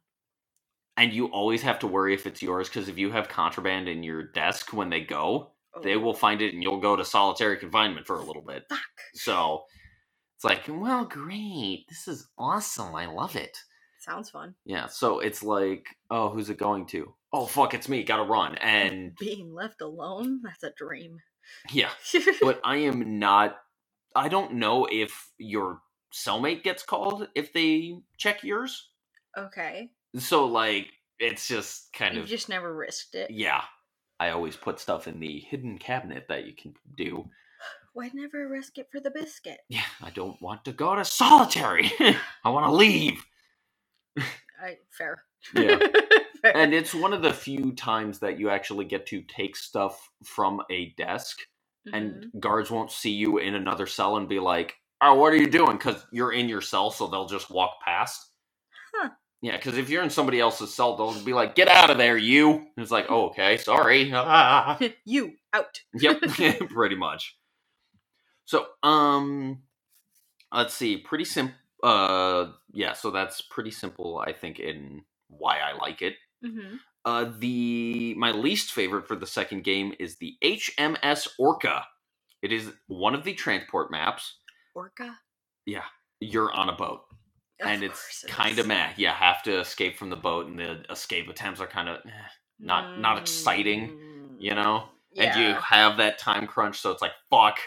[0.97, 4.03] And you always have to worry if it's yours because if you have contraband in
[4.03, 5.53] your desk when they go,
[5.83, 8.65] they Oh, will find it and you'll go to solitary confinement for a little bit.
[8.69, 8.81] Fuck.
[9.15, 9.63] So
[10.37, 11.85] it's like, well, great.
[11.89, 12.95] This is awesome.
[12.97, 13.57] I love it.
[14.01, 14.55] Sounds fun.
[14.65, 14.87] Yeah.
[14.87, 17.15] So it's like, oh, who's it going to?
[17.33, 18.03] Oh, fuck, it's me.
[18.05, 18.57] Gotta run.
[18.57, 21.19] And Being left alone, that's a dream.
[21.73, 21.91] yeah,
[22.41, 23.57] but I am not.
[24.15, 25.81] I don't know if your
[26.13, 28.89] cellmate gets called if they check yours.
[29.37, 29.91] okay.
[30.17, 30.87] So like,
[31.19, 33.31] it's just kind of You've of just never risked it.
[33.31, 33.63] yeah.
[34.21, 37.29] I always put stuff in the hidden cabinet that you can do.
[37.93, 39.59] Why never risk it for the biscuit?
[39.69, 41.93] Yeah, I don't want to go to solitary.
[42.01, 43.25] I want to leave.
[44.19, 45.23] I fair.
[45.55, 45.79] Yeah.
[46.43, 46.57] fair.
[46.57, 50.63] And it's one of the few times that you actually get to take stuff from
[50.71, 51.39] a desk
[51.89, 51.95] Mhm.
[51.95, 55.49] and guards won't see you in another cell and be like, "Oh, what are you
[55.51, 58.31] doing?" Because you're in your cell, so they'll just walk past.
[58.95, 59.11] Huh.
[59.43, 62.17] Yeah, because if you're in somebody else's cell, they'll be like, "Get out of there,
[62.17, 64.79] you!" And it's like, "Oh, okay, sorry." Ah.
[65.05, 65.81] you out.
[65.95, 66.21] yep,
[66.71, 67.37] pretty much.
[68.45, 69.63] So, um,
[70.53, 70.99] let's see.
[70.99, 71.55] Pretty simple.
[71.83, 72.93] Uh, yeah.
[72.95, 74.19] So that's pretty simple.
[74.19, 76.15] I think in why I like it.
[76.45, 81.87] hmm Uh, the my least favorite for the second game is the HMS Orca.
[82.43, 84.39] It is one of the transport maps.
[84.75, 85.19] Orca.
[85.67, 85.85] Yeah,
[86.21, 87.01] you're on a boat,
[87.61, 88.91] Of and it's it kind of meh.
[88.97, 92.01] You have to escape from the boat, and the escape attempts are kind of
[92.61, 94.89] not- not exciting, Mm, you know.
[95.17, 97.59] And you have that time crunch, so it's like fuck.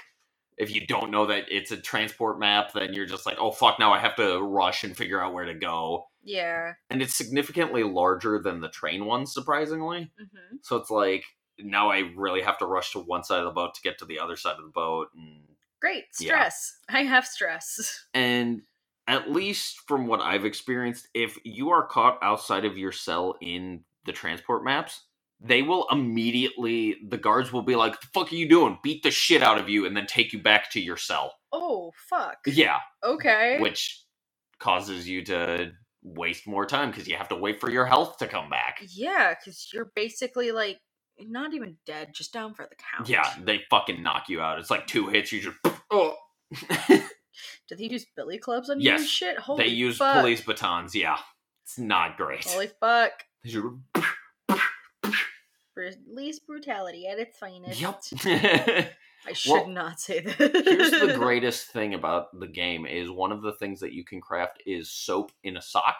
[0.57, 3.79] If you don't know that it's a transport map, then you're just like, oh fuck,
[3.79, 6.07] now I have to rush and figure out where to go.
[6.23, 6.73] Yeah.
[6.89, 10.11] And it's significantly larger than the train one, surprisingly.
[10.17, 11.23] hmm So it's like
[11.59, 14.05] now I really have to rush to one side of the boat to get to
[14.05, 15.43] the other side of the boat, and
[15.79, 16.27] Great Yeah.
[16.27, 16.77] stress.
[16.89, 18.05] I have stress.
[18.13, 18.61] and
[19.07, 23.83] at least from what I've experienced, if you are caught outside of your cell in
[24.05, 25.01] the transport maps,
[25.39, 29.09] they will immediately the guards will be like, "The fuck are you doing?" Beat the
[29.11, 31.33] shit out of you and then take you back to your cell.
[31.51, 32.37] Oh fuck.
[32.45, 33.57] Yeah, Okay.
[33.59, 34.03] which
[34.59, 35.71] causes you to
[36.03, 38.81] waste more time because you have to wait for your health to come back.
[38.89, 40.79] Yeah, because you're basically like
[41.19, 43.09] not even dead, just down for the count.
[43.09, 44.59] Yeah, they fucking knock you out.
[44.59, 45.57] It's like two hits, you just
[45.91, 46.15] oh.
[47.67, 49.37] Did they use billy clubs on you Yes, and shit?
[49.39, 50.19] Holy they use fuck.
[50.19, 50.93] police batons.
[50.95, 51.17] Yeah,
[51.63, 52.45] it's not great.
[52.45, 53.11] Holy fuck.
[55.73, 57.79] Police brutality at its finest.
[57.79, 58.01] Yep.
[59.27, 60.37] I should Well, not say that.
[60.37, 64.19] Here's the greatest thing about the game is one of the things that you can
[64.21, 65.97] craft is soap in a sock,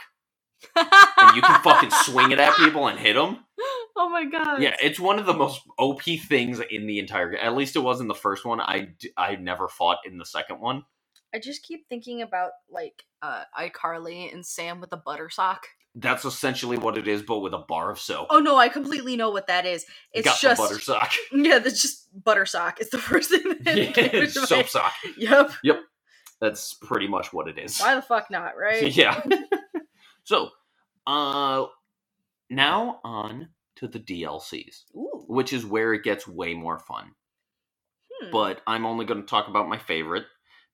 [0.76, 3.38] and you can fucking swing it at people and hit them.
[3.98, 4.62] Oh my god.
[4.64, 7.40] Yeah, it's one of the most OP things in the entire game.
[7.42, 8.60] At least it was in the first one.
[8.62, 10.86] I I never fought in the second one.
[11.36, 15.68] I just keep thinking about like uh iCarly and Sam with the butter sock.
[15.94, 18.28] That's essentially what it is, but with a bar of soap.
[18.30, 19.86] Oh no, I completely know what that is.
[20.14, 21.12] It's Got just butter sock.
[21.34, 22.80] Yeah, that's just butter sock.
[22.80, 24.94] It's the first thing that Yeah, came it's my- soap sock.
[25.18, 25.52] Yep.
[25.64, 25.80] Yep.
[26.40, 27.78] That's pretty much what it is.
[27.80, 28.92] Why the fuck not, right?
[28.96, 29.22] yeah.
[30.24, 30.50] so,
[31.06, 31.66] uh,
[32.50, 35.26] now on to the DLCs, Ooh.
[35.28, 37.12] which is where it gets way more fun.
[38.22, 38.32] Hmm.
[38.32, 40.26] But I'm only going to talk about my favorite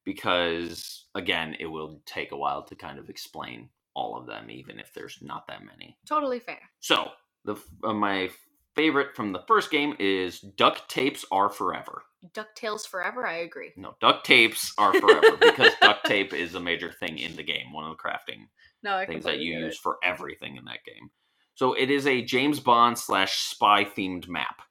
[0.05, 4.79] because, again, it will take a while to kind of explain all of them, even
[4.79, 5.97] if there's not that many.
[6.07, 6.59] totally fair.
[6.79, 7.09] So,
[7.45, 8.29] the uh, my
[8.75, 12.03] favorite from the first game is duct tapes are forever.
[12.33, 13.71] DuckTales forever, I agree.
[13.77, 17.71] No, duct tapes are forever because duct tape is a major thing in the game.
[17.73, 18.47] One of the crafting
[18.83, 19.79] No, things that you use it.
[19.81, 21.09] for everything in that game.
[21.55, 24.61] So it is a James Bond slash spy themed map.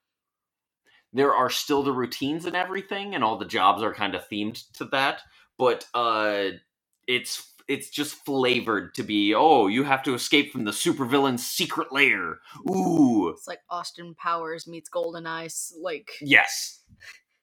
[1.13, 4.63] There are still the routines and everything, and all the jobs are kind of themed
[4.75, 5.23] to that.
[5.59, 6.51] But uh,
[7.07, 11.93] it's it's just flavored to be oh you have to escape from the supervillain's secret
[11.93, 12.39] lair.
[12.71, 15.73] Ooh, It's like Austin Powers meets Golden Eyes.
[15.83, 16.83] Like yes,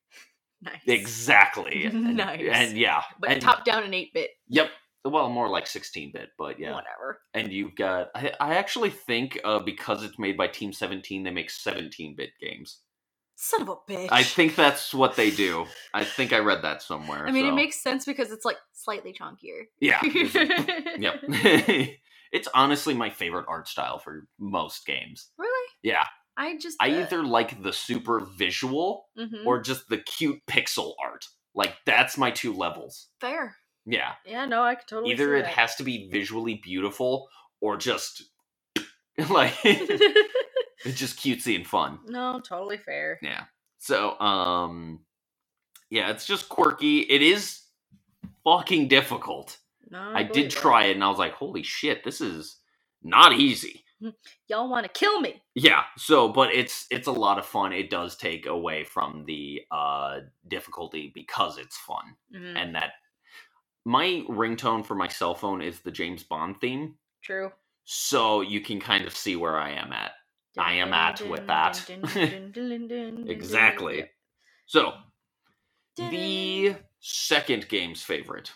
[0.62, 1.86] nice, exactly.
[1.88, 2.42] And- Nice.
[2.52, 4.32] and, yeah, but and, top down in eight bit.
[4.50, 4.70] Yep.
[5.06, 6.72] Well, more like 16 bit, but yeah.
[6.76, 7.20] Whatever.
[7.34, 11.30] and you've got I, I actually think uh, because it's made by team 17 they
[11.32, 12.80] make 17 bit games
[13.46, 14.08] Son of a bitch.
[14.10, 17.52] i think that's what they do i think i read that somewhere I mean, it
[17.54, 19.64] makes sense because it's like slightly chunkier.
[19.82, 20.00] yeah
[20.98, 21.16] yep
[22.32, 25.70] it's honestly my favorite art style for most games Really?
[25.84, 26.06] yeah
[26.38, 26.78] I just.
[26.82, 29.46] i uh, either like the super visual mhm.
[29.46, 33.58] or just the cute pixel art like that's my two levels fair.
[33.86, 35.12] yeah Yeah, no, I could totally.
[35.12, 35.54] either it that.
[35.54, 37.28] has to be visually beautiful
[37.60, 38.24] or just
[39.30, 39.54] like
[40.86, 43.20] it's just cutesy and fun no, totally fair.
[43.22, 43.44] Yeah.
[43.80, 45.02] So, um,
[45.90, 47.00] yeah, it's just quirky.
[47.02, 47.62] It is
[48.44, 49.58] fucking difficult.
[49.90, 52.58] No, I believe did try it and I was like, holy shit, this is
[53.04, 53.84] not easy.
[54.48, 55.42] Y'all want to kill me?
[55.56, 55.84] Yeah.
[55.98, 57.74] So, but it's it's a lot of fun.
[57.74, 62.16] It does take away from the uh difficulty because it's fun.
[62.34, 62.94] Mhm, And that
[63.86, 66.96] my ringtone for my cell phone is the James Bond theme.
[67.22, 67.52] True.
[67.86, 70.12] So you can kind of see where I am at.
[70.58, 71.84] I am at with that.
[73.28, 74.06] Exactly.
[74.66, 74.94] So,
[75.98, 78.52] the second game's favorite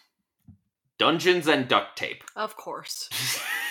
[1.00, 2.24] Dungeons and Duct Tape.
[2.36, 3.10] Of course.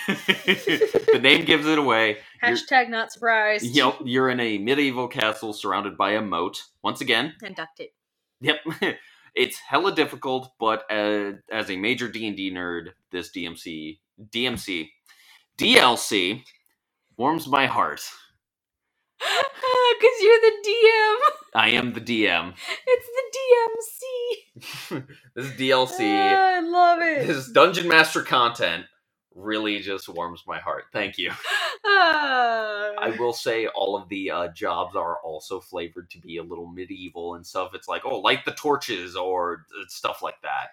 [0.07, 2.17] the name gives it away.
[2.41, 3.65] You're, Hashtag not surprised.
[3.65, 6.63] yep, you're in a medieval castle surrounded by a moat.
[6.83, 7.93] Once again, And duct tape.
[8.39, 8.57] yep,
[9.35, 13.99] it's hella difficult, but uh, as a major D&D nerd, this DMC,
[14.31, 14.87] DMC,
[15.57, 16.43] DLC
[17.17, 18.01] warms my heart.
[19.99, 21.15] Because you're the DM.
[21.55, 22.53] I am the DM.
[22.85, 25.07] It's the DMC.
[25.35, 26.01] this is DLC.
[26.01, 27.25] Ah, I love it.
[27.25, 28.85] this dungeon master content
[29.33, 30.85] really just warms my heart.
[30.93, 31.31] Thank you.
[31.89, 32.91] Ah.
[32.99, 36.67] I will say all of the uh, jobs are also flavored to be a little
[36.67, 37.71] medieval and stuff.
[37.73, 40.69] It's like, oh, light the torches or uh, stuff like that.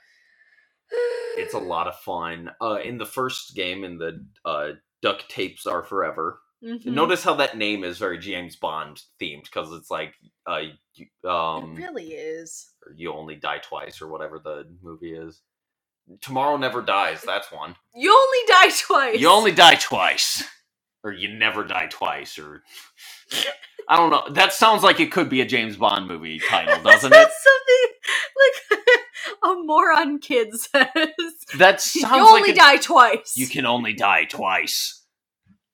[1.37, 2.51] It's a lot of fun.
[2.61, 4.73] Uh, in the first game, in the uh,
[5.05, 6.41] duct tapes are forever.
[6.65, 6.87] Mhm.
[6.87, 10.15] Notice how that name is very James Bond themed because it's like
[10.49, 10.63] uh
[10.95, 12.71] you, um it really is.
[12.87, 15.43] or you only die twice or whatever the movie is.
[16.23, 17.21] Tomorrow never dies.
[17.23, 17.77] That's one.
[17.95, 19.21] You only die twice.
[19.21, 20.43] You only die twice,
[21.03, 22.63] or you never die twice, or
[23.89, 24.25] I don't know.
[24.35, 27.15] That sounds like it could be a James Bond movie title, doesn't it?
[27.15, 27.89] That's something
[28.41, 28.89] like
[29.45, 30.87] a moron kid says.
[31.59, 33.35] That sounds you only like a- die twice.
[33.37, 35.03] You can only die twice.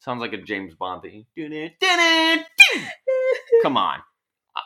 [0.00, 1.26] Sounds like a James Bond thing.
[3.62, 3.98] Come on.
[4.56, 4.60] Uh,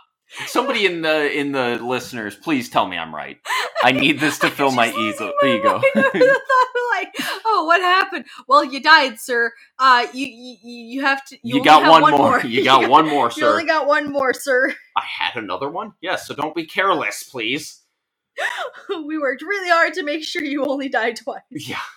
[0.46, 3.38] Somebody in the in the listeners, please tell me I'm right.
[3.82, 5.32] I need this to fill my ego.
[5.42, 5.70] my ego.
[5.72, 7.14] mind over the thought, like,
[7.44, 8.24] oh, what happened?
[8.48, 9.52] Well, you died, sir.
[9.78, 11.38] Uh, you you, you have to.
[11.42, 12.40] You, only got have one, more.
[12.40, 13.50] You got one more, You sir.
[13.52, 14.72] only got one more, sir.
[14.96, 15.92] I had another one.
[16.00, 17.80] Yes, so don't be careless, please.
[19.06, 21.42] we worked really hard to make sure you only died twice.
[21.50, 21.78] Yeah.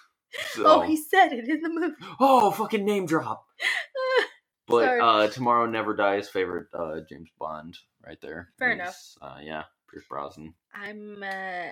[0.54, 1.96] So, Oh, he said it in the movie.
[2.20, 3.46] oh, fucking name drop.
[4.68, 8.50] But uh, Tomorrow Never Dies favorite uh, James Bond right there.
[8.60, 9.02] Fair is, enough.
[9.22, 10.54] Uh, yeah, Pierce Brosnan.
[10.76, 11.70] I'm uh,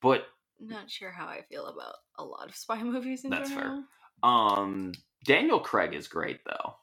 [0.00, 0.24] But
[0.58, 3.82] not sure how I feel about a lot of spy movies in That's fair.
[4.22, 4.92] um,
[5.24, 6.74] Daniel Craig is great though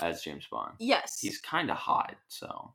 [0.00, 0.74] as James Bond.
[0.80, 1.20] Yes.
[1.20, 2.74] He's kind of hot, so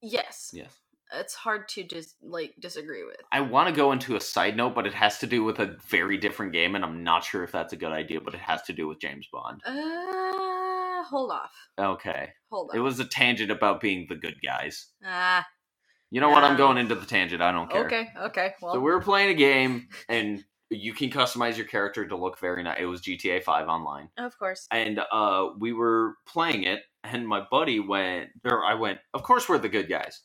[0.00, 0.50] yes.
[0.54, 0.72] yes.
[1.14, 3.16] It's hard to just like disagree with.
[3.32, 5.76] I want to go into a side note, but it has to do with a
[5.88, 8.20] very different game, and I'm not sure if that's a good idea.
[8.20, 9.60] But it has to do with James Bond.
[9.66, 11.52] Uh, hold off.
[11.78, 12.76] Okay, Hold on.
[12.76, 14.88] it was a tangent about being the good guys.
[15.04, 15.46] ah.
[16.10, 16.42] You know what?
[16.42, 17.42] I'm Um, going into the tangent.
[17.42, 17.84] I don't care.
[17.84, 18.08] Okay.
[18.18, 18.54] Okay.
[18.62, 18.72] Well.
[18.74, 22.62] So we were playing a game, and you can customize your character to look very
[22.62, 22.78] nice.
[22.80, 24.66] It was GTA 5 online, of course.
[24.70, 28.98] and uh, we were playing it, and my buddy went, or I went.
[29.14, 30.22] Of course, we're the good guys.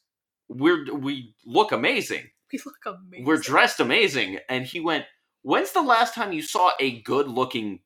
[0.50, 2.26] We're we look amazing.
[2.54, 3.26] We look amazing.
[3.26, 5.06] We're dressed amazing, and he went.
[5.42, 7.80] When's the last time you saw a good-looking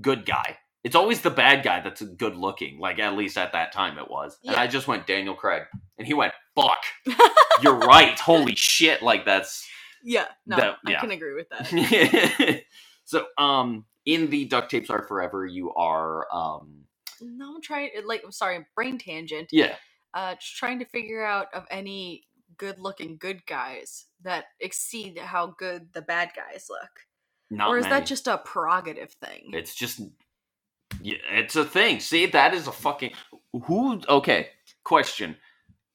[0.00, 0.58] good guy?
[0.84, 2.78] It's always the bad guy that's good looking.
[2.78, 4.38] Like at least at that time it was.
[4.46, 5.64] And I just went Daniel Craig,
[5.98, 6.78] and he went, "Fuck,
[7.62, 8.16] you're right.
[8.20, 9.02] Holy shit!
[9.02, 9.66] Like that's."
[10.04, 10.26] Yeah.
[10.46, 12.62] No, That- I can agree with that.
[13.04, 16.84] so, um, in the duct tapes are forever, you are, um,
[17.20, 17.90] no, I'm trying.
[18.04, 19.48] Like, I'm sorry, brain tangent.
[19.52, 19.76] yeah,
[20.14, 22.24] Uh, trying to figure out of any
[22.58, 26.90] good-looking good guys that exceed how good the bad guys look,
[27.50, 27.94] not or is many.
[27.94, 29.50] that just a prerogative thing?
[29.54, 30.00] It's just,
[31.00, 32.00] yeah, it's a thing.
[32.00, 33.12] See, that is a fucking
[33.64, 34.00] who.
[34.08, 34.48] Okay,
[34.84, 35.36] question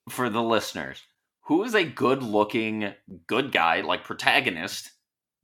[0.10, 1.04] for the listeners:
[1.42, 2.94] Who is a good-looking
[3.28, 4.92] good guy, like protagonist,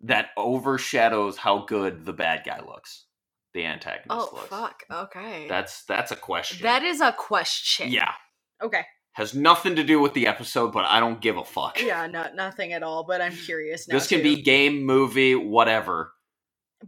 [0.02, 3.06] that overshadows how good the bad guy looks?
[3.54, 4.48] The antagonist oh looks.
[4.48, 4.84] fuck.
[4.92, 5.46] Okay.
[5.48, 6.64] That's that's a question.
[6.64, 7.92] that is a question.
[7.92, 8.14] yeah
[8.62, 8.84] Okay.
[9.14, 11.82] has nothing to do with the episode, but I don't give a fuck.
[11.82, 12.08] Yeah.
[12.08, 13.04] Not nothing at all.
[13.06, 13.96] But I'm curious now.
[13.96, 14.36] This can too.
[14.36, 16.14] be game, movie, whatever,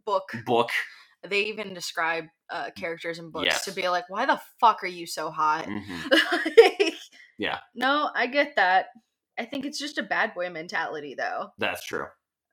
[0.06, 0.24] book.
[0.46, 0.70] book.
[1.28, 3.66] They even describe uh, characters in books Yes.
[3.66, 6.94] to be like, "Why the fuck are you so hot?" Mhm.
[7.38, 7.60] Yeah.
[7.74, 8.88] No, I get that.
[9.38, 11.50] I think it's just a bad boy mentality, though.
[11.58, 12.06] That's true.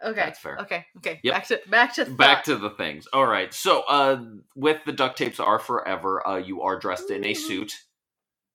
[0.03, 0.15] Okay.
[0.21, 0.57] That's fair.
[0.63, 0.85] Okay.
[0.97, 1.21] Okay.
[1.23, 1.35] Yep.
[1.35, 3.07] Back to back to Back to the things.
[3.13, 3.55] All right.
[3.55, 4.21] So, uh,
[4.57, 6.27] with the duct tapes are forever.
[6.27, 7.73] Uh, you are dressed in a suit.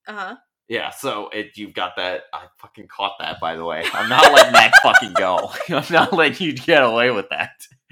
[0.07, 0.35] Uh huh.
[0.69, 0.89] Yeah.
[0.91, 2.23] So it you've got that.
[2.33, 3.39] I fucking caught that.
[3.39, 5.51] By the way, I'm not letting that fucking go.
[5.69, 7.51] I'm not letting you get away with that.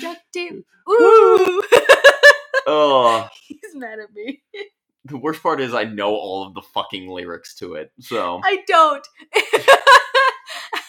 [0.00, 0.64] Duct tape.
[0.88, 1.62] Ooh.
[2.66, 4.42] oh, He's mad at me.
[5.04, 7.90] the worst part is I know all of the fucking lyrics to it.
[8.00, 9.06] So I don't.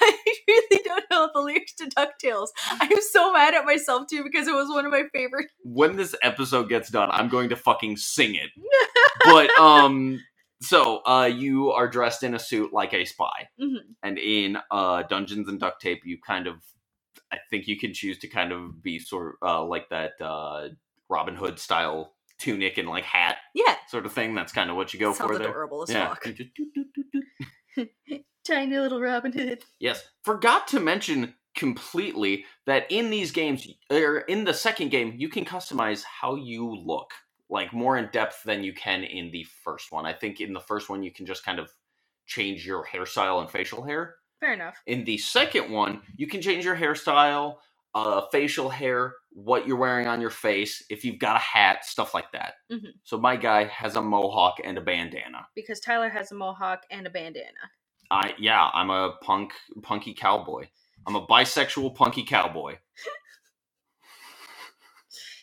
[0.28, 2.48] I really don't know the lyrics to Ducktales.
[2.70, 5.48] I'm so mad at myself too because it was one of my favorite.
[5.64, 8.50] when this episode gets done, I'm going to fucking sing it.
[9.26, 10.20] but um
[10.62, 13.50] so uh you are dressed in a suit like a spy.
[13.62, 13.78] Mhm.
[14.04, 16.56] And in uh Dungeons and Duct Tape you kind of
[17.32, 20.70] I think you can choose to kind of be sort of uh like that uh
[21.10, 24.36] Robin Hood style tunic and like hat Yeah, sort of thing.
[24.36, 25.50] That's kind of what you go sounds for there.
[25.50, 26.14] adorable as Yeah.
[26.14, 26.26] fuck.
[28.46, 29.64] Tiny little Robin Hood.
[29.80, 30.08] Yes.
[30.24, 35.46] Forgot to mention completely that in these games, or in the second game, you can
[35.46, 37.12] customize how you look,
[37.50, 40.06] like more in depth than you can in the first one.
[40.06, 41.72] I think in the first one, you can just kind of
[42.26, 44.16] change your hairstyle and facial hair.
[44.40, 44.82] Fair enough.
[44.86, 47.58] In the second one, you can change your hairstyle,
[47.94, 52.14] uh, facial hair, what you're wearing on your face, if you've got a hat, stuff
[52.14, 52.56] like that.
[52.70, 52.94] Mhm.
[53.04, 55.48] So my guy has a mohawk and a bandana.
[55.56, 57.72] Because Tyler has a mohawk and a bandana.
[58.12, 60.68] I yeah, I'm a punk punky cowboy.
[61.08, 62.78] I'm a bisexual punky cowboy.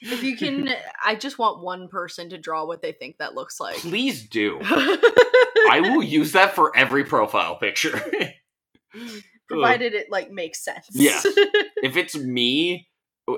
[0.02, 0.68] If you can,
[1.04, 3.76] I just want one person to draw what they think that looks like.
[3.76, 4.58] Please do.
[5.70, 8.00] I will use that for every profile picture.
[9.48, 10.88] Provided it like makes sense.
[10.92, 11.20] Yeah.
[11.82, 12.88] if it's me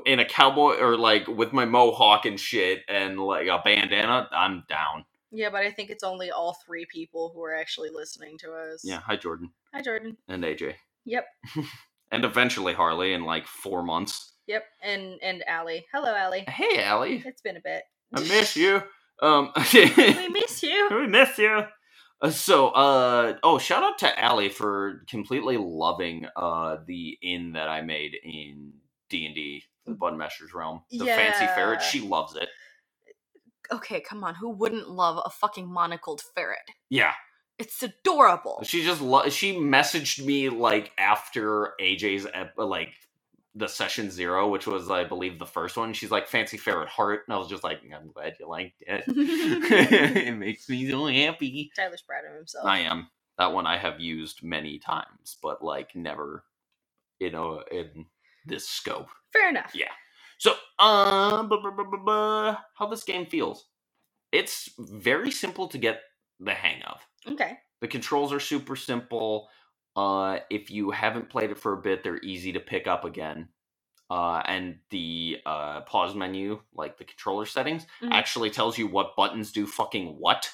[0.07, 4.65] in a cowboy or like with my mohawk and shit and like a bandana, I'm
[4.69, 5.05] down.
[5.35, 8.83] Yeah, but I think it's only all three people who are actually listening to us.
[8.85, 10.17] Yeah, hi Jordan Hi, Jordan.
[10.29, 10.75] and AJ.
[11.05, 11.27] Yep.
[12.13, 14.35] And eventually Harley in like four months.
[14.47, 14.63] Yep.
[14.85, 15.85] And and Allie.
[15.93, 16.45] Hello, Allie.
[16.47, 17.83] Hey Allie, It's been a bit.
[18.15, 18.83] I miss you.
[19.23, 20.89] Um, we miss you.
[20.91, 21.63] we miss you.
[22.21, 27.69] Uh, so, uh, oh, shout out to Allie for completely loving uh the inn that
[27.69, 28.73] I made in
[29.09, 31.79] D and D, the Budmester's Realm, the fancy ferret.
[31.81, 31.87] Yeah.
[31.89, 32.49] She loves it.
[33.73, 34.35] Okay, come on.
[34.37, 36.59] Who wouldn't love a fucking monocled ferret?
[36.91, 37.13] Yeah,
[37.59, 38.61] It's adorable.
[38.65, 42.91] she just lo- she messaged me like after AJ's ep- like
[43.57, 45.93] the session zero, which was I believe the first one.
[45.93, 49.05] She's like fancy ferret heart, and I was just like, I'm glad you liked it.
[49.09, 51.71] it makes me so happy.
[51.77, 52.67] Tyler's proud of himself.
[52.67, 53.09] I am.
[53.39, 56.45] That one I have used many times, but like never,
[57.21, 58.07] you know, in
[58.47, 59.09] this scope.
[59.33, 59.73] Fair enough.
[59.75, 59.91] Yeah.
[60.45, 63.65] So, uh, how this game feels?
[64.31, 66.01] It's very simple to get
[66.39, 67.01] the hang of.
[67.33, 67.57] Okay.
[67.81, 69.49] The controls are super simple.
[69.97, 73.49] Uh, if you haven't played it for a bit, they're easy to pick up again.
[74.11, 78.13] Uh, and the uh, pause menu, like the controller settings, Mhm.
[78.13, 80.51] actually tells you what buttons do fucking what,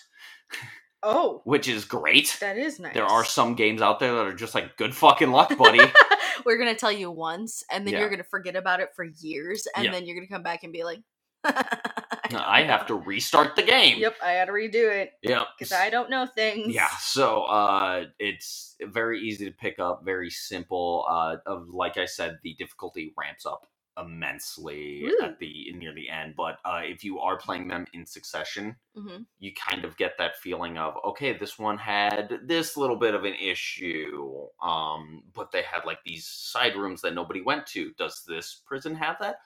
[1.03, 2.37] Oh, which is great.
[2.41, 2.95] that is nice.
[2.95, 5.81] There are some games out there that are just like good fucking luck, buddy.
[6.45, 8.01] We're gonna tell you once, and then Yeah.
[8.01, 9.93] you're gonna forget about it for years, and Yeah.
[9.93, 11.01] then you're gonna come back and be like,
[11.45, 13.99] I have to restart the game.
[13.99, 15.47] Yep, I had to redo it Yep.
[15.59, 16.75] because I don't know things.
[16.75, 21.07] Yeah, so uh, it's very easy to pick up, very simple.
[21.09, 23.67] Uh, of like I said, the difficulty ramps up
[24.01, 25.21] immensely Ooh.
[25.23, 26.35] at the near the end.
[26.37, 30.37] But uh, if you are playing them in succession, hmm you kind of get that
[30.39, 35.63] feeling of okay, this one had this little bit of an issue, um, but they
[35.63, 37.93] had like these side rooms that nobody went to.
[37.99, 39.37] Does this prison have that?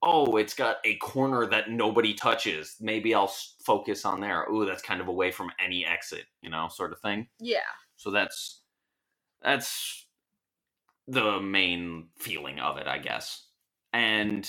[0.00, 2.76] Oh, it's got a corner that nobody touches.
[2.80, 3.32] Maybe I'll
[3.64, 4.44] focus on there.
[4.44, 7.26] Ooh, that's kind of away from any exit, you know, sort of thing.
[7.40, 7.58] Yeah.
[7.96, 8.62] So that's
[9.42, 10.06] that's
[11.08, 13.47] the main feeling of it, I guess.
[13.92, 14.48] And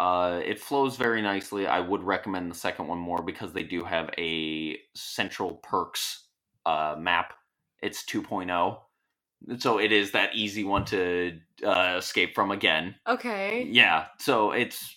[0.00, 1.66] uh, it flows very nicely.
[1.66, 6.26] I would recommend the second one more because they do have a central perks
[6.66, 7.34] uh, map.
[7.82, 8.78] It's 2.0.
[9.58, 12.94] So it is that easy one to uh, escape from again.
[13.06, 13.68] Okay.
[13.70, 14.96] Yeah, so it's.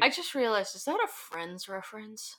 [0.00, 2.36] I just realized, is that a Friends reference?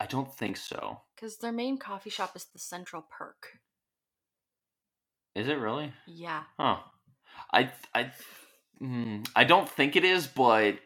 [0.00, 1.00] I don't think so.
[1.14, 3.58] Because their main coffee shop is the Central Perk.
[5.34, 5.92] Is it really?
[6.06, 6.44] Yeah.
[6.58, 6.78] Huh.
[7.52, 8.12] I I
[8.82, 10.76] mm, I don't think it is, but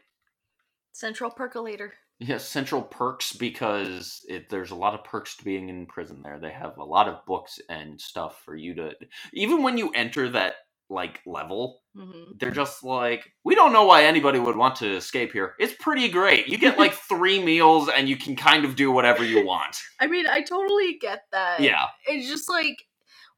[0.92, 1.92] Central Percolator.
[2.18, 6.20] yeah, Central Perks because it, there's a lot of perks to being in prison.
[6.22, 8.92] There, they have a lot of books and stuff for you to.
[9.32, 10.54] Even when you enter that
[10.88, 15.32] like level, hmm they're just like, we don't know why anybody would want to escape
[15.32, 15.54] here.
[15.58, 16.48] It's pretty great.
[16.48, 19.78] You get like three meals and you can kind of do whatever you want.
[20.00, 21.60] I mean, I totally get that.
[21.60, 22.76] Yeah, It's just like,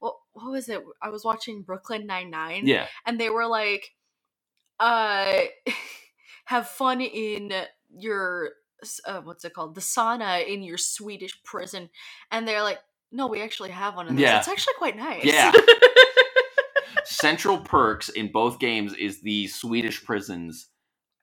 [0.01, 0.82] what, what was it?
[1.01, 2.66] I was watching Brooklyn Nine-Nine.
[2.66, 3.89] yeah, and they were like
[4.81, 5.41] uh
[6.47, 7.53] have fun in
[7.97, 8.51] your
[9.07, 11.89] uh, what's it called the sauna in your swedish prison
[12.31, 12.79] and they're like
[13.13, 14.39] no we actually have one of those Yeah.
[14.39, 15.53] it's actually quite nice Yeah.
[17.05, 20.69] Central Perks in both games is the Swedish prisons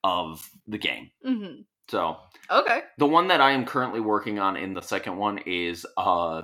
[0.04, 1.12] of the game.
[1.24, 2.18] hmm So
[2.52, 6.44] okay the one that I am currently working on in the second one is uh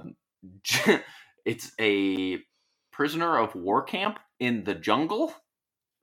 [1.46, 2.40] it's a
[2.92, 5.34] prisoner of war camp in the jungle.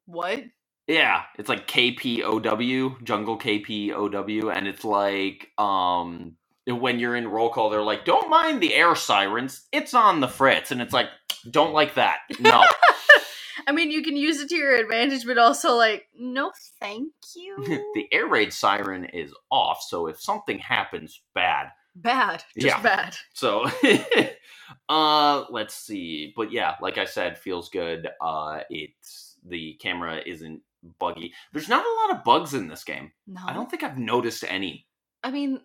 [0.06, 0.42] what
[0.88, 6.36] Yeah, it's like KPOW, jungle KPOW and it's like um
[6.66, 10.28] when you're in roll call they're like don't mind the air sirens, it's on the
[10.28, 11.08] fritz and it's like
[11.50, 12.18] don't like that.
[12.40, 12.64] No.
[13.68, 17.56] i mean you can use it to your advantage but also like no thank you
[17.94, 22.82] the air raid siren is off, so if something happens bad, bad just Yeah.
[22.82, 23.66] bad So,
[24.88, 26.32] uh, let's see.
[26.36, 28.08] But yeah, like I said, feels good.
[28.20, 30.62] Uh, it's the camera isn't
[31.00, 31.32] buggy.
[31.52, 33.12] There's not a lot of bugs in this game.
[33.26, 34.86] no I don't think I've noticed any.
[35.24, 35.60] i mean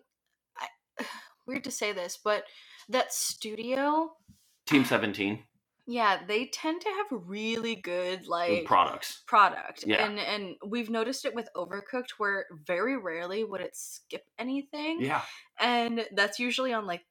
[0.58, 1.04] I,
[1.46, 2.44] weird to say this but
[2.88, 4.12] that studio
[4.66, 5.42] Team 17
[5.86, 9.22] Yeah, they tend to have really good like products.
[9.26, 9.84] product.
[9.86, 10.04] Yeah.
[10.06, 15.00] And and we've noticed it with Overcooked where very rarely would it skip anything.
[15.02, 15.22] Yeah,
[15.60, 17.02] And that's usually on like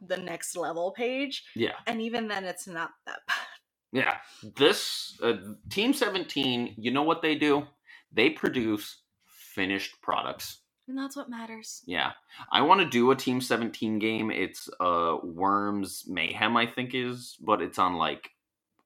[0.00, 1.44] the next level page.
[1.54, 3.47] yeah, And even then it's not that bad.
[3.92, 4.16] Yeah.
[4.56, 5.34] This uh,
[5.70, 7.66] Team 17, you know what they do?
[8.12, 10.58] They produce finished products.
[10.88, 11.82] And that's what matters.
[11.86, 12.12] Yeah,
[12.50, 14.30] I want to do a Team 17 game.
[14.30, 18.30] It's uh Worms Mayhem, I think is, but it's on like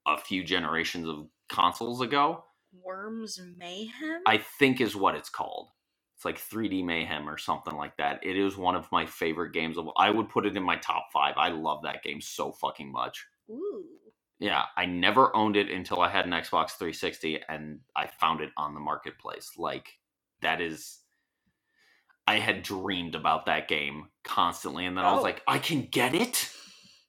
[0.04, 2.42] a few generations of consoles ago.
[2.82, 4.22] Worms Mayhem.
[4.26, 5.68] I think is what it's called.
[6.16, 8.20] It's like 3D Mayhem or something like that.
[8.24, 9.88] It is one of my favorite games of.
[9.96, 11.34] I would put it in my top five.
[11.36, 13.26] I love that game so fucking much.
[13.50, 13.84] Ooh.
[14.38, 18.50] Yeah, I never owned it until I had an Xbox 360 and I found it
[18.56, 19.52] on the marketplace.
[19.56, 19.88] Like
[20.40, 20.98] that is
[22.26, 25.22] I had dreamed about that game constantly and then I was Oh.
[25.24, 26.50] like, I can get it.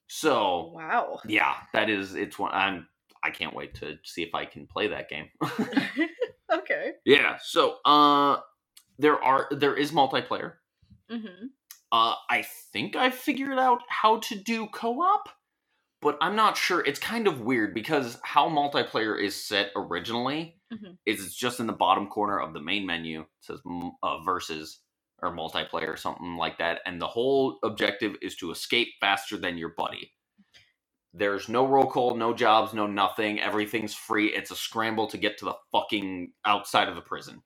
[0.08, 1.20] So, Wow.
[1.26, 2.86] yeah, that is it's one I'm
[3.22, 5.28] I can't wait to see if I can play that game.
[6.52, 6.92] okay.
[7.04, 8.38] yeah, so uh
[8.98, 10.54] there are there is multiplayer.
[11.10, 11.46] Mm-hmm.
[11.90, 15.28] Uh I think I figured out how to do co-op,
[16.04, 16.82] but I'm not sure.
[16.82, 20.98] It's kind of weird because how multiplayer is set originally Mhm.
[21.06, 23.22] is it's just in the bottom corner of the main menu.
[23.22, 23.60] It says
[24.04, 24.82] uh, versus
[25.22, 29.58] or multiplayer or something like that, and the whole objective is to escape faster than
[29.58, 30.12] your buddy.
[31.14, 33.40] There's no roll call, no jobs, no nothing.
[33.40, 34.28] Everything's free.
[34.34, 37.42] It's a scramble to get to the fucking outside of the prison.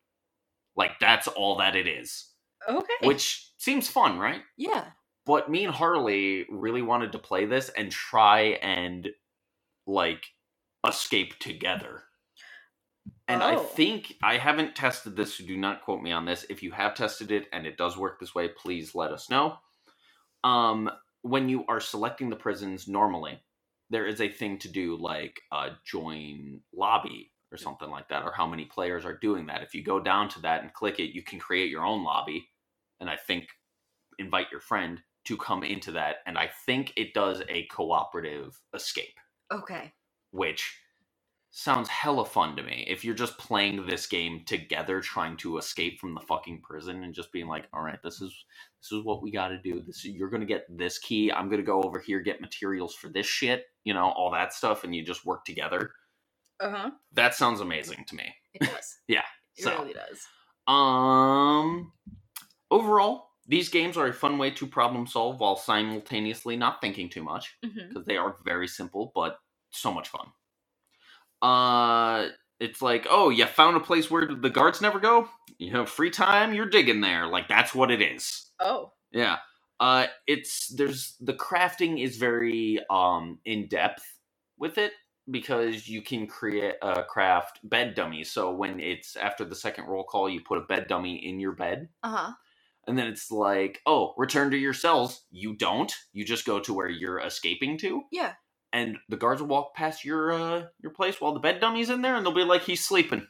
[0.76, 2.32] Like that's all that it is.
[2.68, 3.06] Okay.
[3.08, 4.42] Which seems fun, right?
[4.56, 4.92] yeah.
[5.28, 9.10] But me and Harley really wanted to play this and try and
[9.86, 10.24] like
[10.86, 12.04] escape together.
[13.28, 13.58] And I Oh.
[13.58, 16.46] think I haven't tested this, so do not quote me on this.
[16.48, 19.58] If you have tested it and it does work this way, please let us know.
[20.44, 20.90] Um,
[21.20, 23.38] when you are selecting the prisons normally,
[23.90, 28.32] there is a thing to do like uh, join lobby or something like that, or
[28.32, 29.62] how many players are doing that.
[29.62, 32.48] If you go down to that and click it, you can create your own lobby,
[32.98, 33.48] and I think
[34.18, 36.16] invite your friend to come into that.
[36.26, 39.14] And I think it does a cooperative escape
[39.52, 39.92] Okay.
[40.32, 40.76] which
[41.50, 42.84] sounds hella fun to me.
[42.88, 47.14] If you're just playing this game together, trying to escape from the fucking prison, and
[47.14, 48.44] just being like, "All right, this is
[48.82, 49.80] this is what we got to do.
[49.80, 51.32] This you're gonna get this key.
[51.32, 53.64] I'm gonna go over here get materials for this shit.
[53.84, 55.90] You know, all that stuff, and you just work together.
[56.60, 56.90] Uh huh.
[57.12, 58.34] That sounds amazing to me.
[58.54, 58.98] It does.
[59.08, 59.24] Yeah,
[59.56, 60.20] It so- really does.
[60.66, 61.92] Um,
[62.70, 67.22] overall, these games are a fun way to problem solve while simultaneously not thinking too
[67.22, 67.56] much.
[67.64, 67.88] Mm-hmm.
[67.88, 69.38] because they are very simple but
[69.70, 70.28] so much fun.
[71.42, 72.28] Uh,
[72.60, 75.28] it's like, oh, you found a place where the guards never go.
[75.58, 77.26] You know, free time, you're digging there.
[77.26, 78.46] Like that's what it is.
[78.60, 78.92] Oh.
[79.12, 79.38] Yeah.
[79.80, 84.04] Uh, it's there's the crafting is very um in depth
[84.58, 84.92] with it
[85.30, 88.32] because you can create uh craft bed dummies.
[88.32, 91.52] So when it's after the second roll call, you put a bed dummy in your
[91.52, 91.88] bed.
[92.02, 92.32] Uh huh.
[92.88, 95.24] And then it's like, oh, return to your cells.
[95.30, 95.92] You don't.
[96.12, 98.32] You just go to where you're escaping to Yeah.
[98.72, 102.02] and the guards will walk past your uh your place while the bed dummy's in
[102.02, 103.26] there and they'll be like he's sleeping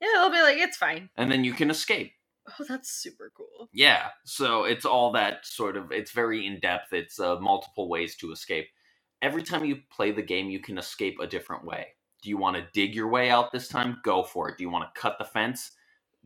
[0.00, 0.08] Yeah.
[0.14, 1.10] They'll be like, it's fine.
[1.16, 2.12] and then you can escape
[2.58, 3.68] Oh, that's super cool.
[3.72, 8.16] yeah so it's all that sort of it's very in depth it's uh, multiple ways
[8.16, 8.66] to escape
[9.22, 11.88] every time you play the game you can escape a different way
[12.22, 14.70] do you want to dig your way out this time go for it do you
[14.70, 15.70] want to cut the fence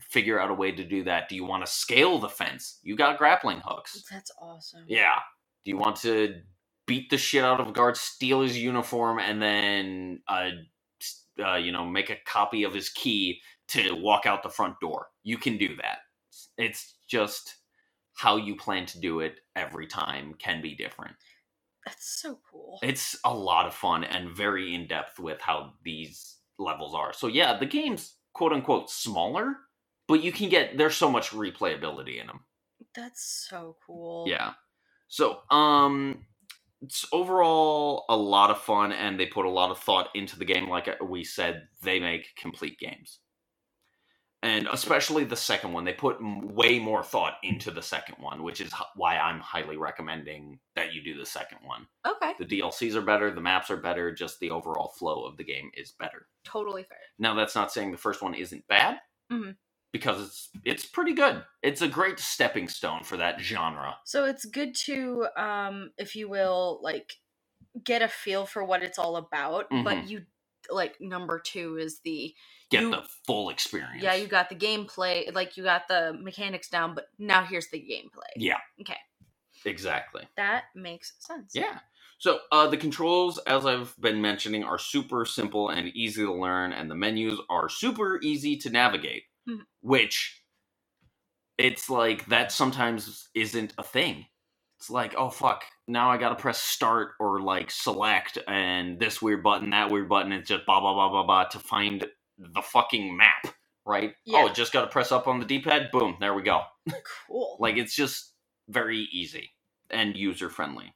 [0.01, 2.97] figure out a way to do that do you want to scale the fence you
[2.97, 4.85] got grappling hooks That's awesome.
[4.87, 5.19] Yeah.
[5.65, 6.35] Do you want to
[6.87, 10.51] beat the shit out of a guard, steal his uniform, and then, uh,
[11.45, 15.07] uh, you know, make a copy of his key to walk out the front door?
[15.23, 15.99] You can do that.
[16.59, 17.57] It's just
[18.15, 21.17] how you plan to do it every time can be different.
[21.87, 22.79] That's so cool.
[22.83, 27.13] It's a lot of fun and very in depth with how these levels are.
[27.13, 29.57] So yeah, the game's quote unquote smaller,
[30.09, 32.41] but you can get there's so much replayability in them.
[32.95, 34.27] That's so cool.
[34.29, 34.53] Yeah.
[35.09, 36.27] So, um,
[36.83, 40.45] it's overall a lot of fun, and they put a lot of thought into the
[40.45, 40.69] game.
[40.69, 43.21] Like we said, they make complete games,
[44.43, 48.61] and especially the second one, they put way more thought into the second one, which
[48.61, 51.87] is why I'm highly recommending that you do the second one.
[52.07, 52.35] Okay.
[52.39, 55.71] The DLCs are better, the maps are better, just the overall flow of the game
[55.75, 56.27] is better.
[56.45, 56.99] Totally fair.
[57.19, 58.99] Now, that's not saying the first one isn't bad.
[59.33, 59.57] Mhm.
[59.95, 61.45] Because it's it's pretty good.
[61.63, 63.95] It's a great stepping stone for that genre.
[64.05, 67.15] So it's good to, um, if you will, like
[67.85, 69.67] get a feel for what it's all about.
[69.71, 70.09] But Mhm.
[70.09, 70.27] you
[70.69, 72.35] like number two is the
[72.71, 74.03] Get You- the full experience.
[74.03, 77.79] yeah you got the gameplay like you got the mechanics down, but now here's the
[77.79, 78.33] gameplay.
[78.37, 78.59] Yeah.
[78.81, 78.99] Okay.
[79.65, 80.27] Exactly.
[80.37, 81.53] That makes sense.
[81.55, 81.79] Yeah.
[82.19, 86.73] So uh, the controls, as I've been mentioning, are super simple and easy to learn,
[86.73, 89.25] and the menus are super easy to navigate.
[89.49, 89.67] Mhm.
[89.81, 90.43] Which
[91.59, 94.27] it's like that sometimes isn't a thing.
[94.79, 99.43] It's like, oh fuck, now I gotta press start or like select and this weird
[99.43, 100.33] button, that weird button.
[100.33, 102.07] It's just blah blah blah blah blah to find
[102.39, 103.47] the fucking map,
[103.87, 104.15] right?
[104.25, 104.45] Yeah.
[104.45, 105.91] Oh, just gotta press up on the D-pad.
[105.93, 106.63] Boom, there we go.
[107.29, 107.57] Cool.
[107.61, 108.35] Like it's just
[108.69, 109.51] very easy
[109.91, 110.95] and user friendly.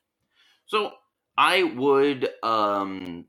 [0.67, 0.93] So
[1.37, 3.27] I would um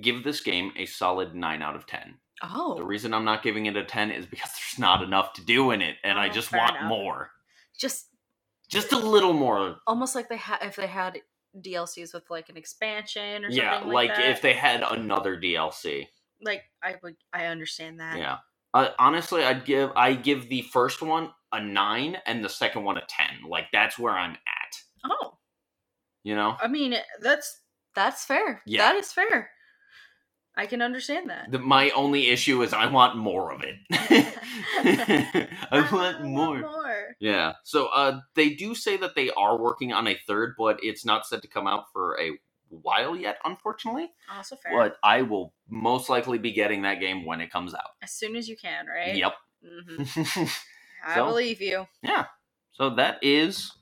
[0.00, 2.18] give this game a solid nine out of ten.
[2.42, 5.44] Oh, The reason I'm not giving it a 10 is because there's not enough to
[5.44, 6.88] do in it, and I Oh, just want enough.
[6.88, 7.30] more.
[7.78, 8.06] just
[8.68, 9.76] Just a little more.
[9.86, 11.20] almost like they had if they had
[11.58, 13.86] DLCs with like an expansion or something like that.
[13.86, 16.08] Yeah, like, like if they had another DLC.
[16.42, 18.18] like I would I understand that.
[18.18, 18.38] Yeah.
[18.74, 22.98] Uh, honestly, I'd give I give the first one a 9 and the second one
[22.98, 23.48] a 10.
[23.48, 25.38] Like that's where I'm at, Oh,
[26.22, 26.56] you know?
[26.60, 27.60] I mean that's
[27.94, 28.62] that's fair.
[28.66, 28.82] Yeah.
[28.92, 29.50] That is fair.
[30.58, 31.50] I can understand that.
[31.52, 33.76] The, my only issue is I want more of it.
[35.70, 36.58] I want more.
[36.58, 37.16] more.
[37.20, 37.52] Yeah.
[37.64, 41.26] So uh they do say that they are working on a third, but it's not
[41.26, 42.32] set to come out for a
[42.70, 44.10] while yet, unfortunately.
[44.34, 44.72] Also fair.
[44.76, 47.90] But I will most likely be getting that game when it comes out.
[48.02, 49.14] As soon as you can, right?
[49.16, 49.34] Yep.
[49.64, 50.02] hmm
[51.06, 51.86] I So- believe you.
[52.02, 52.26] yeah.
[52.72, 53.72] So that is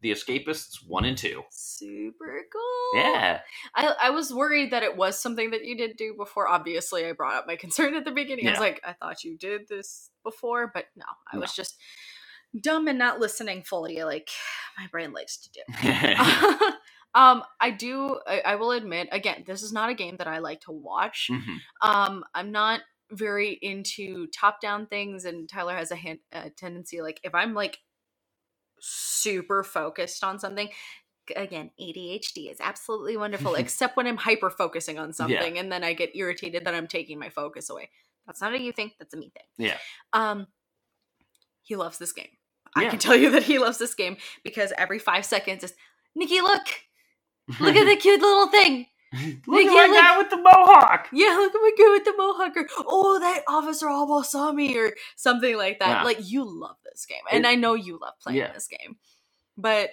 [0.00, 1.42] The Escapists 1 and 2.
[1.50, 3.00] Super cool.
[3.00, 3.40] Yeah.
[3.74, 6.48] I, I was worried that it was something that you did do before.
[6.48, 8.46] Obviously, I brought up my concern at the beginning.
[8.48, 11.40] I was like, I thought you did this before, but no, I No.
[11.40, 11.76] was just
[12.60, 14.28] dumb and not listening fully, like
[14.78, 15.62] my brain likes to do.
[17.14, 18.18] um, I do.
[18.26, 21.28] I, I will admit, again, this is not a game that I like to watch.
[21.30, 21.58] Mhm.
[21.82, 22.80] Um, I'm not
[23.10, 27.78] very into top-down things, and Tyler has a, hand, a tendency, like if I'm like
[28.80, 30.68] super focused on something.
[31.36, 35.92] Again, ADHD is absolutely wonderful, except when I'm hyper focusing on something, and then I
[35.92, 37.90] get irritated that I'm taking my focus away.
[38.26, 39.66] That's not a you thing; that's a me thing.
[39.68, 39.76] Yeah.
[40.12, 40.46] Um,
[41.62, 42.28] he loves this game.
[42.76, 45.74] I can tell you that he loves this game because every five seconds is
[46.16, 46.66] Niki, look,
[47.60, 48.86] look at the cute little thing.
[49.12, 51.08] Look at my look- guy with the mohawk.
[51.12, 52.56] Yeah, look at my guy with the mohawk.
[52.56, 55.88] Or, oh, that officer almost saw me, or something like that.
[55.88, 56.02] Yeah.
[56.04, 58.52] Like you love this game, and It- I know you love playing Yeah.
[58.52, 58.96] this game.
[59.56, 59.90] But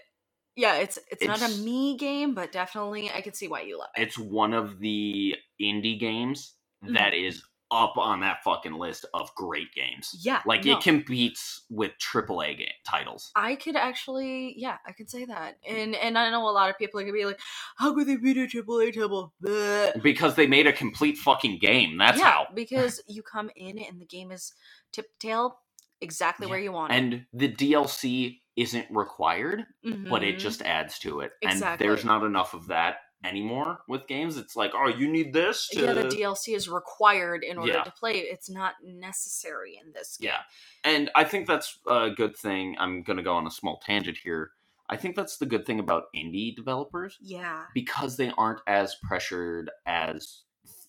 [0.56, 3.78] yeah, it's it's, not a It's- me game, but definitely I can see why you
[3.78, 4.02] love it.
[4.04, 6.96] It's one of the indie games Mm-hmm.
[6.96, 10.12] that is up on that fucking list of great games.
[10.24, 10.74] yeah, Like no.
[10.78, 13.32] it competes with AAA game titles.
[13.36, 16.78] I could actually, yeah, I could say that, and and I know a lot of
[16.78, 17.40] people are gonna be like,
[17.78, 20.02] "How could they beat a AAA title?" Bleh.
[20.02, 21.98] Because they made a complete fucking game.
[21.98, 22.48] That's yeah, how.
[22.54, 24.54] because you come in and the game is
[24.92, 25.60] tip tail
[26.02, 26.98] exactly Yeah, where you want it.
[26.98, 29.66] And the DLC isn't required,
[30.10, 30.40] but it Mhm.
[30.40, 31.32] just adds to it.
[31.42, 31.72] Exactly.
[31.72, 34.38] And there's not enough of that anymore with games.
[34.38, 37.84] It's like, oh, you need this to yeah, the DLC is required in order Yeah.
[37.84, 38.28] to play it.
[38.32, 40.30] It's not necessary in this game.
[40.32, 40.42] Yeah.
[40.84, 42.76] And I think that's a good thing.
[42.80, 44.52] I'm going to go on a small tangent here.
[44.90, 47.64] I think that's the good thing about indie developers Yeah.
[47.74, 50.42] because they aren't as pressured as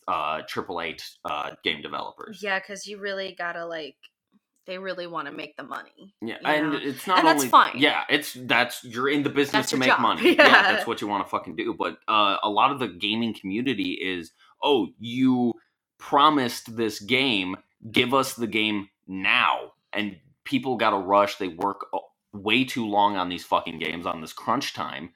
[0.09, 2.41] uh, AAA uh, game developers.
[2.43, 3.97] Yeah, because you really gotta like,
[4.67, 6.15] they really want to make the money.
[6.21, 6.79] Yeah, and know?
[6.83, 7.73] it's not And that's only fine.
[7.77, 10.01] Yeah, it's that's you're in the business That's to make job.
[10.01, 10.23] money.
[10.37, 10.47] Yeah.
[10.47, 10.63] Yeah.
[10.73, 11.75] that's what you want to fucking do.
[11.75, 14.33] But uh, a lot of the gaming community is,
[14.63, 15.53] oh, you
[15.99, 17.57] promised this game,
[17.91, 21.37] give us the game now, and people got to rush.
[21.37, 21.99] They work uh,
[22.33, 25.11] way too long on these fucking games on this crunch time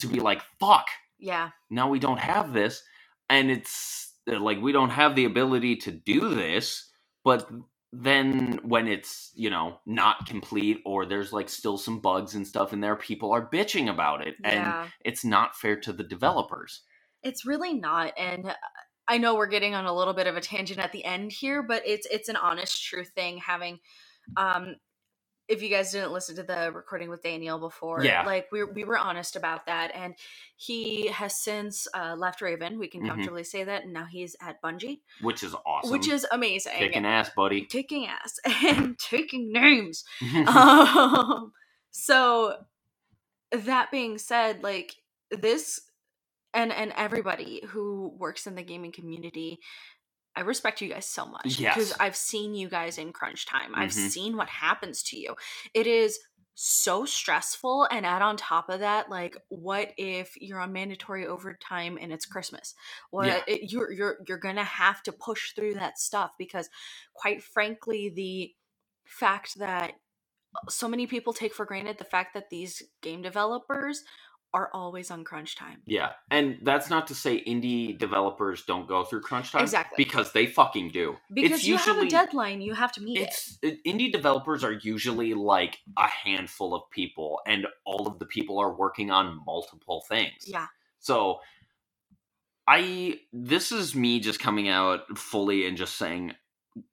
[0.00, 0.86] to be like, fuck,
[1.18, 1.50] Yeah.
[1.70, 2.82] now we don't have this,
[3.30, 6.90] and it's like we don't have the ability to do this,
[7.24, 7.48] but
[8.02, 12.72] then when it's you know not complete or there's like still some bugs and stuff
[12.72, 16.82] in there people are bitching about it and it's not fair to the developers
[17.22, 18.54] It's really not, and
[19.08, 21.62] I know we're getting on a little bit of a tangent at the end here,
[21.62, 23.38] but it's it's an honest, true thing.
[23.38, 23.80] Having,
[24.36, 24.76] um,
[25.48, 28.24] if you guys didn't listen to the recording with Daniel before, Yeah.
[28.24, 30.14] like we we were honest about that, and
[30.56, 32.78] he has since uh, left Raven.
[32.78, 33.08] We can Mhm.
[33.08, 36.74] comfortably say that, and now he's at Bungie, which is awesome which is amazing.
[36.78, 40.04] kicking ass buddy kicking ass and taking names.
[40.48, 41.52] um,
[41.90, 42.56] so
[43.52, 44.94] that being said, like
[45.30, 45.80] this
[46.54, 49.58] and and everybody who works in the gaming community,
[50.36, 53.72] I respect you guys so much because I've seen you guys in crunch time.
[53.74, 54.10] I've Mhm.
[54.10, 55.36] seen what happens to you.
[55.74, 56.18] It is
[56.56, 61.98] so stressful and add on top of that like what if you're on mandatory overtime
[62.00, 62.74] and it's christmas
[63.10, 63.42] what Yeah.
[63.48, 66.68] it, you're you're you're gonna have to push through that stuff because
[67.12, 68.54] quite frankly the
[69.04, 69.94] fact that
[70.68, 74.04] so many people take for granted the fact that these game developers
[74.54, 75.82] are always on crunch time.
[75.84, 80.02] Yeah and that's not to say indie developers don't go through crunch time Exactly.
[80.02, 81.16] because they fucking do.
[81.32, 83.28] Because it's you usually have a deadline you have to meet it.
[83.28, 88.26] It's it- indie developers are usually like a handful of people and all of the
[88.26, 90.44] people are working on multiple things.
[90.46, 90.68] Yeah.
[91.00, 91.40] So
[92.66, 96.32] i this is me just coming out fully and just saying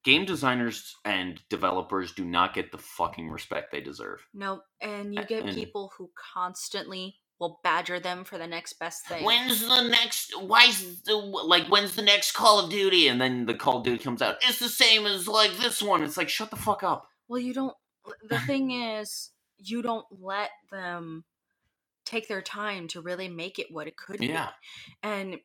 [0.03, 4.19] game designers and developers do not get the fucking respect they deserve.
[4.33, 9.05] No and you get and- people who constantly will badger them for the next best
[9.07, 9.26] thing.
[9.26, 10.31] When's the next?
[10.39, 11.68] Why's the like?
[11.68, 13.07] When's the next Call of Duty?
[13.09, 14.38] And then the Call of Duty comes out.
[14.47, 16.03] It's the same as like this one.
[16.03, 17.07] It's like shut the fuck up.
[17.27, 17.73] well, you don't.
[18.30, 21.26] The thing is, you don't let them
[22.05, 24.47] take their time to really make it what it could Yeah.
[24.47, 25.09] be.
[25.09, 25.35] And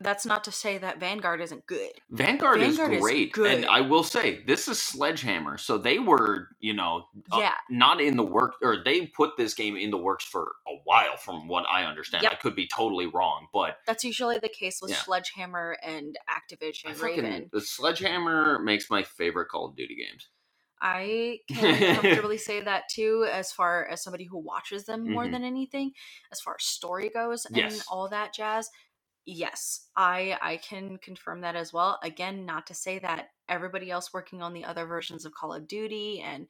[0.00, 1.92] that's not to say that Vanguard isn't good.
[2.10, 3.52] Vanguard, Vanguard is is great, good.
[3.52, 5.56] and I will say this is Sledgehammer.
[5.56, 7.54] So they were, you know, uh, Yeah.
[7.70, 11.16] not in the work, or they put this game in the works for a while,
[11.16, 12.24] from what I understand.
[12.24, 12.32] Yep.
[12.32, 14.96] I could be totally wrong, but That's usually the case with Yeah.
[14.98, 17.48] Sledgehammer and Activision fucking, Raven.
[17.52, 20.28] the Sledgehammer makes my favorite Call of Duty games.
[20.82, 25.32] I can comfortably say that too, as far as somebody who watches them more Mhm.
[25.32, 25.92] than anything.
[26.32, 27.86] As far as story goes and Yes.
[27.88, 28.68] all that jazz,
[29.26, 31.98] yes, I I can confirm that as well.
[32.02, 35.66] Again, not to say that everybody else working on the other versions of Call of
[35.68, 36.46] Duty and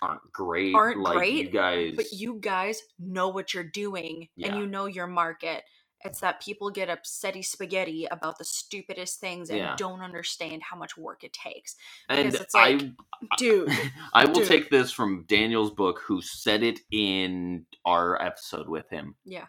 [0.00, 4.48] Aren't great, Aren't like, You great, guys, but you guys know what you're doing Yeah.
[4.48, 5.64] and you know your market.
[6.04, 9.74] It's that people get upsetty spaghetti about the stupidest things and Yeah.
[9.76, 11.74] don't understand how much work it takes.
[12.08, 12.92] and because it's I
[13.36, 13.68] Dude,
[14.14, 14.46] I will Dude.
[14.46, 19.16] take this from Daniel's book, who said it in our episode with him.
[19.24, 19.46] Yeah.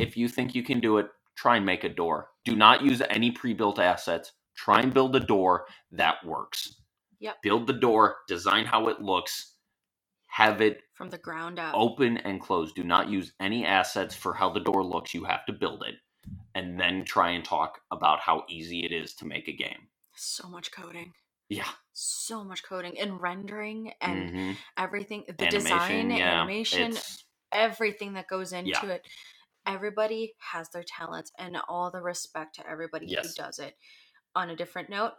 [0.00, 1.06] If you think you can do it,
[1.36, 2.30] try and make a door.
[2.44, 4.32] Do not use any pre built assets.
[4.56, 6.76] Try and build a door that works.
[7.20, 7.42] Yep.
[7.42, 9.56] Build the door, design how it looks,
[10.26, 11.74] have it from the ground up.
[11.74, 12.72] open and close.
[12.72, 15.14] Do not use any assets for how the door looks.
[15.14, 15.94] You have to build it.
[16.54, 19.88] And then try and talk about how easy it is to make a game.
[20.14, 21.12] So much coding.
[21.48, 21.68] Yeah.
[21.92, 24.56] So much coding and rendering and Mhm.
[24.76, 25.24] everything.
[25.26, 28.86] The Animation, design, yeah, animation, it's- everything that goes into Yeah.
[28.86, 29.06] it.
[29.66, 33.26] Everybody has their talents and all the respect to everybody Yes.
[33.36, 33.76] who does it.
[34.36, 35.12] On a different note,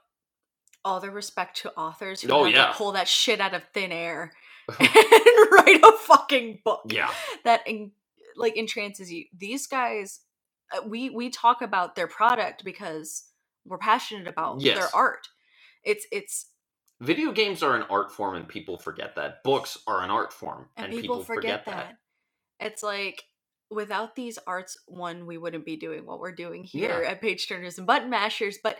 [0.83, 2.67] all the respect to authors who Oh, yeah.
[2.67, 4.33] to pull that shit out of thin air
[4.79, 7.11] and write a fucking book yeah.
[7.43, 7.91] that en-
[8.35, 9.25] like entrances you.
[9.35, 10.21] These guys,
[10.75, 13.27] uh, we we talk about their product because
[13.65, 14.77] we're passionate about Yes.
[14.77, 15.27] their art.
[15.83, 16.47] It's it's
[17.01, 19.43] Video games are an art form and people forget that.
[19.43, 21.97] Books are an art form and, and, people, forget, that.
[22.59, 23.23] It's like
[23.69, 27.09] without these arts, one, we wouldn't be doing what we're doing here Yeah.
[27.11, 28.57] at Page Turners and Button Mashers.
[28.61, 28.77] But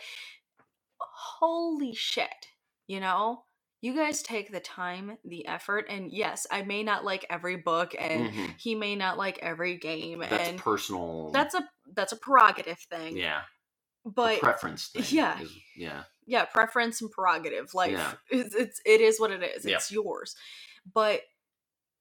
[1.00, 2.48] holy shit,
[2.88, 3.44] you know,
[3.82, 7.94] you guys take the time, the effort, and yes, I may not like every book,
[7.98, 8.56] and Mhm.
[8.60, 11.32] he may not like every game, That's and personal.
[11.32, 13.16] that's a that's a prerogative thing.
[13.18, 13.44] yeah.
[14.08, 15.04] but preference thing.
[15.10, 15.40] yeah.
[15.42, 16.04] is- yeah.
[16.28, 18.14] yeah preference and prerogative like Yeah.
[18.30, 19.78] it's, it's it is what it is Yeah.
[19.78, 20.36] it's yours
[20.94, 21.22] but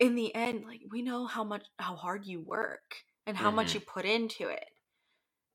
[0.01, 2.97] in the end like we know how much how hard you work
[3.27, 3.75] and how much Mhm.
[3.75, 4.65] you put into it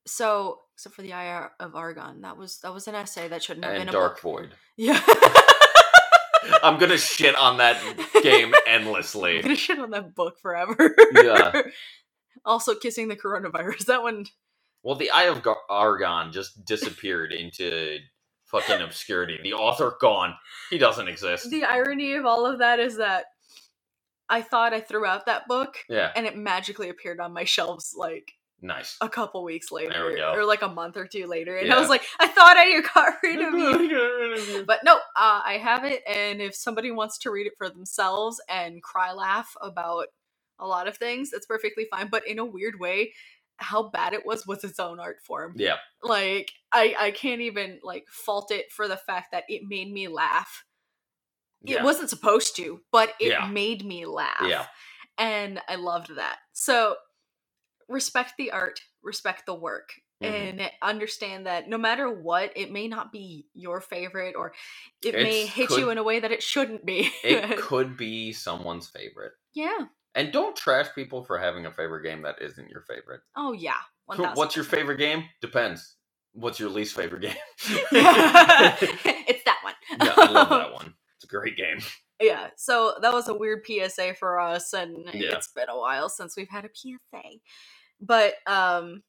[0.06, 3.64] so except for the eye of argon that was that was an essay that shouldn't
[3.64, 4.54] have And been a Dark book Void.
[4.76, 5.00] yeah
[6.62, 7.76] I'm gonna shit on that
[8.22, 9.36] game endlessly.
[9.36, 11.62] i'm gonna shit on that book forever Yeah.
[12.44, 14.24] also kissing the coronavirus that one
[14.82, 17.98] Well, the Eye of Gar- Argon just disappeared into
[18.46, 19.38] fucking obscurity.
[19.42, 20.34] The author gone.
[20.70, 21.50] He doesn't exist.
[21.50, 23.26] the irony of all of that is that
[24.30, 26.10] i thought i threw out that book Yeah.
[26.16, 28.32] and it magically appeared on my shelves like
[28.62, 28.98] Nice.
[29.00, 30.32] a couple weeks later we go.
[30.34, 33.14] or like a month or two later and i was like i thought i got
[33.22, 37.46] rid of you but no uh, i have it and if somebody wants to read
[37.46, 40.08] it for themselves and cry laugh about
[40.58, 43.12] a lot of things that's perfectly fine but in a weird way
[43.56, 45.76] how bad it was was its own art form yeah.
[46.02, 50.06] like i i can't even like fault it for the fact that it made me
[50.06, 50.64] laugh
[51.62, 51.78] Yeah.
[51.80, 53.46] it wasn't supposed to but it Yeah.
[53.48, 54.66] made me laugh Yeah.
[55.18, 56.38] and I loved that.
[56.52, 56.96] So
[57.88, 59.90] respect the art, respect the work,
[60.22, 60.28] Mhm.
[60.60, 64.54] and understand that no matter what, it may not be your favorite or
[65.02, 67.10] it may hit could- you in a way that it shouldn't be.
[67.24, 69.32] It could be someone's favorite.
[69.54, 69.86] yeah.
[70.16, 73.20] And don't trash people for having a favorite game that isn't your favorite.
[73.36, 73.78] Oh yeah.
[74.06, 75.28] What's your favorite game?
[75.40, 75.96] Depends.
[76.32, 77.36] What's your least favorite game?
[77.92, 79.74] it's that one.
[79.90, 80.94] yeah, I love that one.
[81.20, 81.78] It's a great game.
[82.22, 85.36] Yeah, so that was a weird PSA for us, and Yeah.
[85.36, 87.22] it's been a while since we've had a PSA.
[87.98, 89.02] But um,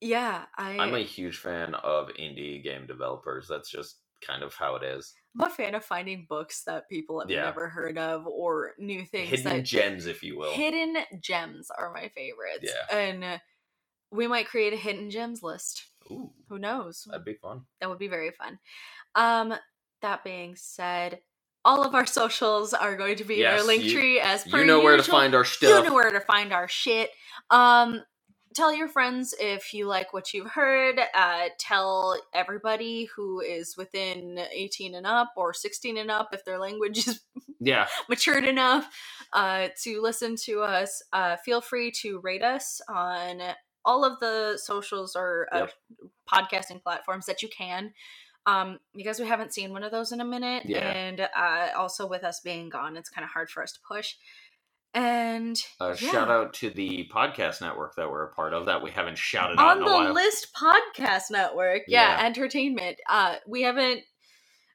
[0.00, 3.46] yeah, I I'm a huge fan of indie game developers.
[3.46, 5.14] That's just kind of how it is.
[5.40, 7.44] I'm a fan of finding books that people have Yeah.
[7.44, 10.52] never heard of or new things Hidden that gems, if you will.
[10.52, 12.64] hidden gems are my favorites.
[12.90, 12.96] Yeah.
[12.96, 13.40] And
[14.10, 15.84] we might create a hidden gems list.
[16.10, 17.06] Ooh, Who knows?
[17.08, 17.66] that'd be fun.
[17.80, 18.58] That would be very fun.
[19.14, 19.54] Um
[20.00, 21.20] that being said,
[21.64, 24.58] all of our socials are going to be in our link you- tree as per
[24.60, 25.84] You know where to find our stuff.
[25.84, 27.10] You know where to find our shit.
[27.50, 28.02] Um
[28.54, 31.00] tell your friends if you like what you've heard.
[31.14, 36.58] Uh, tell everybody who is within 18 and up or 16 and up if their
[36.58, 37.20] language is
[37.60, 37.86] Yeah.
[38.10, 38.86] matured enough
[39.32, 41.02] uh, to listen to us.
[41.14, 43.40] Uh, feel free to rate us on
[43.86, 45.72] all of the socials or uh, Yep.
[46.30, 47.94] podcasting platforms that you can.
[48.44, 50.78] Um, because we haven't seen one of those in a minute, Yeah.
[50.90, 54.14] and uh, also with us being gone, it's kind of hard for us to push.
[54.94, 56.10] And Uh, yeah.
[56.10, 59.58] Shout out to the podcast network that we're a part of that we haven't shouted
[59.58, 60.12] out on in the a while.
[60.12, 62.26] list podcast network yeah, Yeah.
[62.26, 64.02] entertainment uh we haven't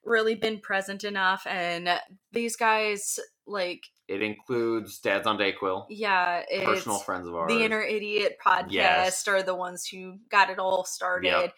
[0.04, 1.88] really been present enough and
[2.32, 7.52] these guys like It includes Dads on Dayquil, yeah it's personal friends of ours.
[7.52, 9.28] the inner idiot podcast Yes.
[9.28, 11.50] are the ones who got it all started Yep.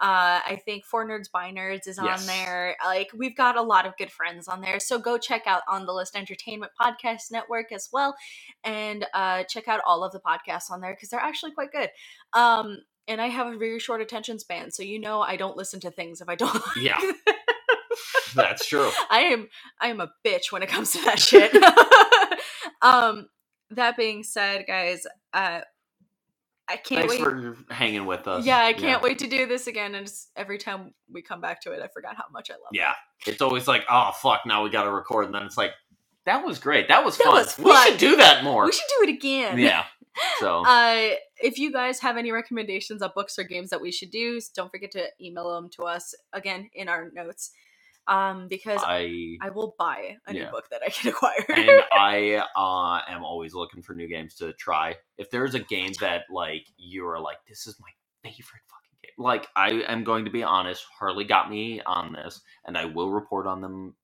[0.00, 2.26] uh i think four nerds by nerds is on Yes.
[2.26, 5.62] there like we've got a lot of good friends on there so go check out
[5.68, 8.14] on the list entertainment podcast network as well
[8.62, 11.90] and uh check out all of the podcasts on there because they're actually quite good
[12.34, 12.78] um
[13.08, 15.90] and i have a very short attention span so you know i don't listen to
[15.90, 17.00] things if i don't like Yeah.
[17.00, 17.35] them.
[18.34, 18.90] That's true.
[19.10, 19.48] I am
[19.80, 21.52] I am a bitch when it comes to that shit.
[22.82, 23.28] um
[23.70, 25.60] that being said, guys, uh
[26.68, 27.20] I can't Thanks wait.
[27.22, 28.44] for hanging with us.
[28.44, 29.94] yeah, I can't wait to do this again.
[29.94, 32.70] And just every time we come back to it, I forgot how much I love
[32.72, 32.78] it.
[32.78, 32.94] Yeah.
[33.24, 35.70] It's always like, oh fuck, now we gotta record, and then it's like,
[36.24, 36.88] that was great.
[36.88, 37.34] That was That fun.
[37.34, 38.64] was We should do that more.
[38.66, 39.58] We should do it again.
[39.58, 39.84] Yeah.
[40.40, 41.10] So Uh,
[41.42, 44.70] if you guys have any recommendations of books or games that we should do, don't
[44.70, 47.50] forget to email them to us again in our notes.
[48.08, 50.50] Um, because I, I will buy a new Yeah.
[50.50, 51.44] book that I can acquire.
[51.50, 54.96] and I uh, am always looking for new games to try.
[55.18, 57.88] If there's a game that like you are like, this is my
[58.22, 59.12] favorite fucking game.
[59.18, 63.10] Like I am going to be honest, Harley got me on this, and I will
[63.10, 63.94] report on them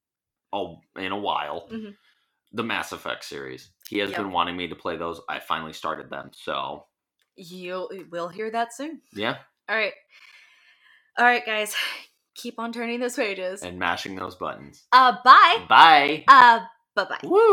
[0.52, 1.68] all in a while.
[1.72, 1.94] Mhm.
[2.52, 3.70] The Mass Effect series.
[3.88, 4.18] He has Yep.
[4.18, 5.20] been wanting me to play those.
[5.28, 6.30] I finally started them.
[6.32, 6.86] So
[7.36, 9.00] You'll we'll hear that soon.
[9.14, 9.38] yeah,
[9.68, 9.94] All right.
[11.18, 11.74] All right, guys.
[12.34, 13.62] Keep on turning those pages.
[13.62, 14.84] and mashing those buttons.
[14.92, 15.64] Uh, bye.
[15.68, 16.24] Bye.
[16.28, 16.60] Uh,
[16.94, 17.18] bye bye.
[17.24, 17.40] Woo.